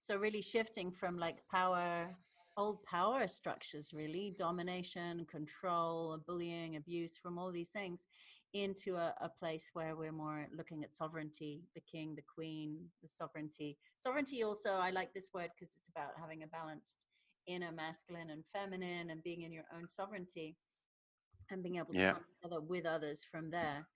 So 0.00 0.18
really 0.18 0.42
shifting 0.42 0.92
from 0.92 1.16
like 1.18 1.38
power, 1.50 2.08
old 2.56 2.78
power 2.84 3.26
structures, 3.28 3.92
really 3.94 4.34
domination, 4.36 5.24
control, 5.26 6.18
bullying, 6.26 6.76
abuse, 6.76 7.18
from 7.22 7.38
all 7.38 7.52
these 7.52 7.70
things, 7.70 8.08
into 8.54 8.94
a, 8.94 9.14
a 9.20 9.28
place 9.28 9.70
where 9.74 9.96
we're 9.96 10.12
more 10.12 10.46
looking 10.56 10.84
at 10.84 10.94
sovereignty, 10.94 11.64
the 11.74 11.80
king, 11.80 12.14
the 12.14 12.22
queen, 12.22 12.78
the 13.02 13.08
sovereignty. 13.08 13.76
Sovereignty 13.98 14.44
also, 14.44 14.70
I 14.74 14.90
like 14.90 15.12
this 15.12 15.30
word 15.34 15.50
because 15.58 15.74
it's 15.76 15.88
about 15.88 16.12
having 16.18 16.42
a 16.44 16.46
balanced 16.46 17.06
inner 17.46 17.72
masculine 17.72 18.30
and 18.30 18.44
feminine, 18.54 19.10
and 19.10 19.22
being 19.22 19.42
in 19.42 19.52
your 19.52 19.64
own 19.76 19.86
sovereignty, 19.86 20.56
and 21.50 21.62
being 21.62 21.76
able 21.76 21.92
to 21.92 21.98
Yeah. 21.98 22.12
come 22.12 22.24
together 22.42 22.60
with 22.62 22.86
others 22.86 23.26
from 23.30 23.50
there. 23.50 23.86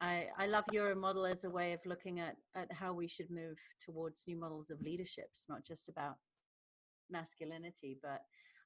I, 0.00 0.28
I 0.36 0.46
love 0.46 0.64
your 0.72 0.94
model 0.96 1.24
as 1.26 1.44
a 1.44 1.50
way 1.50 1.74
of 1.74 1.80
looking 1.86 2.18
at, 2.18 2.36
at 2.56 2.72
how 2.72 2.92
we 2.92 3.06
should 3.06 3.30
move 3.30 3.58
towards 3.78 4.26
new 4.26 4.36
models 4.36 4.68
of 4.70 4.80
leadership. 4.80 5.26
It's 5.30 5.48
not 5.48 5.64
just 5.64 5.88
about 5.88 6.16
masculinity, 7.08 7.98
but 8.02 8.22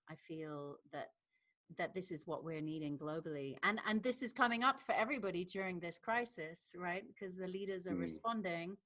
I 0.08 0.14
feel 0.28 0.76
that 0.92 1.08
that 1.78 1.94
this 1.94 2.10
is 2.10 2.26
what 2.26 2.44
we're 2.44 2.60
needing 2.60 2.96
globally. 2.98 3.56
And 3.62 3.80
and 3.86 4.02
this 4.02 4.22
is 4.22 4.32
coming 4.32 4.62
up 4.62 4.80
for 4.80 4.94
everybody 4.94 5.44
during 5.44 5.80
this 5.80 5.98
crisis, 5.98 6.72
right? 6.76 7.04
Because 7.06 7.36
the 7.36 7.46
leaders 7.48 7.86
are 7.86 7.94
Mm. 7.94 8.00
responding 8.00 8.76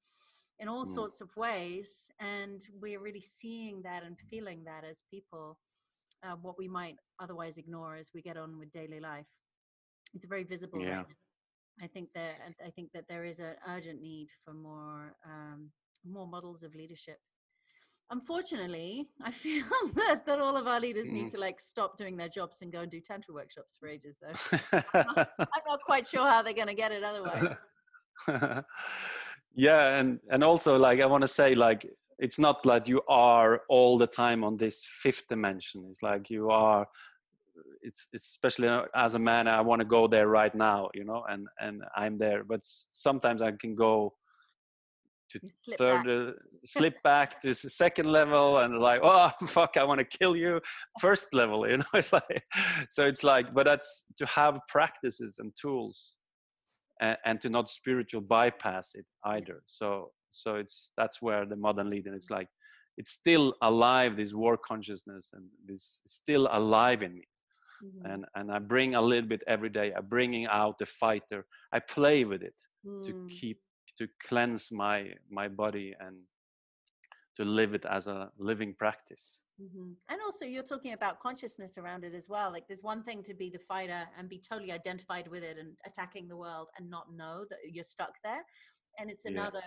in 0.59 0.69
all 0.69 0.85
Mm. 0.85 0.95
sorts 0.95 1.21
of 1.21 1.37
ways. 1.37 2.09
And 2.19 2.61
we're 2.81 3.01
really 3.01 3.21
seeing 3.23 3.83
that 3.83 4.03
and 4.03 4.19
feeling 4.19 4.65
that 4.65 4.85
as 4.85 5.03
people, 5.11 5.59
uh, 6.23 6.37
what 6.37 6.59
we 6.59 6.69
might 6.69 6.97
otherwise 7.19 7.59
ignore 7.59 7.97
as 7.97 8.13
we 8.15 8.23
get 8.23 8.37
on 8.37 8.59
with 8.59 8.71
daily 8.73 9.01
life. 9.01 9.27
It's 10.15 10.25
a 10.25 10.29
very 10.29 10.45
visible 10.45 10.81
Yeah. 10.81 10.97
right. 10.97 11.17
I 11.83 11.87
think 11.87 12.13
that 12.13 12.35
I 12.67 12.71
think 12.71 12.93
that 12.93 13.09
there 13.09 13.25
is 13.25 13.41
an 13.41 13.57
urgent 13.67 14.01
need 14.03 14.29
for 14.45 14.53
more 14.53 15.17
um, 15.25 15.73
more 16.05 16.27
models 16.27 16.63
of 16.63 16.75
leadership. 16.75 17.21
Unfortunately, 18.11 19.09
I 19.23 19.31
feel 19.45 19.65
that, 19.95 20.27
that 20.27 20.41
all 20.41 20.57
of 20.57 20.67
our 20.67 20.81
leaders 20.81 21.13
need 21.13 21.27
Mhm. 21.27 21.31
to 21.33 21.39
like 21.39 21.61
stop 21.61 21.97
doing 21.97 22.17
their 22.17 22.29
jobs 22.29 22.63
and 22.63 22.73
go 22.73 22.81
and 22.81 22.91
do 22.91 23.01
tantra 23.01 23.33
workshops 23.35 23.77
for 23.77 23.89
ages. 23.89 24.19
Though 24.21 24.59
I'm 24.93 25.63
not 25.67 25.83
quite 25.87 26.07
sure 26.07 26.29
how 26.29 26.43
they're 26.43 26.53
going 26.53 26.69
to 26.69 26.75
get 26.75 26.93
it 26.93 27.05
otherwise. 27.05 27.57
yeah 29.55 29.99
and 29.99 30.21
and 30.31 30.45
also 30.45 30.77
like 30.77 31.01
i 31.01 31.07
want 31.07 31.23
to 31.23 31.29
say 31.29 31.55
like 31.55 31.87
it's 32.19 32.39
not 32.39 32.65
like 32.67 32.87
you 32.87 33.01
are 33.09 33.63
all 33.71 33.97
the 33.97 34.07
time 34.07 34.45
on 34.45 34.57
this 34.59 34.87
fifth 35.03 35.27
dimension 35.29 35.87
it's 35.91 36.03
like 36.03 36.29
you 36.29 36.51
are 36.51 36.87
it's, 37.83 38.09
it's 38.13 38.27
especially 38.29 38.69
uh, 38.69 38.83
as 38.95 39.15
a 39.15 39.19
man 39.19 39.49
i 39.49 39.61
want 39.61 39.81
to 39.81 39.87
go 39.87 40.07
there 40.07 40.29
right 40.29 40.55
now 40.55 40.91
you 40.95 41.05
know 41.05 41.25
and 41.31 41.49
and 41.61 41.83
i'm 41.97 42.19
there 42.19 42.45
but 42.45 42.61
sometimes 42.63 43.41
i 43.43 43.51
can 43.53 43.75
go 43.75 44.13
to 45.31 45.41
slip 45.65 45.79
third 45.79 46.05
back. 46.05 46.29
uh, 46.29 46.33
slip 46.65 47.03
back 47.03 47.41
to 47.41 47.49
the 47.49 47.55
second 47.55 48.07
level 48.07 48.59
and 48.59 48.79
like 48.79 49.01
oh 49.03 49.31
fuck 49.47 49.77
i 49.77 49.85
want 49.85 49.99
to 49.99 50.19
kill 50.19 50.37
you 50.37 50.61
first 51.01 51.33
level 51.33 51.67
you 51.71 51.77
know 51.79 51.85
it's 51.95 52.13
like 52.13 52.43
so 52.91 53.05
it's 53.05 53.25
like 53.25 53.53
but 53.55 53.65
that's 53.65 54.05
to 54.17 54.27
have 54.27 54.59
practices 54.69 55.37
and 55.39 55.53
tools 55.61 56.19
and, 57.01 57.17
and 57.25 57.41
to 57.41 57.49
not 57.49 57.69
spiritual 57.71 58.21
bypass 58.21 58.93
it 58.95 59.07
either 59.27 59.63
so 59.67 60.11
so 60.31 60.57
it's 60.57 60.93
that's 60.97 61.21
where 61.23 61.45
the 61.47 61.57
modern 61.57 61.89
leader 61.91 62.15
is 62.15 62.29
like 62.31 62.49
it's 62.99 63.13
still 63.13 63.55
alive 63.63 64.17
this 64.17 64.35
war 64.35 64.57
consciousness 64.57 65.31
and 65.35 65.45
this 65.67 65.83
is 66.05 66.13
still 66.23 66.49
alive 66.53 67.03
in 67.03 67.15
me 67.15 67.27
Mhm. 67.83 68.13
and 68.13 68.25
and 68.35 68.53
i 68.53 68.59
bring 68.59 68.95
a 68.95 69.01
little 69.01 69.27
bit 69.35 69.43
every 69.55 69.71
day 69.71 69.91
i'm 69.97 70.05
bringing 70.17 70.45
out 70.61 70.75
the 70.79 70.85
fighter 70.85 71.41
i 71.73 71.79
play 71.97 72.19
with 72.33 72.43
it 72.43 72.59
to 73.05 73.13
Mm. 73.13 73.29
keep 73.39 73.59
to 74.01 74.09
cleanse 74.29 74.73
my 74.73 75.15
my 75.31 75.49
body 75.49 75.95
and 76.01 76.27
to 77.37 77.45
live 77.45 77.75
it 77.75 77.87
as 77.87 78.09
a 78.09 78.33
living 78.39 78.75
practice 78.75 79.45
Mhm. 79.61 79.97
And 80.09 80.23
also, 80.23 80.45
you're 80.47 80.63
talking 80.63 80.95
about 80.95 81.19
consciousness 81.19 81.77
around 81.77 82.05
it 82.05 82.15
as 82.15 82.29
well. 82.29 82.51
Like, 82.51 82.67
there's 82.67 82.83
one 82.83 83.03
thing 83.05 83.23
to 83.25 83.35
be 83.35 83.51
the 83.51 83.59
fighter 83.59 84.09
and 84.17 84.29
be 84.29 84.39
totally 84.41 84.73
identified 84.73 85.29
with 85.29 85.43
it 85.43 85.59
and 85.59 85.77
attacking 85.85 86.29
the 86.29 86.37
world 86.37 86.69
and 86.79 86.89
not 86.89 87.13
know 87.13 87.45
that 87.51 87.59
you're 87.71 87.85
stuck 87.85 88.15
there. 88.25 88.45
And 88.99 89.11
it's 89.11 89.27
Yeah. 89.27 89.33
another 89.33 89.63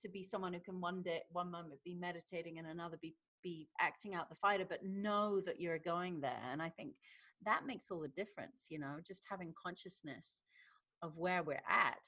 to 0.00 0.08
be 0.08 0.22
someone 0.22 0.54
who 0.54 0.60
can 0.60 0.80
one 0.80 1.02
day, 1.02 1.22
one 1.30 1.50
moment 1.50 1.82
be 1.84 1.94
meditating 1.94 2.58
and 2.58 2.66
another 2.66 2.98
be 3.00 3.16
be 3.42 3.68
acting 3.78 4.14
out 4.14 4.30
the 4.30 4.34
fighter, 4.34 4.64
but 4.64 4.82
know 4.82 5.38
that 5.42 5.60
you're 5.60 5.78
going 5.78 6.22
there. 6.22 6.40
And 6.50 6.62
I 6.62 6.70
think 6.70 6.94
that 7.42 7.66
makes 7.66 7.90
all 7.90 8.00
the 8.00 8.08
difference. 8.08 8.64
You 8.70 8.78
know, 8.78 9.00
just 9.06 9.24
having 9.28 9.52
consciousness 9.62 10.44
of 11.02 11.18
where 11.18 11.42
we're 11.42 11.62
at. 11.68 12.00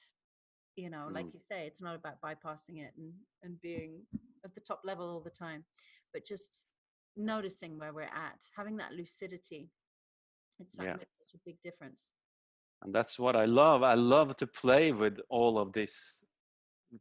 You 0.77 0.91
know, 0.91 1.09
like 1.13 1.27
Mm. 1.27 1.35
you 1.35 1.41
say, 1.41 1.67
it's 1.67 1.81
not 1.83 1.97
about 1.97 2.21
bypassing 2.21 2.79
it 2.85 2.93
and 2.97 3.13
and 3.43 3.61
being 3.61 4.03
at 4.45 4.55
the 4.55 4.61
top 4.61 4.83
level 4.85 5.09
all 5.09 5.21
the 5.21 5.31
time, 5.31 5.65
but 6.13 6.25
just 6.27 6.71
noticing 7.17 7.79
where 7.79 7.93
we're 7.95 8.03
at, 8.03 8.41
having 8.57 8.77
that 8.77 8.93
lucidity. 8.93 9.71
It's 10.61 10.77
Yeah. 10.77 10.97
such 11.19 11.35
a 11.35 11.39
big 11.45 11.57
difference. 11.63 12.13
and 12.83 12.95
that's 12.95 13.19
what 13.19 13.35
i 13.37 13.45
love 13.47 13.83
i 13.83 13.95
love 13.95 14.37
to 14.37 14.47
play 14.47 14.93
with 14.93 15.19
all 15.31 15.59
of 15.59 15.73
these 15.73 16.23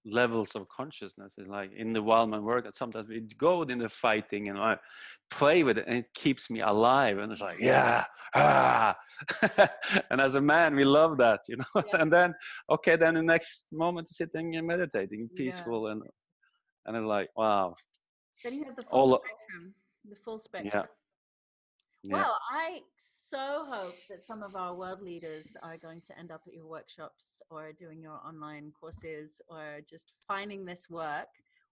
levels 0.06 0.56
of 0.56 0.68
consciousness 0.70 1.36
is 1.38 1.48
like 1.48 1.72
in 1.76 1.94
the 1.94 2.02
wildman 2.02 2.44
work 2.44 2.66
sometimes 2.74 3.08
we 3.08 3.22
go 3.38 3.62
in 3.64 3.78
the 3.80 3.90
fighting 3.90 4.50
and 4.50 4.58
i 4.58 4.76
play 5.32 5.64
with 5.64 5.78
it 5.78 5.86
and 5.88 5.98
it 6.00 6.06
keeps 6.14 6.50
me 6.50 6.60
alive 6.62 7.18
and 7.20 7.32
it's 7.32 7.42
like 7.42 7.60
yeah 7.60 8.04
ah. 8.36 8.96
and 10.10 10.20
as 10.20 10.36
a 10.36 10.42
man 10.42 10.76
we 10.76 10.84
love 10.84 11.18
that 11.18 11.40
you 11.48 11.56
know 11.58 11.66
Yeah. 11.76 11.98
and 12.02 12.12
then 12.12 12.34
okay 12.70 12.96
then 12.96 13.14
the 13.16 13.22
next 13.24 13.68
moment 13.72 14.10
sitting 14.10 14.56
and 14.56 14.66
meditating 14.68 15.22
Yeah. 15.32 15.38
peaceful 15.38 15.88
and 15.88 16.02
and 16.86 16.98
it's 16.98 17.06
like 17.06 17.30
wow 17.36 17.76
Then 18.44 18.54
you 18.56 18.64
have 18.66 18.76
the 18.76 18.84
full 18.84 19.00
all 19.00 19.20
spectrum. 19.24 19.74
The 20.10 20.16
full 20.26 20.40
spectrum. 20.40 20.86
Yeah. 22.06 22.16
Well, 22.16 22.38
I 22.52 22.82
so 22.98 23.66
hope 23.66 23.96
that 24.10 24.22
some 24.22 24.44
of 24.44 24.56
our 24.56 24.76
world 24.76 25.02
leaders 25.02 25.58
are 25.64 25.78
going 25.78 26.02
to 26.02 26.18
end 26.20 26.32
up 26.32 26.42
at 26.48 26.54
your 26.54 26.68
workshops 26.68 27.42
or 27.50 27.72
doing 27.74 28.02
your 28.02 28.20
online 28.26 28.72
courses 28.80 29.42
or 29.48 29.80
just 29.90 30.12
finding 30.28 30.66
this 30.66 30.90
work. 30.90 31.28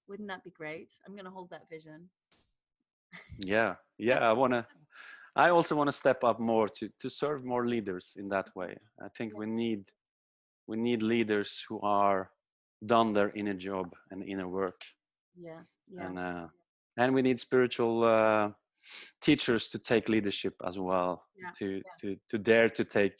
Wouldn't 0.07 0.27
that 0.29 0.43
be 0.43 0.49
great? 0.49 0.91
I'm 1.05 1.13
going 1.13 1.25
to 1.25 1.31
hold 1.31 1.49
that 1.51 1.69
vision. 1.69 2.09
yeah. 3.37 3.75
Yeah 3.97 4.19
i 4.27 4.33
want 4.33 4.53
to 4.53 4.65
i 5.35 5.49
also 5.49 5.75
want 5.75 5.87
to 5.87 5.97
step 6.03 6.23
up 6.23 6.39
more 6.39 6.67
to 6.67 6.89
to 6.99 7.09
serve 7.09 7.43
more 7.45 7.67
leaders 7.67 8.15
in 8.17 8.29
that 8.29 8.49
way. 8.55 8.75
I 8.99 9.09
think 9.09 9.37
we 9.37 9.45
need 9.45 9.91
we 10.67 10.77
need 10.77 11.01
leaders 11.01 11.63
who 11.67 11.79
are 11.81 12.31
done 12.85 13.13
their 13.13 13.31
inner 13.35 13.53
job 13.53 13.93
and 14.11 14.23
inner 14.23 14.47
work. 14.47 14.81
Yeah. 15.35 15.61
Yeah. 15.87 16.05
And 16.05 16.19
uh, 16.19 16.47
and 16.97 17.13
we 17.13 17.21
need 17.21 17.39
spiritual 17.39 18.03
uh, 18.03 18.51
teachers 19.21 19.69
to 19.69 19.79
take 19.79 20.09
leadership 20.09 20.53
as 20.67 20.77
well 20.77 21.23
Yeah, 21.35 21.51
to 21.59 21.67
yeah. 21.75 21.81
to 22.01 22.07
to 22.29 22.37
dare 22.37 22.69
to 22.69 22.83
take 22.83 23.17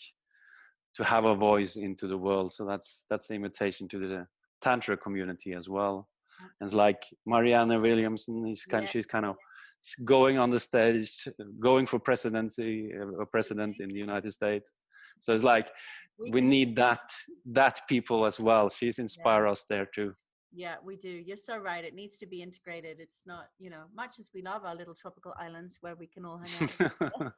to 0.96 1.04
have 1.04 1.26
a 1.26 1.36
voice 1.36 1.76
into 1.76 2.08
the 2.08 2.18
world. 2.18 2.52
So 2.54 2.66
that's 2.66 3.06
that's 3.10 3.28
the 3.28 3.36
invitation 3.36 3.88
to 3.90 3.98
the 4.00 4.28
tantra 4.62 4.98
community 4.98 5.54
as 5.54 5.68
well. 5.70 6.08
And 6.60 6.68
it's 6.68 6.74
like 6.74 7.02
mariana 7.26 7.80
williamson 7.80 8.46
he's 8.46 8.66
kind 8.66 8.84
Yeah. 8.86 8.92
she's 8.92 9.06
kind 9.16 9.26
of 9.26 9.36
going 10.06 10.38
on 10.38 10.50
the 10.50 10.60
stage 10.60 11.28
going 11.60 11.86
for 11.86 12.00
presidency 12.00 12.92
uh, 13.00 13.22
a 13.22 13.26
president 13.26 13.76
in 13.80 13.90
the 13.90 14.00
united 14.08 14.32
states. 14.32 14.70
So 15.20 15.34
it's 15.36 15.44
like 15.56 15.68
we 16.36 16.42
need 16.42 16.76
that 16.78 17.06
that 17.60 17.76
people 17.94 18.20
as 18.26 18.40
well. 18.40 18.70
She's 18.70 19.00
inspire 19.00 19.46
us 19.54 19.66
there 19.72 19.88
too 19.98 20.14
Yeah, 20.56 20.76
we 20.84 20.96
do. 20.96 21.10
You're 21.10 21.38
so 21.38 21.58
right. 21.58 21.84
It 21.84 21.96
needs 21.96 22.18
to 22.20 22.28
be 22.28 22.44
integrated. 22.44 23.00
It's 23.00 23.24
not, 23.26 23.46
you 23.58 23.70
know, 23.72 23.84
much 23.96 24.20
as 24.20 24.30
we 24.34 24.44
love 24.44 24.64
our 24.66 24.76
little 24.76 24.94
tropical 24.94 25.34
islands 25.40 25.80
where 25.82 25.96
we 25.96 26.06
can 26.06 26.26
all 26.26 26.38
hang 26.38 26.54
out. 26.56 26.62
with 26.62 26.82
each 26.82 27.12
other, 27.20 27.34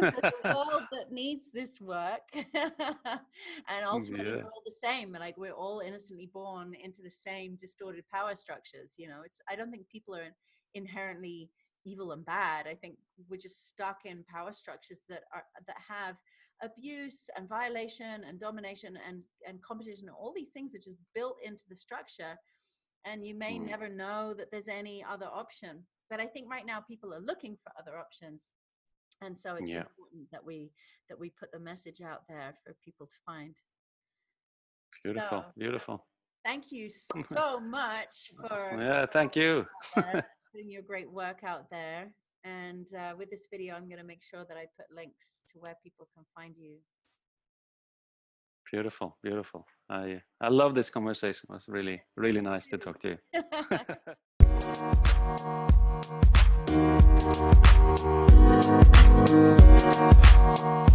There's 0.00 0.32
a 0.44 0.54
world 0.54 0.82
that 0.90 1.12
needs 1.12 1.52
this 1.52 1.80
work. 1.80 2.22
and 2.34 2.44
mm, 2.54 3.84
ultimately, 3.84 4.30
Yeah. 4.30 4.36
we're 4.38 4.44
all 4.44 4.62
the 4.64 4.74
same. 4.82 5.12
Like, 5.12 5.36
we're 5.38 5.52
all 5.52 5.80
innocently 5.80 6.26
born 6.26 6.74
into 6.74 7.02
the 7.02 7.10
same 7.10 7.54
distorted 7.54 8.04
power 8.08 8.34
structures. 8.34 8.94
You 8.98 9.08
know, 9.08 9.20
it's, 9.24 9.40
I 9.48 9.54
don't 9.54 9.70
think 9.70 9.88
people 9.88 10.16
are 10.16 10.34
inherently 10.74 11.50
evil 11.84 12.10
and 12.12 12.24
bad. 12.24 12.66
I 12.66 12.74
think 12.74 12.96
we're 13.28 13.36
just 13.36 13.68
stuck 13.68 14.00
in 14.04 14.24
power 14.24 14.52
structures 14.52 15.02
that 15.08 15.22
are, 15.32 15.44
that 15.66 15.76
have 15.88 16.16
abuse 16.62 17.28
and 17.36 17.48
violation 17.48 18.24
and 18.24 18.38
domination 18.40 18.98
and, 19.06 19.22
and 19.46 19.62
competition. 19.62 20.08
All 20.08 20.32
these 20.34 20.50
things 20.50 20.74
are 20.74 20.78
just 20.78 20.98
built 21.14 21.36
into 21.42 21.64
the 21.68 21.76
structure. 21.76 22.38
And 23.04 23.26
you 23.26 23.34
may 23.34 23.58
Mm. 23.58 23.66
never 23.68 23.88
know 23.88 24.34
that 24.34 24.50
there's 24.50 24.68
any 24.68 25.02
other 25.02 25.26
option. 25.26 25.86
But 26.10 26.20
I 26.20 26.26
think 26.26 26.50
right 26.50 26.66
now 26.66 26.80
people 26.80 27.14
are 27.14 27.20
looking 27.20 27.56
for 27.62 27.72
other 27.78 27.98
options 27.98 28.52
and 29.22 29.36
so 29.38 29.54
it's 29.56 29.68
Yeah. 29.68 29.80
important 29.80 30.30
that 30.32 30.42
we 30.44 30.72
that 31.08 31.18
we 31.18 31.28
put 31.30 31.52
the 31.52 31.58
message 31.58 32.00
out 32.00 32.22
there 32.28 32.54
for 32.64 32.72
people 32.84 33.06
to 33.06 33.16
find 33.26 33.54
beautiful 35.02 35.42
So- 35.42 35.52
beautiful 35.56 36.06
thank 36.44 36.72
you 36.72 36.88
so 37.44 37.60
much 37.60 38.32
for 38.40 38.76
yeah 38.78 39.06
thank 39.06 39.36
you 39.36 39.66
putting 39.94 40.70
your 40.74 40.82
great 40.82 41.10
work 41.10 41.44
out 41.44 41.68
there 41.70 42.12
and 42.44 42.86
uh, 42.94 43.12
with 43.18 43.30
this 43.30 43.46
video 43.50 43.74
i'm 43.74 43.88
going 43.88 43.98
to 43.98 44.04
make 44.04 44.22
sure 44.22 44.44
that 44.48 44.56
i 44.56 44.66
put 44.76 44.86
links 44.94 45.42
to 45.50 45.58
where 45.58 45.76
people 45.82 46.08
can 46.14 46.24
find 46.34 46.54
you 46.56 46.76
Beautiful, 48.70 49.16
beautiful. 49.20 49.66
I 49.88 50.22
I 50.40 50.48
love 50.48 50.74
this 50.76 50.90
conversation. 50.90 51.48
It 51.50 51.52
was 51.52 51.66
really 51.68 52.00
really 52.16 52.40
nice 52.40 52.68
to 52.68 52.78
talk 52.78 53.00
to 53.00 53.08
you. 53.08 53.18